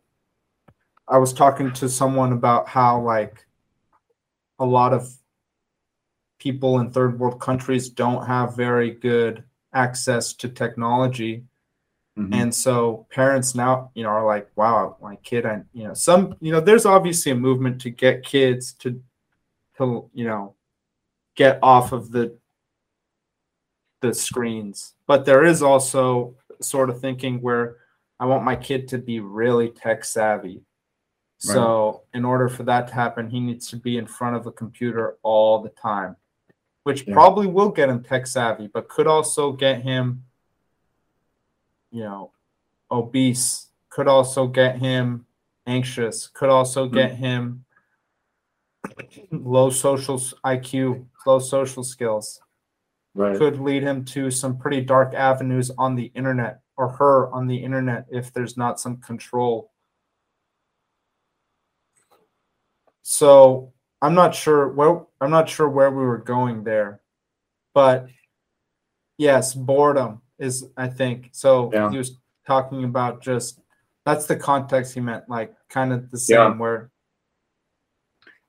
I 1.07 1.17
was 1.19 1.31
talking 1.33 1.71
to 1.73 1.87
someone 1.87 2.33
about 2.33 2.67
how 2.67 2.99
like 3.01 3.45
a 4.59 4.65
lot 4.65 4.93
of 4.93 5.13
people 6.39 6.79
in 6.79 6.89
third 6.91 7.19
world 7.19 7.39
countries 7.39 7.89
don't 7.89 8.25
have 8.25 8.55
very 8.55 8.91
good 8.91 9.43
access 9.73 10.33
to 10.33 10.49
technology. 10.49 11.43
Mhm. 12.15 12.31
and 12.31 12.53
so 12.53 13.07
parents 13.09 13.55
now 13.55 13.89
you 13.95 14.03
know 14.03 14.09
are 14.09 14.23
like 14.23 14.47
wow 14.55 14.95
my 15.01 15.15
kid 15.23 15.47
i 15.47 15.63
you 15.73 15.83
know 15.87 15.95
some 15.95 16.35
you 16.39 16.51
know 16.51 16.59
there's 16.59 16.85
obviously 16.85 17.31
a 17.31 17.35
movement 17.35 17.81
to 17.81 17.89
get 17.89 18.23
kids 18.23 18.73
to 18.73 19.01
to 19.77 20.07
you 20.13 20.23
know 20.25 20.53
get 21.35 21.57
off 21.63 21.91
of 21.91 22.11
the 22.11 22.37
the 24.01 24.13
screens. 24.13 24.93
But 25.07 25.25
there 25.25 25.43
is 25.43 25.63
also 25.63 26.35
sort 26.61 26.89
of 26.91 26.99
thinking 27.01 27.41
where 27.41 27.77
i 28.19 28.25
want 28.27 28.43
my 28.43 28.55
kid 28.55 28.87
to 28.89 28.97
be 28.99 29.19
really 29.19 29.69
tech 29.69 30.05
savvy. 30.05 30.61
So 31.39 32.03
in 32.13 32.23
order 32.25 32.47
for 32.47 32.63
that 32.63 32.87
to 32.89 32.93
happen 32.93 33.27
he 33.29 33.39
needs 33.39 33.69
to 33.71 33.75
be 33.77 33.97
in 33.97 34.05
front 34.05 34.35
of 34.35 34.45
a 34.45 34.51
computer 34.51 35.17
all 35.23 35.63
the 35.63 35.69
time 35.69 36.15
which 36.83 37.07
Yeah. 37.07 37.13
probably 37.13 37.47
will 37.47 37.69
get 37.69 37.89
him 37.89 38.03
tech 38.03 38.27
savvy 38.27 38.67
but 38.67 38.87
could 38.89 39.07
also 39.07 39.51
get 39.51 39.81
him 39.81 40.23
you 41.91 42.01
know, 42.03 42.31
obese, 42.89 43.67
could 43.89 44.07
also 44.07 44.47
get 44.47 44.77
him 44.77 45.27
anxious, 45.67 46.27
could 46.27 46.49
also 46.49 46.87
Hmm. 46.87 46.93
get 46.95 47.11
him 47.15 47.65
low 49.31 49.69
social 49.69 50.19
IQ, 50.43 51.05
low 51.27 51.37
social 51.39 51.83
skills, 51.83 52.41
right. 53.13 53.37
could 53.37 53.59
lead 53.59 53.83
him 53.83 54.03
to 54.05 54.31
some 54.31 54.57
pretty 54.57 54.81
dark 54.81 55.13
avenues 55.13 55.69
on 55.77 55.95
the 55.95 56.05
internet 56.15 56.61
or 56.77 56.89
her 56.89 57.31
on 57.31 57.45
the 57.45 57.63
internet 57.63 58.07
if 58.09 58.33
there's 58.33 58.57
not 58.57 58.79
some 58.79 58.97
control. 58.97 59.71
So 63.03 63.72
I'm 64.03 64.13
not 64.13 64.35
sure 64.35 64.67
where 64.67 65.01
I'm 65.21 65.31
not 65.31 65.47
sure 65.47 65.69
where 65.69 65.89
we 65.89 66.03
were 66.03 66.17
going 66.17 66.65
there, 66.65 66.99
but 67.73 68.07
yes, 69.17 69.53
boredom 69.55 70.21
is 70.37 70.67
I 70.75 70.89
think 70.89 71.29
so. 71.31 71.71
Yeah. 71.73 71.89
He 71.89 71.97
was 71.97 72.19
talking 72.45 72.83
about 72.83 73.21
just 73.21 73.61
that's 74.05 74.25
the 74.25 74.35
context 74.35 74.93
he 74.93 74.99
meant, 74.99 75.29
like 75.29 75.53
kind 75.69 75.93
of 75.93 76.11
the 76.11 76.17
same 76.17 76.35
Yeah. 76.37 76.51
where 76.57 76.91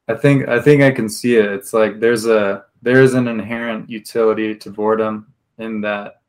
I 0.09 0.15
think 0.15 0.49
I 0.49 0.61
think 0.61 0.83
I 0.83 0.91
can 0.91 1.09
see 1.09 1.37
it. 1.37 1.47
It's 1.47 1.73
like 1.73 2.01
there's 2.01 2.27
a 2.27 2.65
there 2.83 3.01
is 3.01 3.15
an 3.15 3.29
inherent 3.29 3.89
utility 3.89 4.57
to 4.57 4.71
boredom 4.71 5.33
in 5.59 5.81
that 5.83 6.21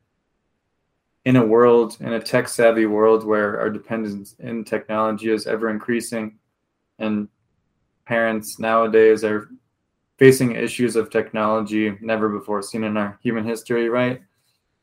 in 1.26 1.38
a 1.38 1.46
world 1.46 1.98
in 2.00 2.14
a 2.14 2.20
tech 2.22 2.48
savvy 2.48 2.86
world 2.86 3.26
where 3.26 3.60
our 3.60 3.72
dependence 3.72 4.36
in 4.38 4.64
technology 4.64 5.32
is 5.32 5.48
ever 5.48 5.72
increasing 5.72 6.38
and 7.00 7.28
parents 8.06 8.60
nowadays 8.60 9.24
are 9.24 9.50
facing 10.18 10.56
issues 10.56 10.96
of 10.96 11.10
technology 11.10 11.98
never 12.02 12.30
before 12.30 12.62
seen 12.62 12.84
in 12.84 12.98
our 12.98 13.20
human 13.22 13.46
history 13.46 13.90
right? 13.90 14.22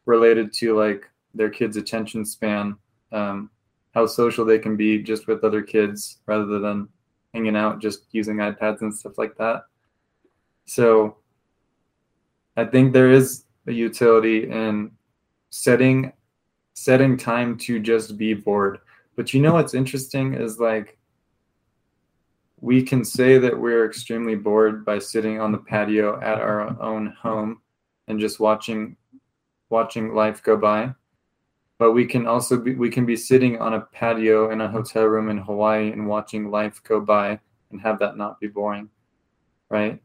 Related 0.06 0.52
to 0.54 0.76
like 0.76 1.08
their 1.34 1.50
kids 1.50 1.76
attention 1.76 2.24
span 2.24 2.76
um, 3.12 3.50
how 3.94 4.06
social 4.06 4.44
they 4.44 4.58
can 4.58 4.76
be 4.76 5.02
just 5.02 5.26
with 5.26 5.44
other 5.44 5.62
kids 5.62 6.18
rather 6.26 6.58
than 6.58 6.88
hanging 7.34 7.56
out 7.56 7.80
just 7.80 8.06
using 8.12 8.36
ipads 8.36 8.80
and 8.82 8.94
stuff 8.94 9.18
like 9.18 9.36
that. 9.36 9.64
So 10.64 11.16
i 12.56 12.64
think 12.64 12.92
there 12.92 13.10
is 13.10 13.44
a 13.66 13.72
utility 13.72 14.50
in 14.50 14.90
setting 15.48 16.12
setting 16.74 17.16
time 17.16 17.56
to 17.58 17.78
just 17.78 18.16
be 18.16 18.34
bored. 18.34 18.78
But 19.14 19.32
you 19.32 19.40
know 19.40 19.54
what's 19.54 19.74
interesting 19.74 20.34
is 20.34 20.58
like 20.58 20.98
we 22.62 22.80
can 22.80 23.04
say 23.04 23.38
that 23.38 23.58
we're 23.58 23.84
extremely 23.84 24.36
bored 24.36 24.84
by 24.84 24.96
sitting 24.96 25.40
on 25.40 25.50
the 25.50 25.58
patio 25.58 26.20
at 26.20 26.40
our 26.40 26.80
own 26.80 27.08
home 27.20 27.60
and 28.06 28.20
just 28.20 28.38
watching 28.38 28.96
watching 29.68 30.14
life 30.14 30.42
go 30.44 30.56
by. 30.56 30.94
But 31.78 31.90
we 31.90 32.06
can 32.06 32.24
also 32.28 32.56
be 32.56 32.76
we 32.76 32.88
can 32.88 33.04
be 33.04 33.16
sitting 33.16 33.60
on 33.60 33.74
a 33.74 33.80
patio 33.80 34.52
in 34.52 34.60
a 34.60 34.70
hotel 34.70 35.06
room 35.06 35.28
in 35.28 35.38
hawaii 35.38 35.90
and 35.90 36.06
watching 36.06 36.52
life 36.52 36.80
go 36.84 37.00
by 37.00 37.40
and 37.72 37.80
have 37.80 37.98
that 37.98 38.16
not 38.16 38.38
be 38.38 38.46
boring 38.46 38.88
right? 39.68 40.00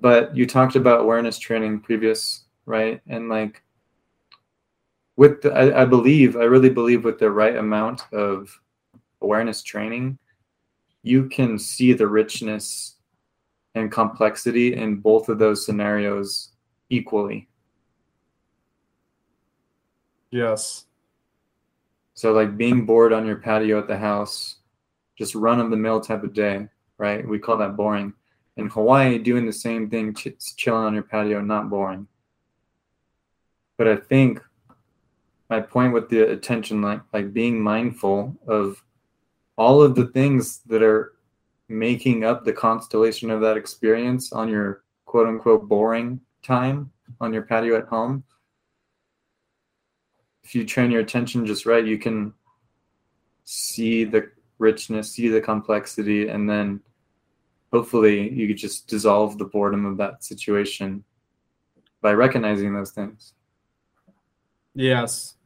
But 0.00 0.34
you 0.34 0.46
talked 0.46 0.76
about 0.76 1.00
awareness 1.00 1.38
training 1.38 1.80
previous 1.80 2.44
right? 2.64 3.02
And 3.08 3.28
like 3.28 3.62
with 5.16 5.42
the, 5.42 5.52
I, 5.52 5.82
I 5.82 5.84
believe 5.84 6.36
i 6.36 6.44
really 6.44 6.70
believe 6.70 7.04
with 7.04 7.18
the 7.18 7.30
right 7.30 7.56
amount 7.56 8.04
of 8.12 8.58
awareness 9.20 9.62
training 9.62 10.18
you 11.02 11.28
can 11.28 11.58
see 11.58 11.92
the 11.92 12.06
richness 12.06 12.96
and 13.74 13.90
complexity 13.90 14.74
in 14.74 14.96
both 14.96 15.28
of 15.28 15.38
those 15.38 15.64
scenarios 15.64 16.52
equally 16.88 17.48
yes, 20.30 20.86
So 22.14 22.32
like 22.32 22.56
being 22.56 22.84
bored 22.86 23.12
on 23.12 23.26
your 23.26 23.36
patio 23.36 23.78
at 23.78 23.88
the 23.88 23.96
house, 23.96 24.56
just 25.16 25.34
run 25.34 25.60
of 25.60 25.70
the 25.70 25.76
mill 25.76 26.00
type 26.00 26.22
of 26.22 26.34
day, 26.34 26.68
right? 26.98 27.26
We 27.26 27.38
call 27.38 27.56
that 27.58 27.76
boring. 27.76 28.12
In 28.56 28.68
Hawaii, 28.68 29.18
doing 29.18 29.46
the 29.46 29.52
same 29.52 29.88
thing, 29.88 30.14
ch- 30.14 30.28
chilling 30.56 30.84
on 30.84 30.94
your 30.94 31.02
patio, 31.02 31.40
not 31.40 31.70
boring. 31.70 32.06
But 33.78 33.88
I 33.88 33.96
think 33.96 34.42
my 35.48 35.60
point 35.60 35.92
with 35.92 36.08
the 36.10 36.30
attention, 36.30 36.82
like 36.82 37.00
like 37.12 37.32
being 37.32 37.60
mindful 37.60 38.36
of 38.46 38.82
all 39.56 39.82
of 39.82 39.94
the 39.94 40.06
things 40.06 40.60
that 40.66 40.82
are 40.82 41.14
making 41.68 42.24
up 42.24 42.44
the 42.44 42.52
constellation 42.52 43.30
of 43.30 43.40
that 43.40 43.56
experience 43.56 44.32
on 44.32 44.48
your 44.48 44.82
quote 45.04 45.26
unquote 45.26 45.68
boring 45.68 46.20
time 46.42 46.90
on 47.20 47.32
your 47.32 47.42
patio 47.42 47.76
at 47.76 47.86
home 47.86 48.24
if 50.50 50.56
you 50.56 50.64
train 50.64 50.90
your 50.90 51.00
attention 51.00 51.46
just 51.46 51.64
right, 51.64 51.86
you 51.86 51.96
can 51.96 52.34
see 53.44 54.02
the 54.02 54.32
richness, 54.58 55.12
see 55.12 55.28
the 55.28 55.40
complexity, 55.40 56.26
and 56.26 56.50
then 56.50 56.80
hopefully 57.72 58.28
you 58.32 58.48
could 58.48 58.56
just 58.56 58.88
dissolve 58.88 59.38
the 59.38 59.44
boredom 59.44 59.86
of 59.86 59.96
that 59.98 60.24
situation 60.24 61.04
by 62.00 62.12
recognizing 62.12 62.74
those 62.74 62.90
things. 62.90 63.34
yes. 64.74 65.36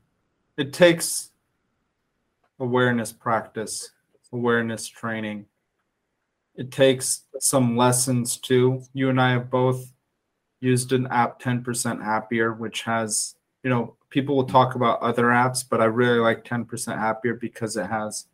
It 0.57 0.73
takes 0.73 1.33
awareness 2.59 3.13
practice, 3.13 3.91
awareness 4.35 4.87
training. 4.89 5.47
It 6.57 6.71
takes 6.71 7.23
some 7.41 7.77
lessons 7.77 8.37
too. 8.37 8.83
You 8.93 9.09
and 9.09 9.21
I 9.21 9.31
have 9.33 9.51
both 9.51 9.93
used 10.61 10.93
an 10.93 11.07
app 11.09 11.41
10% 11.41 12.03
happier, 12.03 12.53
which 12.53 12.83
has, 12.83 13.35
you 13.63 13.71
know, 13.71 13.97
people 14.11 14.37
will 14.37 14.45
talk 14.45 14.75
about 14.75 15.01
other 15.01 15.25
apps, 15.25 15.65
but 15.69 15.81
I 15.81 15.87
really 15.87 16.19
like 16.19 16.45
10% 16.45 16.99
happier 16.99 17.35
because 17.35 17.77
it 17.77 17.87
has 17.87 18.27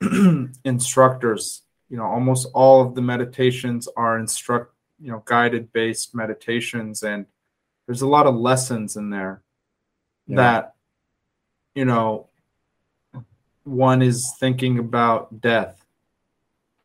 instructors. 0.64 1.62
You 1.88 1.96
know, 1.96 2.04
almost 2.04 2.48
all 2.54 2.82
of 2.82 2.94
the 2.94 3.00
meditations 3.02 3.88
are 3.96 4.18
instruct, 4.18 4.74
you 5.00 5.10
know, 5.10 5.22
guided 5.24 5.72
based 5.72 6.14
meditations, 6.14 7.02
and 7.02 7.26
there's 7.86 8.02
a 8.02 8.06
lot 8.06 8.26
of 8.26 8.34
lessons 8.34 8.96
in 8.96 9.08
there 9.10 9.42
Yeah. 10.26 10.36
that, 10.36 10.74
you 11.74 11.86
know, 11.86 12.27
one 13.68 14.02
is 14.02 14.34
thinking 14.38 14.78
about 14.78 15.40
death. 15.40 15.84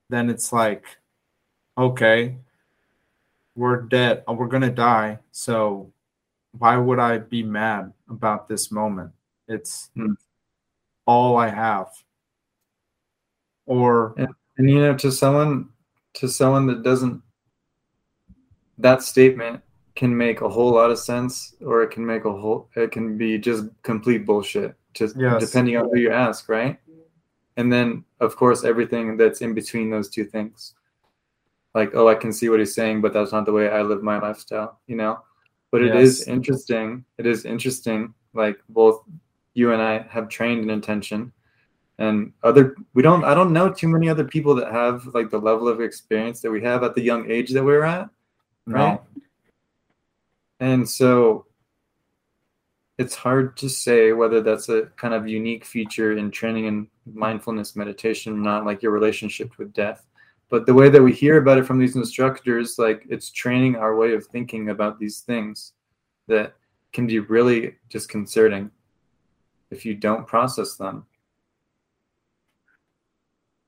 Then 0.09 0.29
it's 0.29 0.51
like, 0.53 0.85
okay, 1.77 2.37
we're 3.55 3.81
dead, 3.81 4.23
we're 4.27 4.47
gonna 4.47 4.71
die, 4.71 5.19
so 5.31 5.91
why 6.57 6.77
would 6.77 6.99
I 6.99 7.17
be 7.19 7.43
mad 7.43 7.93
about 8.09 8.47
this 8.47 8.71
moment? 8.71 9.11
It's 9.47 9.89
Hmm. 9.95 10.13
all 11.05 11.37
I 11.37 11.49
have. 11.49 11.89
Or 13.65 14.13
And 14.57 14.69
you 14.69 14.79
know, 14.79 14.95
to 14.97 15.11
someone 15.11 15.69
to 16.15 16.27
someone 16.27 16.67
that 16.67 16.83
doesn't 16.83 17.21
that 18.77 19.01
statement 19.01 19.61
can 19.95 20.15
make 20.15 20.41
a 20.41 20.49
whole 20.49 20.71
lot 20.71 20.91
of 20.91 20.99
sense 20.99 21.55
or 21.65 21.83
it 21.83 21.91
can 21.91 22.05
make 22.05 22.25
a 22.25 22.31
whole 22.31 22.69
it 22.75 22.91
can 22.91 23.17
be 23.17 23.37
just 23.37 23.65
complete 23.83 24.25
bullshit 24.25 24.75
just 24.93 25.15
Yes. 25.17 25.43
depending 25.45 25.77
on 25.77 25.85
who 25.89 25.97
you 25.99 26.11
ask 26.11 26.49
right 26.49 26.79
and 27.57 27.71
then 27.71 28.03
of 28.19 28.35
course 28.35 28.63
everything 28.63 29.17
that's 29.17 29.41
in 29.41 29.53
between 29.53 29.89
those 29.89 30.09
two 30.09 30.25
things 30.25 30.73
like 31.75 31.91
oh 31.95 32.07
i 32.07 32.15
can 32.15 32.31
see 32.33 32.49
what 32.49 32.59
he's 32.59 32.73
saying 32.73 33.01
but 33.01 33.13
that's 33.13 33.31
not 33.31 33.45
the 33.45 33.51
way 33.51 33.69
i 33.69 33.81
live 33.81 34.03
my 34.03 34.19
lifestyle 34.19 34.79
you 34.87 34.95
know 34.95 35.19
but 35.71 35.81
it 35.81 35.95
is 35.95 36.19
Yes. 36.19 36.27
interesting 36.27 37.03
it 37.17 37.25
is 37.25 37.45
interesting 37.45 38.13
like 38.33 38.57
both 38.69 39.03
you 39.53 39.73
and 39.73 39.81
i 39.81 39.99
have 40.09 40.29
trained 40.29 40.61
in 40.63 40.69
intention 40.69 41.31
and 41.99 42.33
other 42.43 42.75
we 42.95 43.03
don't 43.03 43.23
i 43.23 43.33
don't 43.33 43.53
know 43.53 43.71
too 43.71 43.87
many 43.87 44.09
other 44.09 44.23
people 44.23 44.55
that 44.55 44.71
have 44.71 45.05
like 45.13 45.29
the 45.29 45.37
level 45.37 45.67
of 45.67 45.79
experience 45.81 46.41
that 46.41 46.49
we 46.51 46.61
have 46.61 46.83
at 46.83 46.95
the 46.95 47.01
young 47.01 47.29
age 47.29 47.51
that 47.51 47.63
we're 47.63 47.83
at 47.83 48.09
right 48.65 48.93
no. 48.93 49.01
and 50.59 50.87
so 50.89 51.45
it's 53.03 53.15
hard 53.15 53.55
to 53.57 53.69
say 53.69 54.13
whether 54.13 54.41
that's 54.41 54.69
a 54.69 54.83
kind 54.95 55.13
of 55.13 55.27
unique 55.27 55.65
feature 55.65 56.17
in 56.17 56.31
training 56.31 56.67
and 56.67 56.87
mindfulness 57.05 57.75
meditation 57.75 58.41
not 58.41 58.65
like 58.65 58.81
your 58.81 58.91
relationship 58.91 59.57
with 59.57 59.73
death 59.73 60.05
but 60.49 60.65
the 60.65 60.73
way 60.73 60.89
that 60.89 61.01
we 61.01 61.11
hear 61.11 61.37
about 61.37 61.57
it 61.57 61.65
from 61.65 61.79
these 61.79 61.95
instructors 61.95 62.79
like 62.79 63.05
it's 63.09 63.29
training 63.31 63.75
our 63.75 63.95
way 63.95 64.13
of 64.13 64.25
thinking 64.27 64.69
about 64.69 64.99
these 64.99 65.19
things 65.21 65.73
that 66.27 66.53
can 66.93 67.05
be 67.05 67.19
really 67.19 67.75
disconcerting 67.89 68.71
if 69.71 69.85
you 69.85 69.93
don't 69.93 70.27
process 70.27 70.75
them 70.75 71.05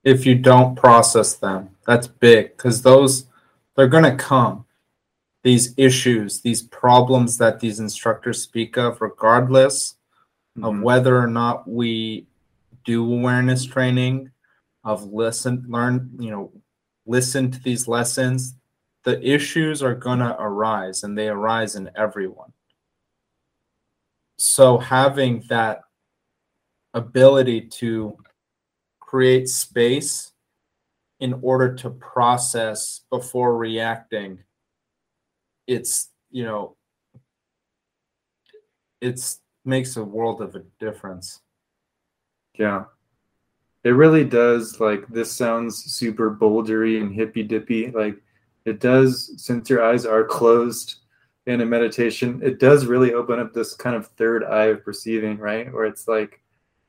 if 0.06 0.26
you 0.26 0.36
don't 0.36 0.76
process 0.76 1.34
them. 1.34 1.72
That's 1.86 2.08
big 2.08 2.56
because 2.56 2.84
those 2.84 3.26
they're 3.76 3.88
going 3.88 4.04
to 4.04 4.16
come. 4.16 4.66
These 5.46 5.76
issues, 5.78 6.42
these 6.42 6.64
problems 6.64 7.38
that 7.38 7.60
these 7.60 7.80
instructors 7.80 8.42
speak 8.42 8.78
of, 8.78 9.00
regardless 9.00 9.96
mm-hmm. 10.58 10.66
of 10.66 10.82
whether 10.82 11.18
or 11.18 11.28
not 11.28 11.70
we 11.70 12.26
do 12.84 13.14
awareness 13.14 13.64
training, 13.64 14.32
of 14.84 15.04
listen, 15.14 15.66
learn, 15.68 16.10
you 16.20 16.32
know, 16.32 16.52
listen 17.06 17.52
to 17.52 17.62
these 17.62 17.88
lessons, 17.88 18.56
the 19.04 19.22
issues 19.22 19.84
are 19.84 19.94
going 19.94 20.20
to 20.20 20.36
arise 20.40 21.04
and 21.04 21.18
they 21.18 21.28
arise 21.28 21.76
in 21.76 21.92
everyone. 21.96 22.52
So 24.38 24.80
having 24.80 25.44
that 25.50 25.82
ability 26.94 27.62
to 27.80 28.18
create 29.00 29.48
space 29.48 30.32
in 31.20 31.40
order 31.42 31.74
to 31.76 31.90
process 31.92 33.02
before 33.12 33.58
reacting 33.58 34.40
it's 35.68 36.10
you 36.32 36.44
know 36.44 36.76
it's 39.02 39.42
makes 39.64 39.98
a 39.98 40.04
world 40.04 40.42
of 40.42 40.56
a 40.56 40.64
difference. 40.80 41.42
Yeah. 42.58 42.86
It 43.84 43.90
really 43.90 44.24
does 44.24 44.80
like 44.80 45.08
this 45.08 45.32
sounds 45.32 45.78
super 45.78 46.32
bouldery 46.36 47.02
and 47.02 47.14
hippy 47.14 47.44
dippy 47.44 47.92
like 47.92 48.16
it 48.66 48.80
does 48.80 49.34
since 49.38 49.70
your 49.70 49.84
eyes 49.84 50.06
are 50.06 50.24
closed 50.24 50.96
in 51.46 51.62
a 51.62 51.66
meditation 51.66 52.42
it 52.44 52.60
does 52.60 52.88
really 52.88 53.14
open 53.14 53.40
up 53.40 53.54
this 53.54 53.76
kind 53.76 53.96
of 53.96 54.08
third 54.08 54.44
eye 54.44 54.66
of 54.66 54.84
perceiving 54.84 55.38
right? 55.38 55.72
Where 55.72 55.86
it's 55.86 56.08
like 56.08 56.42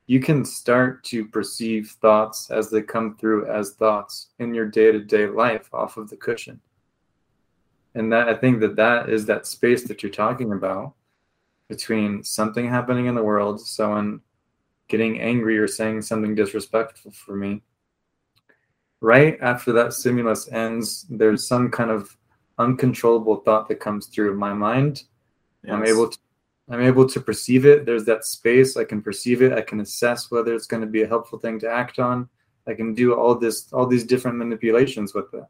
you 0.07 0.19
can 0.19 0.43
start 0.45 1.03
to 1.05 1.27
perceive 1.27 1.95
thoughts 2.01 2.49
as 2.49 2.71
they 2.71 2.81
come 2.81 3.15
through 3.17 3.47
as 3.47 3.73
thoughts 3.73 4.29
in 4.39 4.53
your 4.53 4.65
day-to-day 4.65 5.27
life 5.27 5.69
off 5.73 5.97
of 5.97 6.09
the 6.09 6.17
cushion 6.17 6.59
and 7.97 8.11
that 8.11 8.29
i 8.29 8.33
think 8.33 8.59
that 8.59 8.75
that 8.75 9.09
is 9.09 9.25
that 9.25 9.45
space 9.45 9.83
that 9.87 10.01
you're 10.01 10.11
talking 10.11 10.53
about 10.53 10.93
between 11.67 12.23
something 12.23 12.69
happening 12.69 13.07
in 13.07 13.15
the 13.15 13.23
world 13.23 13.59
someone 13.59 14.21
getting 14.87 15.19
angry 15.19 15.57
or 15.57 15.67
saying 15.67 16.01
something 16.01 16.35
disrespectful 16.35 17.11
for 17.11 17.35
me 17.35 17.61
right 19.01 19.37
after 19.41 19.71
that 19.73 19.93
stimulus 19.93 20.49
ends 20.51 21.05
there's 21.09 21.47
some 21.47 21.69
kind 21.69 21.91
of 21.91 22.15
uncontrollable 22.57 23.37
thought 23.37 23.67
that 23.67 23.79
comes 23.79 24.07
through 24.07 24.35
my 24.35 24.53
mind 24.53 25.03
yes. 25.63 25.73
i'm 25.73 25.85
able 25.85 26.09
to 26.09 26.17
I'm 26.69 26.81
able 26.81 27.07
to 27.07 27.21
perceive 27.21 27.65
it. 27.65 27.85
There's 27.85 28.03
that 28.05 28.25
space. 28.25 28.75
I 28.75 28.83
can 28.83 29.01
perceive 29.01 29.41
it. 29.41 29.53
I 29.53 29.61
can 29.61 29.79
assess 29.79 30.29
whether 30.29 30.53
it's 30.53 30.67
going 30.67 30.81
to 30.81 30.87
be 30.87 31.03
a 31.03 31.07
helpful 31.07 31.39
thing 31.39 31.59
to 31.59 31.69
act 31.69 31.97
on. 31.97 32.27
I 32.67 32.73
can 32.73 32.93
do 32.93 33.15
all 33.15 33.35
this, 33.35 33.71
all 33.71 33.85
these 33.85 34.03
different 34.03 34.37
manipulations 34.37 35.13
with 35.13 35.33
it. 35.33 35.45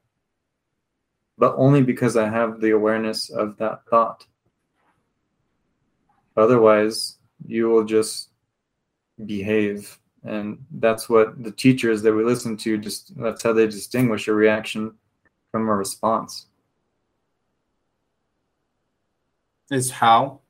But 1.38 1.56
only 1.58 1.82
because 1.82 2.18
I 2.18 2.28
have 2.30 2.60
the 2.60 2.72
awareness 2.72 3.30
of 3.30 3.58
that 3.58 3.86
thought. 3.90 4.26
Otherwise, 6.36 7.18
you 7.46 7.70
will 7.70 7.84
just 7.84 8.30
behave. 9.26 10.00
And 10.24 10.60
that's 10.72 11.10
what 11.10 11.44
the 11.44 11.52
teachers 11.52 12.02
that 12.02 12.14
we 12.14 12.24
listen 12.24 12.58
to 12.58 12.78
just 12.78 13.16
that's 13.18 13.44
how 13.44 13.54
they 13.54 13.66
distinguish 13.68 14.28
a 14.28 14.34
reaction 14.34 14.94
from 15.52 15.70
a 15.70 15.76
response. 15.76 16.48
Is 19.70 19.92
how? 19.92 20.42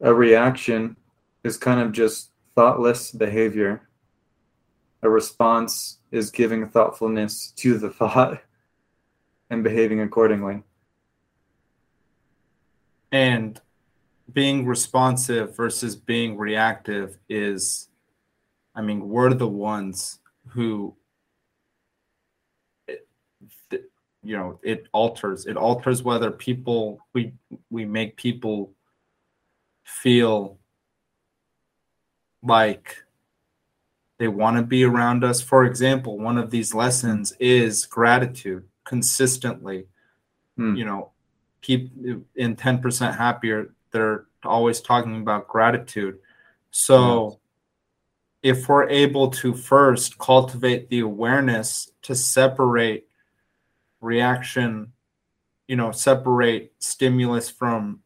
a 0.00 0.12
reaction 0.12 0.96
is 1.44 1.56
kind 1.56 1.80
of 1.80 1.92
just 1.92 2.30
thoughtless 2.54 3.10
behavior. 3.10 3.88
A 5.02 5.08
response 5.08 5.98
is 6.10 6.30
giving 6.30 6.68
thoughtfulness 6.68 7.52
to 7.56 7.78
the 7.78 7.90
thought 7.98 8.40
and 9.50 9.62
behaving 9.62 10.00
accordingly. 10.00 10.62
And 13.12 13.60
being 14.32 14.66
responsive 14.66 15.56
versus 15.56 15.96
being 15.96 16.36
reactive 16.36 17.18
is, 17.28 17.88
I 18.74 18.82
mean, 18.82 19.08
we're 19.08 19.32
the 19.34 19.48
ones 19.48 20.18
who, 20.48 20.96
you 23.68 24.36
know, 24.36 24.58
it 24.62 24.88
alters. 24.92 25.46
It 25.46 25.56
alters 25.56 26.02
whether 26.02 26.30
people 26.30 26.98
we 27.14 27.32
we 27.70 27.84
make 27.84 28.16
people 28.16 28.72
feel 29.84 30.58
like 32.42 33.04
they 34.18 34.28
want 34.28 34.56
to 34.56 34.62
be 34.62 34.84
around 34.84 35.22
us. 35.22 35.40
For 35.40 35.64
example, 35.64 36.18
one 36.18 36.38
of 36.38 36.50
these 36.50 36.74
lessons 36.74 37.32
is 37.38 37.86
gratitude 37.86 38.64
consistently. 38.86 39.86
Hmm. 40.56 40.74
You 40.74 40.86
know, 40.86 41.10
keep 41.60 41.92
in 42.34 42.56
10% 42.56 43.16
happier. 43.16 43.74
They're 43.90 44.26
always 44.44 44.80
talking 44.80 45.16
about 45.20 45.48
gratitude. 45.48 46.18
So, 46.70 47.38
yes. 48.42 48.56
if 48.58 48.68
we're 48.68 48.88
able 48.88 49.30
to 49.32 49.54
first 49.54 50.18
cultivate 50.18 50.88
the 50.88 51.00
awareness 51.00 51.90
to 52.02 52.14
separate 52.14 53.06
reaction, 54.00 54.92
you 55.68 55.76
know, 55.76 55.90
separate 55.90 56.72
stimulus 56.78 57.50
from 57.50 58.00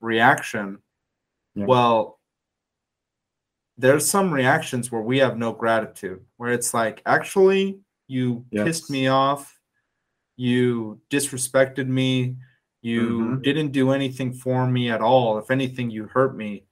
reaction, 0.00 0.78
yeah. 1.54 1.66
Well, 1.66 2.18
there's 3.78 4.08
some 4.08 4.32
reactions 4.32 4.90
where 4.90 5.02
we 5.02 5.18
have 5.18 5.36
no 5.36 5.52
gratitude, 5.52 6.24
where 6.36 6.52
it's 6.52 6.74
like, 6.74 7.02
actually, 7.06 7.80
you 8.06 8.44
yes. 8.50 8.64
pissed 8.64 8.90
me 8.90 9.08
off, 9.08 9.53
you 10.36 11.00
disrespected 11.10 11.86
me, 11.88 12.36
you 12.82 13.20
mm-hmm. 13.20 13.40
didn't 13.42 13.72
do 13.72 13.92
anything 13.92 14.32
for 14.32 14.66
me 14.66 14.90
at 14.90 15.00
all. 15.00 15.38
If 15.38 15.50
anything, 15.50 15.90
you 15.90 16.06
hurt 16.06 16.36
me. 16.36 16.64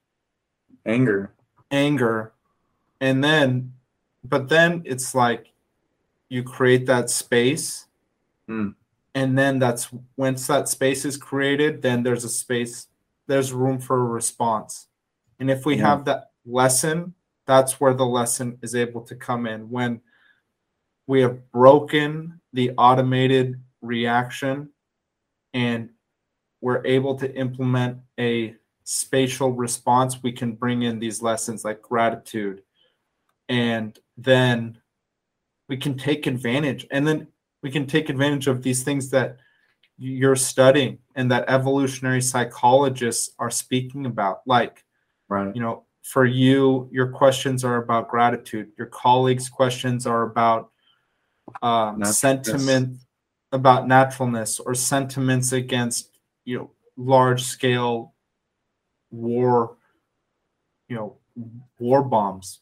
Anger. 0.85 1.33
Anger. 1.71 2.33
And 3.01 3.23
then, 3.23 3.73
but 4.23 4.49
then 4.49 4.83
it's 4.85 5.15
like 5.15 5.53
you 6.29 6.43
create 6.43 6.87
that 6.87 7.11
space. 7.11 7.87
Mm. 8.49 8.75
And 9.15 9.39
then 9.39 9.59
that's 9.59 9.89
once 10.17 10.47
that 10.47 10.69
space 10.69 11.05
is 11.05 11.17
created, 11.17 11.83
then 11.83 12.03
there's 12.03 12.25
a 12.25 12.29
space 12.29 12.89
there's 13.27 13.53
room 13.53 13.79
for 13.79 13.99
a 13.99 14.05
response. 14.05 14.89
And 15.39 15.51
if 15.51 15.65
we 15.65 15.77
yeah. 15.77 15.89
have 15.89 16.05
that 16.05 16.33
lesson, 16.45 17.15
that's 17.47 17.81
where 17.81 17.95
the 17.95 18.05
lesson 18.05 18.59
is 18.63 18.75
able 18.75 19.01
to 19.03 19.15
come 19.15 19.47
in. 19.47 19.71
When 19.71 20.01
we 21.07 21.23
have 21.23 21.51
broken 21.51 22.41
the 22.53 22.73
automated 22.79 23.61
reaction 23.81 24.71
and 25.55 25.91
we're 26.61 26.85
able 26.87 27.17
to 27.17 27.35
implement 27.35 27.99
a 28.19 28.55
spatial 28.85 29.53
response, 29.53 30.23
we 30.23 30.33
can 30.33 30.53
bring 30.53 30.83
in 30.83 30.99
these 30.99 31.23
lessons 31.23 31.65
like 31.65 31.83
gratitude. 31.83 32.63
And 33.49 33.99
then 34.17 34.79
we 35.69 35.77
can 35.77 35.97
take 35.97 36.27
advantage. 36.27 36.87
And 36.91 37.07
then 37.07 37.29
we 37.63 37.71
can 37.71 37.87
take 37.87 38.09
advantage 38.09 38.47
of 38.47 38.63
these 38.63 38.83
things 38.83 39.11
that 39.11 39.39
you're 39.99 40.37
studying 40.37 40.99
and 41.15 41.31
that 41.31 41.45
evolutionary 41.49 42.21
psychologists 42.21 43.35
are 43.39 43.51
speaking 43.51 44.07
about 44.07 44.41
like 44.47 44.85
right 45.29 45.55
you 45.55 45.63
know 45.63 45.85
for 46.03 46.25
you 46.25 46.89
your 46.91 47.07
questions 47.07 47.63
are 47.63 47.77
about 47.77 48.09
gratitude 48.09 48.69
your 48.77 48.89
colleagues 48.89 49.49
questions 49.49 50.05
are 50.05 50.23
about 50.23 50.72
um, 51.63 52.05
sentiment 52.05 52.99
about 53.51 53.87
naturalness 53.87 54.59
or 54.59 54.75
sentiments 54.75 55.53
against 55.53 56.11
you 56.45 56.59
know 56.59 56.71
large 56.97 57.43
scale 57.43 58.15
war 59.11 59.77
you 60.89 60.97
know 60.97 61.17
war 61.79 62.03
bombs. 62.03 62.61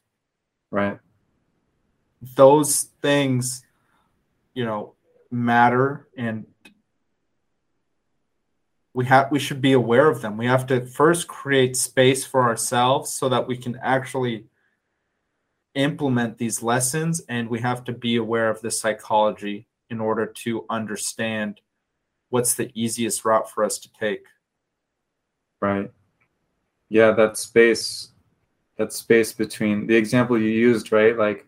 Right. 0.71 0.99
Those 2.37 2.89
things 3.03 3.65
you 4.55 4.65
know 4.65 4.95
matter 5.31 6.09
and 6.17 6.47
we 8.93 9.05
have 9.07 9.31
we 9.31 9.39
should 9.39 9.61
be 9.61 9.73
aware 9.73 10.09
of 10.09 10.21
them. 10.21 10.37
We 10.37 10.47
have 10.47 10.67
to 10.67 10.85
first 10.85 11.29
create 11.29 11.77
space 11.77 12.25
for 12.25 12.43
ourselves 12.43 13.13
so 13.13 13.29
that 13.29 13.47
we 13.47 13.57
can 13.57 13.79
actually 13.83 14.47
implement 15.75 16.39
these 16.39 16.63
lessons 16.63 17.21
and 17.29 17.49
we 17.49 17.61
have 17.61 17.85
to 17.85 17.93
be 17.93 18.17
aware 18.17 18.51
of 18.51 18.61
the 18.61 18.71
psychology 18.71 19.67
in 19.89 20.01
order 20.01 20.27
to 20.27 20.65
understand 20.71 21.61
what's 22.31 22.55
the 22.55 22.71
easiest 22.75 23.25
route 23.25 23.51
for 23.51 23.65
us 23.65 23.79
to 23.79 23.93
take. 23.93 24.25
Right. 25.61 25.91
Yeah, 26.89 27.13
that 27.13 27.37
space, 27.37 28.11
that 28.77 28.93
space 28.93 29.33
between 29.33 29.87
the 29.87 29.97
example 29.97 30.39
you 30.39 30.51
used, 30.51 30.93
right? 30.93 31.17
Like 31.17 31.47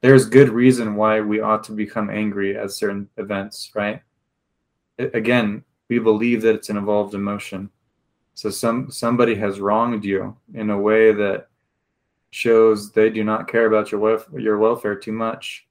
there's 0.00 0.26
good 0.26 0.48
reason 0.48 0.96
why 0.96 1.20
we 1.20 1.40
ought 1.40 1.64
to 1.64 1.72
become 1.72 2.10
angry 2.10 2.58
at 2.58 2.72
certain 2.72 3.08
events, 3.16 3.70
right? 3.74 4.02
It, 4.98 5.14
again, 5.14 5.64
we 5.88 5.98
believe 5.98 6.42
that 6.42 6.54
it's 6.54 6.70
an 6.70 6.76
evolved 6.76 7.14
emotion. 7.14 7.70
So 8.34 8.50
some 8.50 8.90
somebody 8.90 9.34
has 9.36 9.60
wronged 9.60 10.04
you 10.04 10.36
in 10.54 10.70
a 10.70 10.78
way 10.78 11.12
that 11.12 11.48
shows 12.32 12.90
they 12.90 13.10
do 13.10 13.22
not 13.22 13.46
care 13.46 13.66
about 13.66 13.92
your 13.92 14.00
welfare, 14.00 14.40
your 14.40 14.58
welfare 14.58 14.96
too 14.96 15.12
much. 15.12 15.66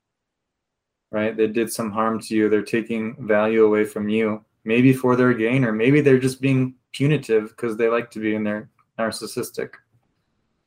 Right? 1.12 1.36
They 1.36 1.48
did 1.48 1.74
some 1.74 1.92
harm 1.92 2.22
to 2.22 2.36
you. 2.36 2.48
They're 2.48 2.62
taking 2.62 3.28
value 3.28 3.66
away 3.66 3.84
from 3.84 4.08
you, 4.08 4.46
maybe 4.64 4.94
for 4.94 5.18
their 5.18 5.34
gain, 5.34 5.66
or 5.66 5.74
maybe 5.74 6.00
they're 6.00 6.20
just 6.20 6.40
being 6.40 6.76
punitive 6.94 7.50
because 7.50 7.76
they 7.76 7.90
like 7.90 8.10
to 8.12 8.20
be 8.20 8.36
in 8.36 8.46
their 8.46 8.70
narcissistic. 8.98 9.72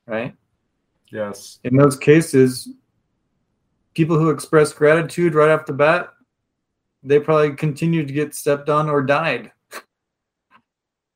Right? 0.06 0.34
Yes. 1.10 1.60
In 1.64 1.76
those 1.76 1.96
cases, 1.96 2.68
people 3.94 4.18
who 4.18 4.30
express 4.30 4.72
gratitude 4.72 5.34
right 5.34 5.50
off 5.50 5.64
the 5.64 5.72
bat, 5.72 6.10
they 7.02 7.20
probably 7.20 7.54
continue 7.54 8.04
to 8.04 8.12
get 8.12 8.34
stepped 8.34 8.68
on 8.68 8.90
or 8.90 9.00
died. 9.00 9.52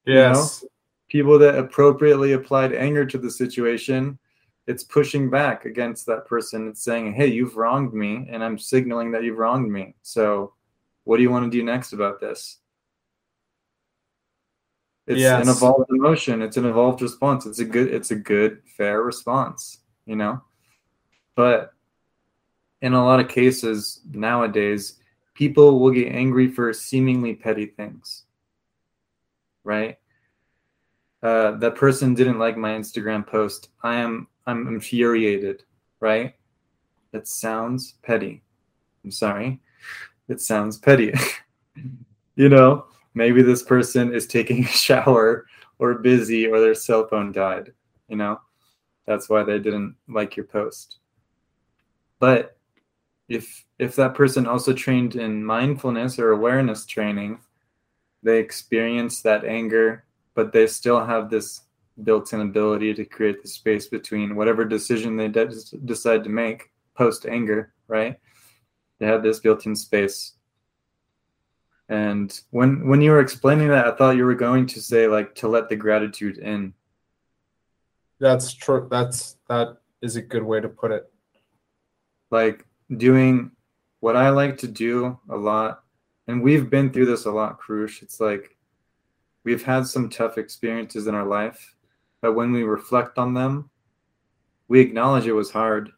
Yes. 0.06 0.60
You 0.62 0.66
know? 0.66 0.70
People 1.10 1.38
that 1.40 1.58
appropriately 1.58 2.32
applied 2.32 2.74
anger 2.74 3.04
to 3.04 3.18
the 3.18 3.30
situation, 3.30 4.18
it's 4.68 4.84
pushing 4.84 5.30
back 5.30 5.64
against 5.64 6.04
that 6.06 6.26
person. 6.26 6.68
It's 6.68 6.84
saying, 6.84 7.14
hey, 7.14 7.28
you've 7.28 7.56
wronged 7.56 7.94
me, 7.94 8.28
and 8.30 8.44
I'm 8.44 8.58
signaling 8.58 9.12
that 9.12 9.24
you've 9.24 9.38
wronged 9.38 9.72
me. 9.72 9.94
So 10.02 10.52
what 11.04 11.16
do 11.16 11.22
you 11.22 11.30
want 11.30 11.50
to 11.50 11.58
do 11.58 11.64
next 11.64 11.94
about 11.94 12.20
this? 12.20 12.58
It's 15.06 15.20
yes. 15.20 15.42
an 15.42 15.48
evolved 15.48 15.90
emotion. 15.90 16.42
It's 16.42 16.58
an 16.58 16.66
evolved 16.66 17.00
response. 17.00 17.46
It's 17.46 17.60
a 17.60 17.64
good, 17.64 17.88
it's 17.94 18.10
a 18.10 18.14
good, 18.14 18.60
fair 18.76 19.00
response, 19.00 19.78
you 20.04 20.16
know? 20.16 20.42
But 21.34 21.72
in 22.82 22.92
a 22.92 23.02
lot 23.02 23.20
of 23.20 23.28
cases 23.28 24.02
nowadays, 24.12 24.98
people 25.32 25.80
will 25.80 25.92
get 25.92 26.12
angry 26.12 26.48
for 26.48 26.74
seemingly 26.74 27.34
petty 27.34 27.64
things. 27.64 28.24
Right? 29.64 29.96
Uh, 31.22 31.52
that 31.52 31.74
person 31.74 32.12
didn't 32.12 32.38
like 32.38 32.58
my 32.58 32.72
Instagram 32.72 33.26
post. 33.26 33.70
I 33.82 33.96
am 33.96 34.28
I'm 34.48 34.66
infuriated, 34.66 35.62
right? 36.00 36.34
It 37.12 37.28
sounds 37.28 37.96
petty. 38.02 38.42
I'm 39.04 39.10
sorry. 39.10 39.60
It 40.26 40.40
sounds 40.40 40.78
petty. 40.78 41.12
you 42.34 42.48
know, 42.48 42.86
maybe 43.12 43.42
this 43.42 43.62
person 43.62 44.14
is 44.14 44.26
taking 44.26 44.64
a 44.64 44.68
shower 44.68 45.44
or 45.78 45.94
busy 45.98 46.46
or 46.46 46.60
their 46.60 46.74
cell 46.74 47.06
phone 47.06 47.30
died, 47.30 47.72
you 48.08 48.16
know? 48.16 48.40
That's 49.06 49.28
why 49.28 49.42
they 49.42 49.58
didn't 49.58 49.96
like 50.08 50.34
your 50.34 50.46
post. 50.46 50.96
But 52.18 52.56
if 53.28 53.66
if 53.78 53.94
that 53.96 54.14
person 54.14 54.46
also 54.46 54.72
trained 54.72 55.14
in 55.14 55.44
mindfulness 55.44 56.18
or 56.18 56.30
awareness 56.30 56.86
training 56.86 57.38
they 58.22 58.38
experience 58.38 59.20
that 59.20 59.44
anger 59.44 60.04
but 60.34 60.52
they 60.52 60.66
still 60.66 61.04
have 61.04 61.28
this 61.28 61.60
built-in 62.04 62.40
ability 62.40 62.94
to 62.94 63.04
create 63.04 63.42
the 63.42 63.48
space 63.48 63.88
between 63.88 64.36
whatever 64.36 64.64
decision 64.64 65.16
they 65.16 65.28
de- 65.28 65.50
decide 65.84 66.22
to 66.24 66.30
make 66.30 66.70
post 66.94 67.26
anger 67.26 67.72
right? 67.88 68.18
They 69.00 69.06
have 69.06 69.22
this 69.22 69.40
built-in 69.40 69.74
space. 69.74 70.34
And 71.88 72.38
when 72.50 72.86
when 72.86 73.00
you 73.00 73.12
were 73.12 73.20
explaining 73.20 73.68
that 73.68 73.86
i 73.86 73.96
thought 73.96 74.16
you 74.16 74.26
were 74.26 74.34
going 74.34 74.66
to 74.66 74.80
say 74.80 75.08
like 75.08 75.34
to 75.36 75.48
let 75.48 75.70
the 75.70 75.76
gratitude 75.76 76.36
in. 76.36 76.74
That's 78.20 78.52
true 78.52 78.86
that's 78.90 79.38
that 79.48 79.78
is 80.02 80.16
a 80.16 80.22
good 80.22 80.42
way 80.42 80.60
to 80.60 80.68
put 80.68 80.90
it. 80.90 81.10
Like 82.30 82.66
doing 82.94 83.52
what 84.00 84.16
I 84.16 84.28
like 84.28 84.58
to 84.58 84.68
do 84.68 85.18
a 85.30 85.36
lot, 85.36 85.82
and 86.26 86.42
we've 86.42 86.68
been 86.68 86.92
through 86.92 87.06
this 87.06 87.24
a 87.24 87.30
lot, 87.30 87.58
Krush. 87.58 88.02
It's 88.02 88.20
like 88.20 88.58
we've 89.44 89.64
had 89.64 89.86
some 89.86 90.10
tough 90.10 90.36
experiences 90.36 91.06
in 91.06 91.14
our 91.14 91.24
life, 91.24 91.74
but 92.20 92.34
when 92.34 92.52
we 92.52 92.62
reflect 92.62 93.18
on 93.18 93.34
them, 93.34 93.70
we 94.68 94.80
acknowledge 94.80 95.26
it 95.26 95.32
was 95.32 95.50
hard. 95.50 95.90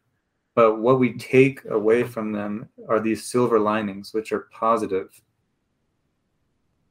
But 0.55 0.79
what 0.79 0.99
we 0.99 1.13
take 1.13 1.63
away 1.65 2.03
from 2.03 2.31
them 2.31 2.69
are 2.89 2.99
these 2.99 3.25
silver 3.25 3.59
linings, 3.59 4.13
which 4.13 4.31
are 4.31 4.49
positive, 4.51 5.09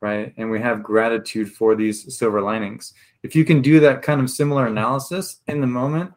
right? 0.01 0.33
And 0.37 0.51
we 0.51 0.61
have 0.61 0.83
gratitude 0.83 1.53
for 1.53 1.75
these 1.75 2.17
silver 2.17 2.41
linings. 2.41 2.95
If 3.23 3.35
you 3.35 3.45
can 3.45 3.61
do 3.61 3.81
that 3.81 4.03
kind 4.03 4.21
of 4.21 4.31
similar 4.31 4.67
analysis 4.67 5.43
in 5.47 5.61
the 5.61 5.67
moment, 5.67 6.13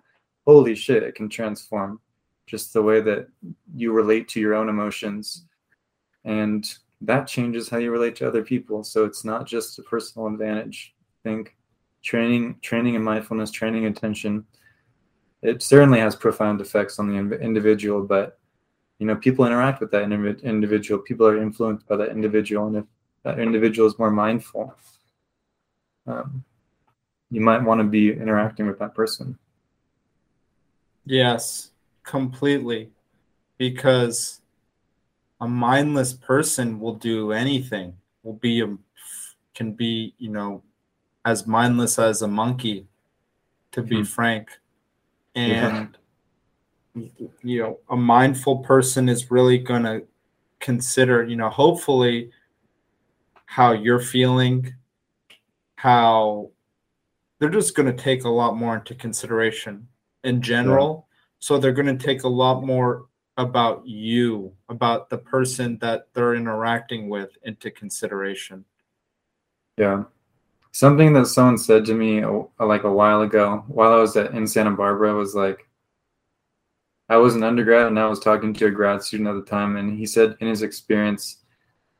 holy 0.45 0.75
shit, 0.75 1.03
it 1.03 1.15
can 1.15 1.29
transform 1.29 1.99
just 2.45 2.73
the 2.73 2.81
way 2.81 3.01
that 3.01 3.27
you 3.75 3.91
relate 3.91 4.27
to 4.29 4.39
your 4.39 4.53
own 4.53 4.69
emotions 4.69 5.45
and 6.25 6.75
that 7.01 7.27
changes 7.27 7.69
how 7.69 7.77
you 7.77 7.91
relate 7.91 8.15
to 8.15 8.27
other 8.27 8.43
people 8.43 8.83
so 8.83 9.05
it's 9.05 9.25
not 9.25 9.45
just 9.45 9.79
a 9.79 9.83
personal 9.83 10.27
advantage 10.27 10.93
i 11.25 11.29
think 11.29 11.55
training 12.03 12.57
training 12.61 12.95
in 12.95 13.03
mindfulness 13.03 13.51
training 13.51 13.85
attention. 13.85 14.45
It 15.41 15.61
certainly 15.61 15.99
has 15.99 16.15
profound 16.15 16.61
effects 16.61 16.99
on 16.99 17.07
the 17.09 17.37
individual 17.39 18.03
but 18.03 18.39
you 18.99 19.07
know 19.07 19.15
people 19.15 19.45
interact 19.45 19.81
with 19.81 19.91
that 19.91 20.03
individual. 20.03 21.01
People 21.01 21.27
are 21.27 21.41
influenced 21.41 21.87
by 21.87 21.95
that 21.97 22.09
individual 22.09 22.67
and 22.67 22.77
if 22.77 22.85
that 23.23 23.39
individual 23.39 23.87
is 23.87 23.97
more 23.97 24.11
mindful 24.11 24.75
um, 26.05 26.43
you 27.31 27.41
might 27.41 27.63
want 27.63 27.79
to 27.79 27.85
be 27.85 28.11
interacting 28.11 28.67
with 28.67 28.79
that 28.79 28.93
person. 28.93 29.37
Yes 31.05 31.71
completely. 32.03 32.91
Because 33.57 34.41
a 35.39 35.47
mindless 35.47 36.13
person 36.13 36.79
will 36.79 36.95
do 36.95 37.31
anything 37.31 37.95
will 38.23 38.33
be 38.33 38.61
a, 38.61 38.77
can 39.55 39.73
be 39.73 40.13
you 40.17 40.29
know 40.29 40.63
as 41.25 41.47
mindless 41.47 41.99
as 41.99 42.21
a 42.21 42.27
monkey 42.27 42.87
to 43.71 43.81
be 43.81 43.97
hmm. 43.97 44.03
frank 44.03 44.49
and 45.35 45.97
yeah. 46.95 47.07
you 47.41 47.61
know 47.61 47.79
a 47.89 47.95
mindful 47.95 48.59
person 48.59 49.09
is 49.09 49.31
really 49.31 49.57
going 49.57 49.83
to 49.83 50.03
consider 50.59 51.23
you 51.23 51.35
know 51.35 51.49
hopefully 51.49 52.31
how 53.45 53.71
you're 53.71 53.99
feeling 53.99 54.73
how 55.75 56.49
they're 57.39 57.49
just 57.49 57.75
going 57.75 57.93
to 57.93 58.03
take 58.03 58.23
a 58.23 58.29
lot 58.29 58.55
more 58.55 58.75
into 58.77 58.95
consideration 58.95 59.87
in 60.23 60.41
general 60.41 61.07
so 61.39 61.57
they're 61.57 61.73
going 61.73 61.97
to 61.97 62.05
take 62.05 62.23
a 62.23 62.29
lot 62.29 62.63
more 62.63 63.07
about 63.37 63.85
you, 63.85 64.53
about 64.69 65.09
the 65.09 65.17
person 65.17 65.77
that 65.79 66.07
they're 66.13 66.35
interacting 66.35 67.09
with 67.09 67.31
into 67.43 67.71
consideration. 67.71 68.63
Yeah. 69.77 70.03
Something 70.73 71.13
that 71.13 71.27
someone 71.27 71.57
said 71.57 71.85
to 71.85 71.93
me 71.93 72.21
uh, 72.21 72.43
like 72.59 72.83
a 72.83 72.91
while 72.91 73.21
ago 73.21 73.63
while 73.67 73.93
I 73.93 74.01
was 74.01 74.17
at, 74.17 74.33
in 74.33 74.45
Santa 74.45 74.71
Barbara 74.71 75.15
was 75.15 75.33
like, 75.33 75.69
I 77.07 77.15
was 77.17 77.35
an 77.35 77.43
undergrad 77.43 77.87
and 77.87 77.97
I 77.97 78.07
was 78.07 78.19
talking 78.19 78.53
to 78.55 78.65
a 78.65 78.71
grad 78.71 79.01
student 79.01 79.29
at 79.29 79.35
the 79.35 79.49
time, 79.49 79.77
and 79.77 79.97
he 79.97 80.05
said 80.05 80.35
in 80.41 80.47
his 80.47 80.63
experience, 80.63 81.43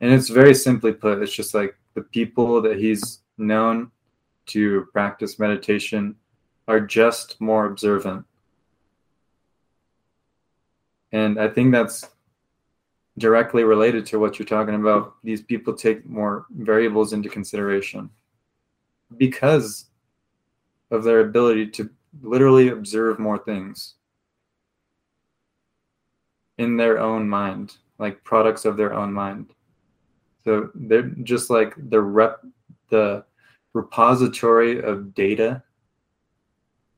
and 0.02 0.12
it's 0.12 0.30
very 0.30 0.54
simply 0.54 0.92
put, 0.92 1.22
it's 1.22 1.34
just 1.34 1.54
like 1.54 1.78
the 1.94 2.02
people 2.02 2.62
that 2.64 2.78
he's 2.78 3.20
known 3.38 3.92
to 4.48 4.88
practice 4.92 5.40
meditation 5.40 6.16
are 6.68 6.82
just 6.82 7.40
more 7.40 7.68
observant 7.68 8.26
and 11.14 11.40
I 11.40 11.48
think 11.48 11.72
that's 11.72 12.04
directly 13.20 13.64
related 13.64 14.06
to 14.08 14.20
what 14.20 14.38
you're 14.38 14.48
talking 14.48 14.74
about. 14.74 15.14
These 15.24 15.44
people 15.44 15.74
take 15.74 16.06
more 16.06 16.48
variables 16.50 17.14
into 17.14 17.30
consideration 17.30 18.10
because 19.18 19.86
of 20.92 21.04
their 21.04 21.22
ability 21.22 21.68
to 21.68 21.90
literally 22.22 22.70
observe 22.70 23.20
more 23.20 23.38
things 23.38 23.96
in 26.58 26.78
their 26.78 27.00
own 27.00 27.28
mind, 27.28 27.78
like 27.98 28.24
products 28.24 28.66
of 28.66 28.78
their 28.78 28.94
own 28.94 29.12
mind. 29.12 29.54
So 30.44 30.70
they're 30.76 31.10
just 31.24 31.50
like 31.50 31.74
the 31.90 32.02
rep 32.02 32.42
the 32.90 33.26
repository 33.74 34.82
of 34.84 35.16
data 35.16 35.64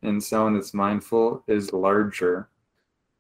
in 0.01 0.19
someone 0.19 0.55
that's 0.55 0.73
mindful 0.73 1.43
is 1.47 1.71
larger 1.71 2.49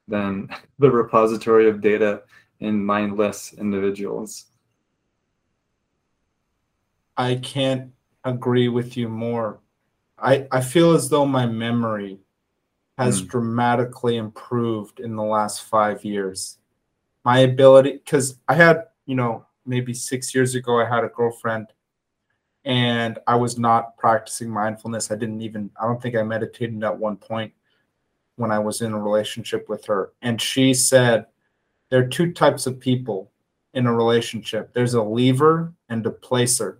than 0.07 0.49
the 0.79 0.91
repository 0.91 1.69
of 1.69 1.81
data 1.81 2.23
in 2.59 2.83
mindless 2.83 3.53
individuals. 3.53 4.45
I 7.17 7.35
can't 7.35 7.94
agree 8.25 8.67
with 8.67 8.97
you 8.97 9.07
more. 9.07 9.59
I, 10.17 10.47
I 10.51 10.61
feel 10.61 10.93
as 10.93 11.09
though 11.09 11.25
my 11.25 11.45
memory 11.45 12.19
has 12.97 13.21
mm. 13.21 13.27
dramatically 13.27 14.17
improved 14.17 14.99
in 14.99 15.15
the 15.15 15.23
last 15.23 15.63
five 15.63 16.03
years. 16.03 16.57
My 17.23 17.39
ability, 17.39 17.93
because 17.93 18.39
I 18.47 18.53
had, 18.55 18.85
you 19.05 19.15
know, 19.15 19.45
maybe 19.65 19.93
six 19.93 20.33
years 20.33 20.55
ago, 20.55 20.79
I 20.79 20.87
had 20.87 21.03
a 21.03 21.09
girlfriend 21.09 21.67
and 22.63 23.19
I 23.27 23.35
was 23.35 23.57
not 23.59 23.97
practicing 23.97 24.49
mindfulness. 24.49 25.11
I 25.11 25.15
didn't 25.15 25.41
even, 25.41 25.69
I 25.79 25.85
don't 25.85 26.01
think 26.01 26.15
I 26.15 26.23
meditated 26.23 26.83
at 26.83 26.97
one 26.97 27.17
point 27.17 27.53
when 28.37 28.51
I 28.51 28.59
was 28.59 28.81
in 28.81 28.93
a 28.93 28.99
relationship 28.99 29.69
with 29.69 29.85
her. 29.85 30.11
And 30.21 30.41
she 30.41 30.73
said, 30.73 31.27
there 31.89 32.01
are 32.01 32.07
two 32.07 32.31
types 32.31 32.65
of 32.65 32.79
people 32.79 33.31
in 33.73 33.85
a 33.85 33.93
relationship 33.93 34.73
there's 34.73 34.93
a 34.93 35.03
leaver 35.03 35.73
and 35.89 36.05
a 36.05 36.09
placer. 36.09 36.79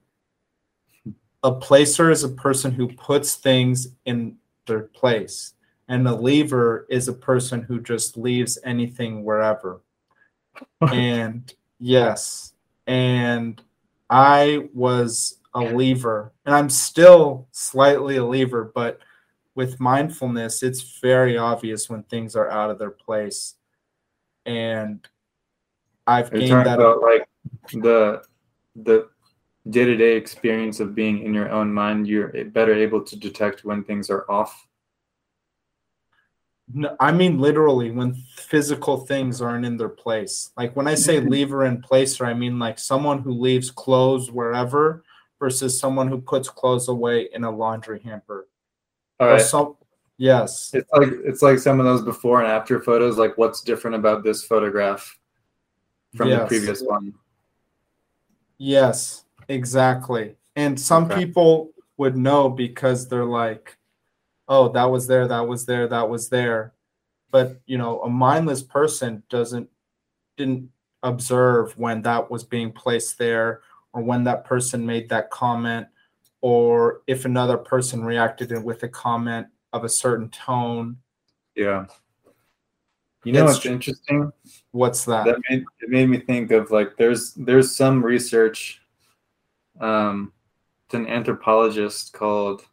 A 1.45 1.51
placer 1.51 2.09
is 2.09 2.23
a 2.23 2.29
person 2.29 2.71
who 2.71 2.87
puts 2.87 3.35
things 3.35 3.89
in 4.05 4.35
their 4.65 4.81
place, 4.81 5.53
and 5.87 6.07
a 6.07 6.15
leaver 6.15 6.87
is 6.89 7.07
a 7.07 7.13
person 7.13 7.61
who 7.61 7.79
just 7.79 8.17
leaves 8.17 8.57
anything 8.63 9.23
wherever. 9.23 9.81
and 10.81 11.53
yes, 11.79 12.53
and 12.87 13.61
I 14.09 14.69
was 14.73 15.37
a 15.53 15.61
leaver, 15.61 16.33
and 16.47 16.55
I'm 16.55 16.69
still 16.71 17.47
slightly 17.51 18.17
a 18.17 18.25
leaver, 18.25 18.71
but 18.73 18.99
with 19.53 19.79
mindfulness, 19.79 20.63
it's 20.63 20.99
very 20.99 21.37
obvious 21.37 21.89
when 21.91 22.01
things 22.03 22.35
are 22.35 22.49
out 22.49 22.71
of 22.71 22.79
their 22.79 22.89
place. 22.89 23.53
And 24.47 25.07
I've 26.07 26.31
You're 26.31 26.41
gained 26.41 26.65
that 26.65 26.79
about 26.79 27.01
like 27.01 27.29
the 27.71 28.23
the 28.75 29.09
day-to-day 29.69 30.15
experience 30.15 30.79
of 30.79 30.93
being 30.93 31.23
in 31.23 31.33
your 31.33 31.49
own 31.49 31.73
mind, 31.73 32.07
you're 32.07 32.29
better 32.45 32.73
able 32.73 33.01
to 33.03 33.17
detect 33.17 33.65
when 33.65 33.83
things 33.83 34.09
are 34.09 34.29
off. 34.29 34.67
No, 36.73 36.95
I 36.99 37.11
mean 37.11 37.37
literally 37.39 37.91
when 37.91 38.15
physical 38.37 38.97
things 38.97 39.41
aren't 39.41 39.65
in 39.65 39.77
their 39.77 39.89
place. 39.89 40.51
Like 40.57 40.75
when 40.75 40.87
I 40.87 40.95
say 40.95 41.17
mm-hmm. 41.17 41.29
lever 41.29 41.63
and 41.63 41.83
placer, 41.83 42.25
I 42.25 42.33
mean 42.33 42.57
like 42.57 42.79
someone 42.79 43.19
who 43.19 43.31
leaves 43.31 43.69
clothes 43.69 44.31
wherever 44.31 45.03
versus 45.39 45.79
someone 45.79 46.07
who 46.07 46.19
puts 46.19 46.49
clothes 46.49 46.87
away 46.87 47.29
in 47.31 47.43
a 47.43 47.51
laundry 47.51 47.99
hamper. 47.99 48.47
All 49.19 49.27
right. 49.27 49.41
Some, 49.41 49.75
yes. 50.17 50.71
It's 50.73 50.89
like 50.91 51.09
it's 51.23 51.41
like 51.41 51.59
some 51.59 51.79
of 51.79 51.85
those 51.85 52.01
before 52.01 52.41
and 52.41 52.51
after 52.51 52.81
photos. 52.81 53.17
Like, 53.17 53.37
what's 53.37 53.61
different 53.61 53.95
about 53.95 54.23
this 54.23 54.43
photograph 54.43 55.17
from 56.15 56.29
yes. 56.29 56.41
the 56.41 56.47
previous 56.47 56.81
one? 56.81 57.13
Yes, 58.57 59.24
exactly. 59.47 60.35
And 60.55 60.79
some 60.79 61.05
okay. 61.05 61.15
people 61.15 61.71
would 61.97 62.15
know 62.15 62.49
because 62.49 63.07
they're 63.07 63.25
like, 63.25 63.77
"Oh, 64.47 64.69
that 64.69 64.85
was 64.85 65.07
there, 65.07 65.27
that 65.27 65.47
was 65.47 65.65
there, 65.65 65.87
that 65.87 66.09
was 66.09 66.29
there." 66.29 66.73
But 67.31 67.61
you 67.65 67.77
know, 67.77 68.01
a 68.01 68.09
mindless 68.09 68.63
person 68.63 69.23
doesn't 69.29 69.69
didn't 70.37 70.69
observe 71.03 71.77
when 71.77 72.01
that 72.01 72.29
was 72.29 72.43
being 72.43 72.71
placed 72.71 73.17
there 73.17 73.61
or 73.93 74.01
when 74.01 74.23
that 74.25 74.43
person 74.43 74.85
made 74.85 75.09
that 75.09 75.29
comment 75.29 75.87
or 76.41 77.01
if 77.07 77.25
another 77.25 77.57
person 77.57 78.03
reacted 78.03 78.51
with 78.63 78.83
a 78.83 78.89
comment 78.89 79.47
of 79.73 79.83
a 79.83 79.89
certain 79.89 80.29
tone. 80.29 80.97
Yeah. 81.55 81.85
You 83.23 83.31
know 83.31 83.45
it's, 83.45 83.55
what's 83.55 83.65
interesting? 83.65 84.31
What's 84.71 85.05
that? 85.05 85.25
That 85.25 85.39
made 85.49 85.65
it 85.79 85.89
made 85.89 86.09
me 86.09 86.19
think 86.19 86.51
of 86.51 86.69
like 86.69 86.95
there's 86.97 87.33
there's 87.33 87.75
some 87.75 88.05
research. 88.05 88.81
Um, 89.79 90.33
it's 90.85 90.95
an 90.95 91.07
anthropologist 91.07 92.13
called. 92.13 92.65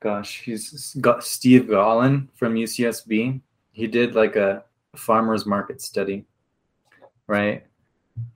Gosh, 0.00 0.42
he's 0.42 0.94
got 1.00 1.24
Steve 1.24 1.64
Gaulin 1.64 2.28
from 2.34 2.54
UCSB. 2.54 3.40
He 3.72 3.86
did 3.86 4.14
like 4.14 4.36
a 4.36 4.64
farmers 4.94 5.44
market 5.44 5.80
study, 5.82 6.24
right? 7.26 7.66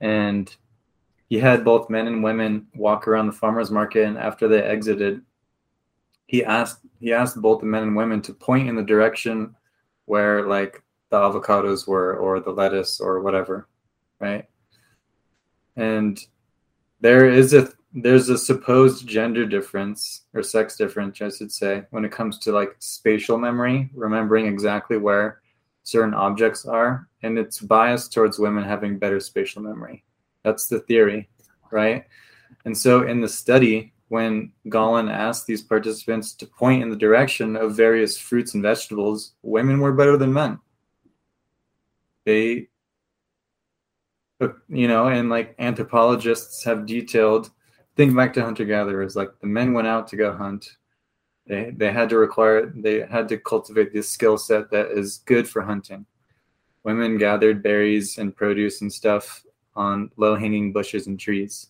And 0.01 0.53
he 1.33 1.39
had 1.39 1.65
both 1.65 1.89
men 1.89 2.05
and 2.05 2.23
women 2.23 2.67
walk 2.75 3.07
around 3.07 3.25
the 3.25 3.33
farmers 3.33 3.71
market 3.71 4.05
and 4.05 4.19
after 4.19 4.47
they 4.47 4.61
exited 4.61 5.19
he 6.27 6.43
asked 6.43 6.79
he 6.99 7.11
asked 7.11 7.41
both 7.41 7.59
the 7.59 7.65
men 7.65 7.81
and 7.81 7.95
women 7.95 8.21
to 8.21 8.33
point 8.33 8.69
in 8.69 8.75
the 8.75 8.83
direction 8.83 9.55
where 10.05 10.47
like 10.47 10.83
the 11.09 11.17
avocados 11.17 11.87
were 11.87 12.17
or 12.17 12.39
the 12.39 12.51
lettuce 12.51 12.99
or 12.99 13.19
whatever 13.21 13.67
right 14.19 14.45
and 15.75 16.27
there 17.03 17.29
is 17.29 17.53
a 17.53 17.69
there's 17.95 18.29
a 18.29 18.37
supposed 18.37 19.07
gender 19.07 19.45
difference 19.45 20.23
or 20.33 20.41
sex 20.41 20.75
difference 20.75 21.21
i 21.21 21.29
should 21.29 21.51
say 21.51 21.83
when 21.91 22.05
it 22.05 22.11
comes 22.11 22.39
to 22.39 22.51
like 22.51 22.75
spatial 22.79 23.37
memory 23.37 23.89
remembering 23.93 24.47
exactly 24.47 24.97
where 24.97 25.41
certain 25.83 26.15
objects 26.15 26.65
are 26.65 27.07
and 27.21 27.37
it's 27.37 27.59
biased 27.59 28.11
towards 28.11 28.39
women 28.39 28.63
having 28.63 28.97
better 28.97 29.19
spatial 29.19 29.61
memory 29.61 30.03
that's 30.43 30.67
the 30.67 30.81
theory, 30.81 31.29
right? 31.71 32.05
And 32.65 32.77
so 32.77 33.07
in 33.07 33.21
the 33.21 33.27
study, 33.27 33.93
when 34.09 34.51
Gaulin 34.67 35.09
asked 35.09 35.47
these 35.47 35.63
participants 35.63 36.33
to 36.33 36.45
point 36.45 36.83
in 36.83 36.89
the 36.89 36.95
direction 36.95 37.55
of 37.55 37.75
various 37.75 38.17
fruits 38.17 38.53
and 38.53 38.61
vegetables, 38.61 39.33
women 39.41 39.79
were 39.79 39.93
better 39.93 40.17
than 40.17 40.31
men. 40.31 40.59
They, 42.25 42.67
you 44.69 44.87
know, 44.87 45.07
and 45.07 45.29
like 45.29 45.55
anthropologists 45.59 46.63
have 46.63 46.85
detailed, 46.85 47.51
think 47.95 48.15
back 48.15 48.33
to 48.33 48.43
hunter 48.43 48.65
gatherers, 48.65 49.15
like 49.15 49.29
the 49.39 49.47
men 49.47 49.73
went 49.73 49.87
out 49.87 50.07
to 50.09 50.15
go 50.15 50.33
hunt. 50.33 50.77
They, 51.45 51.71
they 51.75 51.91
had 51.91 52.09
to 52.09 52.17
require, 52.17 52.67
they 52.75 53.01
had 53.01 53.27
to 53.29 53.37
cultivate 53.37 53.93
this 53.93 54.09
skill 54.09 54.37
set 54.37 54.71
that 54.71 54.91
is 54.91 55.17
good 55.25 55.47
for 55.47 55.61
hunting. 55.61 56.05
Women 56.83 57.17
gathered 57.17 57.63
berries 57.63 58.17
and 58.17 58.35
produce 58.35 58.81
and 58.81 58.91
stuff 58.91 59.43
on 59.75 60.09
low 60.17 60.35
hanging 60.35 60.71
bushes 60.71 61.07
and 61.07 61.19
trees, 61.19 61.67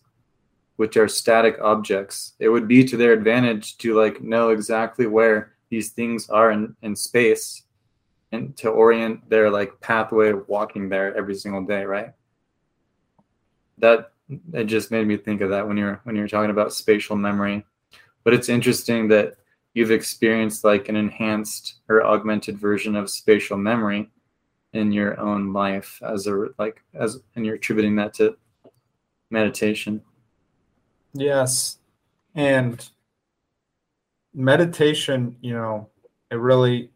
which 0.76 0.96
are 0.96 1.08
static 1.08 1.58
objects. 1.60 2.34
It 2.38 2.48
would 2.48 2.68
be 2.68 2.84
to 2.84 2.96
their 2.96 3.12
advantage 3.12 3.78
to 3.78 3.94
like 3.94 4.22
know 4.22 4.50
exactly 4.50 5.06
where 5.06 5.54
these 5.70 5.90
things 5.90 6.28
are 6.30 6.50
in, 6.50 6.76
in 6.82 6.94
space 6.94 7.62
and 8.32 8.56
to 8.56 8.68
orient 8.68 9.28
their 9.30 9.50
like 9.50 9.80
pathway 9.80 10.32
walking 10.32 10.88
there 10.88 11.16
every 11.16 11.34
single 11.34 11.64
day, 11.64 11.84
right? 11.84 12.12
That 13.78 14.12
it 14.52 14.64
just 14.64 14.90
made 14.90 15.06
me 15.06 15.16
think 15.16 15.40
of 15.40 15.50
that 15.50 15.66
when 15.66 15.76
you're 15.76 16.00
when 16.04 16.16
you're 16.16 16.28
talking 16.28 16.50
about 16.50 16.72
spatial 16.72 17.16
memory. 17.16 17.64
But 18.22 18.34
it's 18.34 18.48
interesting 18.48 19.08
that 19.08 19.36
you've 19.74 19.90
experienced 19.90 20.64
like 20.64 20.88
an 20.88 20.96
enhanced 20.96 21.80
or 21.88 22.04
augmented 22.04 22.58
version 22.58 22.96
of 22.96 23.10
spatial 23.10 23.58
memory 23.58 24.10
in 24.72 24.92
your 24.92 25.18
own 25.20 25.52
life 25.52 26.00
as 26.02 26.26
a 26.26 26.48
like 26.58 26.82
as 26.94 27.18
and 27.36 27.44
you're 27.44 27.56
attributing 27.56 27.96
that 27.96 28.14
to 28.14 28.36
meditation. 29.30 30.02
Yes. 31.12 31.78
And 32.34 32.88
meditation 34.34 35.36
you 35.40 35.52
know 35.52 35.88
it 36.30 36.34
really 36.34 36.90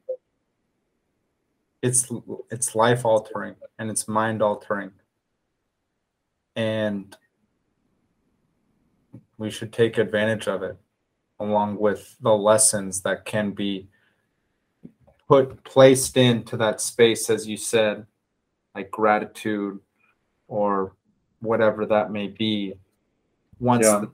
it's 1.82 2.10
it's 2.50 2.74
life 2.74 3.04
altering 3.04 3.54
and 3.78 3.90
it's 3.90 4.08
mind 4.08 4.42
altering 4.42 4.90
and 6.58 7.16
we 9.38 9.48
should 9.48 9.72
take 9.72 9.96
advantage 9.96 10.48
of 10.48 10.64
it 10.64 10.76
along 11.38 11.78
with 11.78 12.16
the 12.20 12.34
lessons 12.34 13.00
that 13.02 13.24
can 13.24 13.52
be 13.52 13.86
put 15.28 15.62
placed 15.62 16.16
into 16.16 16.56
that 16.56 16.80
space 16.80 17.30
as 17.30 17.46
you 17.46 17.56
said 17.56 18.04
like 18.74 18.90
gratitude 18.90 19.78
or 20.48 20.92
whatever 21.40 21.86
that 21.86 22.10
may 22.10 22.26
be 22.26 22.74
once 23.60 23.86
yeah. 23.86 24.00
the, 24.00 24.10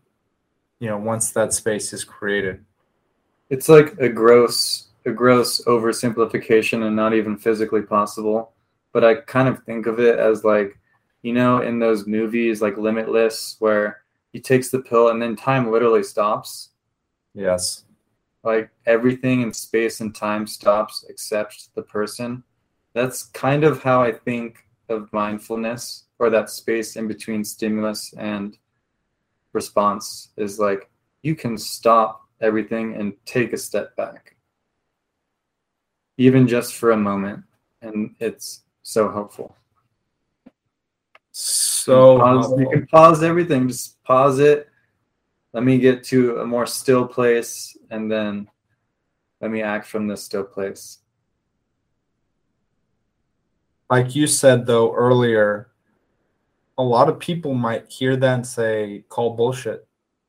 you 0.81 0.89
know 0.89 0.99
once 0.99 1.31
that 1.31 1.55
space 1.55 1.95
is 1.95 2.05
created 2.05 2.63
it's 3.49 3.71
like 3.71 3.97
a 4.01 4.09
gross 4.09 4.89
a 5.07 5.11
gross 5.11 5.65
oversimplification 5.65 6.87
and 6.87 6.95
not 6.95 7.15
even 7.15 7.39
physically 7.39 7.81
possible 7.81 8.53
but 8.93 9.03
i 9.03 9.15
kind 9.15 9.49
of 9.49 9.63
think 9.63 9.87
of 9.87 9.99
it 9.99 10.19
as 10.19 10.45
like 10.45 10.79
you 11.25 11.33
know 11.33 11.63
in 11.63 11.81
those 11.81 12.07
movies 12.07 12.63
like 12.63 12.77
limitless 12.77 13.57
where 13.59 14.03
he 14.33 14.41
takes 14.41 14.69
the 14.71 14.79
pill 14.79 15.09
and 15.09 15.21
then 15.21 15.35
time 15.35 15.71
literally 15.71 16.03
stops 16.03 16.71
yes 17.35 17.85
like 18.45 18.71
everything 18.87 19.41
in 19.41 19.53
space 19.53 20.01
and 20.01 20.15
time 20.15 20.47
stops 20.47 21.05
except 21.09 21.75
the 21.75 21.83
person. 21.83 22.45
That's 22.93 23.25
kind 23.25 23.65
of 23.65 23.83
how 23.83 24.03
I 24.03 24.13
think 24.13 24.59
of 24.89 25.13
mindfulness 25.13 26.05
or 26.19 26.31
that 26.31 26.51
space 26.51 26.97
in 26.97 27.09
between 27.09 27.43
stimulus 27.43 28.13
and 28.19 28.57
response 29.55 30.29
is 30.37 30.59
like 30.59 30.91
you 31.23 31.35
can 31.35 31.57
stop 31.57 32.29
everything 32.41 32.95
and 32.97 33.15
take 33.25 33.55
a 33.55 33.59
step 33.59 33.97
back, 33.97 34.37
even 36.19 36.47
just 36.47 36.75
for 36.75 36.91
a 36.91 36.97
moment. 36.97 37.43
And 37.81 38.15
it's 38.21 38.63
so 38.83 39.11
helpful. 39.11 39.57
So 41.85 42.15
you, 42.17 42.23
pause, 42.23 42.53
uh, 42.53 42.57
you 42.57 42.69
can 42.71 42.87
pause 42.87 43.23
everything, 43.23 43.69
just 43.69 44.03
pause 44.05 44.39
it. 44.39 44.71
Let 45.53 45.65
me 45.65 45.79
get 45.79 46.03
to 46.05 46.39
a 46.39 46.47
more 46.47 46.65
still 46.67 47.07
place 47.07 47.77
and 47.91 48.11
then 48.11 48.49
Let 49.41 49.51
me 49.51 49.61
act 49.61 49.87
from 49.87 50.07
this 50.09 50.25
still 50.25 50.45
place. 50.45 51.01
Like 53.91 54.15
you 54.17 54.27
said 54.27 54.65
though 54.65 54.95
earlier, 54.95 55.69
a 56.79 56.83
lot 56.83 57.11
of 57.11 57.19
people 57.19 57.53
might 57.53 57.91
hear 57.91 58.17
that 58.17 58.35
and 58.35 58.47
say, 58.47 59.05
call 59.11 59.37
bullshit. 59.37 59.87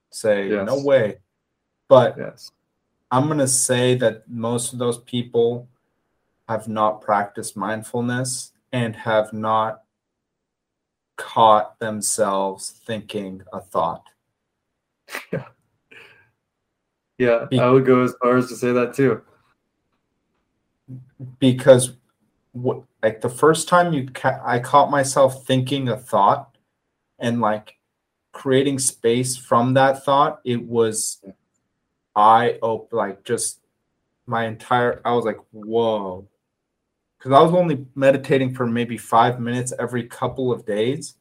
Say, 0.09 0.49
Yes. 0.49 0.65
no 0.67 0.83
way. 0.83 1.19
But 1.87 2.17
Yes. 2.17 2.51
I'm 3.09 3.27
going 3.27 3.39
to 3.39 3.47
say 3.47 3.95
that 3.95 4.27
most 4.27 4.73
of 4.73 4.79
those 4.79 4.97
people 4.97 5.69
have 6.49 6.67
not 6.67 7.01
practiced 7.01 7.55
mindfulness 7.55 8.51
and 8.73 8.93
have 8.97 9.31
not 9.31 9.84
caught 11.17 11.79
themselves 11.79 12.71
thinking 12.85 13.41
a 13.53 13.59
thought. 13.61 14.03
Yeah, 17.17 17.45
Be- 17.49 17.59
I 17.59 17.69
would 17.69 17.85
go 17.85 18.03
as 18.03 18.13
far 18.21 18.37
as 18.37 18.49
to 18.49 18.55
say 18.55 18.73
that 18.73 18.93
too. 18.93 19.21
Because 21.39 21.93
what, 22.51 22.83
like 23.01 23.21
the 23.21 23.29
first 23.29 23.67
time 23.67 23.93
you 23.93 24.09
ca- 24.09 24.41
I 24.43 24.59
caught 24.59 24.91
myself 24.91 25.45
thinking 25.45 25.87
a 25.89 25.97
thought 25.97 26.57
and 27.19 27.39
like 27.39 27.77
creating 28.33 28.79
space 28.79 29.37
from 29.37 29.73
that 29.75 30.03
thought, 30.03 30.41
it 30.43 30.61
was 30.61 31.23
I 32.15 32.59
open 32.61 32.97
like 32.97 33.23
just 33.23 33.61
my 34.25 34.45
entire 34.45 35.01
I 35.05 35.13
was 35.13 35.25
like, 35.25 35.39
whoa. 35.51 36.27
Because 37.25 37.39
I 37.39 37.41
was 37.41 37.53
only 37.55 37.87
meditating 37.95 38.53
for 38.53 38.67
maybe 38.67 38.99
five 38.99 39.39
minutes 39.39 39.73
every 39.79 40.03
couple 40.03 40.51
of 40.51 40.63
days. 40.63 41.15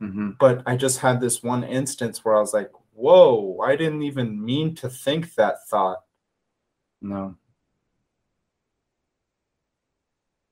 hmm 0.00 0.30
but 0.40 0.62
I 0.64 0.74
just 0.74 1.00
had 1.00 1.20
this 1.20 1.42
one 1.42 1.64
instance 1.64 2.24
where 2.24 2.34
I 2.34 2.40
was 2.40 2.54
like, 2.54 2.70
whoa, 2.94 3.58
I 3.62 3.76
didn't 3.76 4.00
even 4.04 4.42
mean 4.42 4.74
to 4.76 4.88
think 4.88 5.34
that 5.34 5.56
thought. 5.68 5.98
No. 7.02 7.36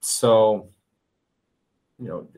So, 0.02 0.69
you 1.98 2.09
know, 2.09 2.28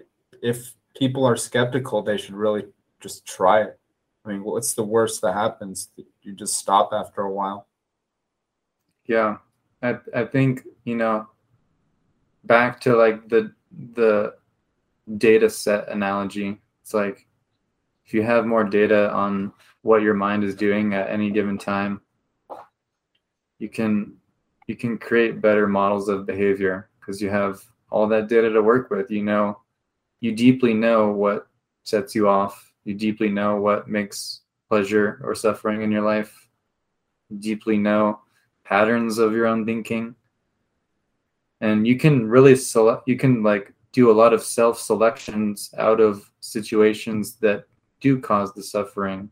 if 0.40 0.74
people 0.96 1.24
are 1.26 1.36
skeptical, 1.36 2.02
they 2.02 2.18
should 2.18 2.36
really 2.36 2.66
just 3.00 3.26
try 3.26 3.62
it. 3.62 3.80
I 4.24 4.28
mean, 4.28 4.44
what's 4.44 4.74
the 4.74 4.84
worst 4.84 5.22
that 5.22 5.34
happens? 5.34 5.88
You 6.22 6.34
just 6.34 6.54
stop 6.54 6.90
after 6.92 7.22
a 7.22 7.32
while. 7.32 7.66
Yeah. 9.06 9.38
I 9.82 9.98
I 10.14 10.24
think, 10.24 10.62
you 10.84 10.94
know, 10.94 11.26
back 12.44 12.80
to 12.82 12.96
like 12.96 13.28
the 13.28 13.52
the 13.94 14.34
data 15.18 15.50
set 15.50 15.88
analogy. 15.88 16.60
It's 16.82 16.94
like 16.94 17.26
if 18.06 18.14
you 18.14 18.22
have 18.22 18.46
more 18.46 18.64
data 18.64 19.10
on 19.12 19.52
what 19.82 20.02
your 20.02 20.14
mind 20.14 20.44
is 20.44 20.54
doing 20.54 20.94
at 20.94 21.10
any 21.10 21.30
given 21.30 21.58
time, 21.58 22.00
you 23.58 23.68
can 23.68 24.14
you 24.66 24.76
can 24.76 24.98
create 24.98 25.40
better 25.40 25.66
models 25.66 26.08
of 26.08 26.26
behavior 26.26 26.88
because 26.98 27.20
you 27.20 27.28
have 27.28 27.62
all 27.90 28.06
that 28.08 28.28
data 28.28 28.50
to 28.50 28.62
work 28.62 28.90
with. 28.90 29.10
You 29.10 29.22
know, 29.22 29.60
you 30.20 30.32
deeply 30.32 30.74
know 30.74 31.10
what 31.10 31.48
sets 31.82 32.14
you 32.14 32.28
off. 32.28 32.72
You 32.84 32.94
deeply 32.94 33.28
know 33.28 33.56
what 33.56 33.88
makes 33.88 34.40
pleasure 34.68 35.20
or 35.22 35.34
suffering 35.34 35.82
in 35.82 35.92
your 35.92 36.02
life. 36.02 36.48
You 37.30 37.38
deeply 37.38 37.78
know 37.78 38.20
patterns 38.64 39.18
of 39.18 39.32
your 39.32 39.46
own 39.46 39.64
thinking. 39.64 40.14
And 41.64 41.86
you 41.86 41.96
can 41.96 42.28
really 42.28 42.56
select, 42.56 43.08
you 43.08 43.16
can 43.16 43.42
like 43.42 43.72
do 43.92 44.10
a 44.10 44.18
lot 44.20 44.34
of 44.34 44.42
self 44.42 44.78
selections 44.78 45.72
out 45.78 45.98
of 45.98 46.30
situations 46.40 47.36
that 47.36 47.64
do 48.02 48.20
cause 48.20 48.52
the 48.52 48.62
suffering 48.62 49.30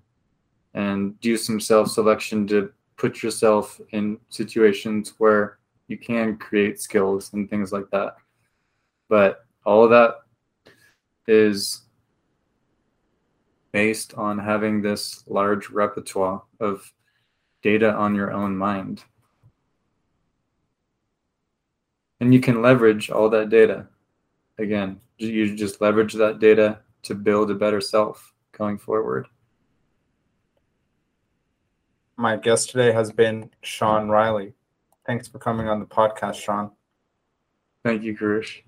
and 0.72 1.20
do 1.20 1.36
some 1.36 1.60
self 1.60 1.88
selection 1.90 2.46
to 2.46 2.72
put 2.96 3.22
yourself 3.22 3.78
in 3.90 4.18
situations 4.30 5.12
where 5.18 5.58
you 5.88 5.98
can 5.98 6.38
create 6.38 6.80
skills 6.80 7.34
and 7.34 7.50
things 7.50 7.70
like 7.70 7.90
that. 7.90 8.16
But 9.10 9.44
all 9.66 9.84
of 9.84 9.90
that 9.90 10.14
is 11.26 11.82
based 13.72 14.14
on 14.14 14.38
having 14.38 14.80
this 14.80 15.22
large 15.26 15.68
repertoire 15.68 16.42
of 16.60 16.90
data 17.62 17.92
on 17.92 18.14
your 18.14 18.32
own 18.32 18.56
mind. 18.56 19.04
And 22.22 22.32
you 22.32 22.38
can 22.38 22.62
leverage 22.62 23.10
all 23.10 23.28
that 23.30 23.48
data. 23.48 23.88
Again, 24.56 25.00
you 25.18 25.56
just 25.56 25.80
leverage 25.80 26.12
that 26.12 26.38
data 26.38 26.78
to 27.02 27.16
build 27.16 27.50
a 27.50 27.54
better 27.56 27.80
self 27.80 28.32
going 28.56 28.78
forward. 28.78 29.26
My 32.16 32.36
guest 32.36 32.70
today 32.70 32.92
has 32.92 33.10
been 33.10 33.50
Sean 33.62 34.08
Riley. 34.08 34.54
Thanks 35.04 35.26
for 35.26 35.40
coming 35.40 35.66
on 35.66 35.80
the 35.80 35.84
podcast, 35.84 36.36
Sean. 36.36 36.70
Thank 37.84 38.04
you, 38.04 38.16
Karish. 38.16 38.60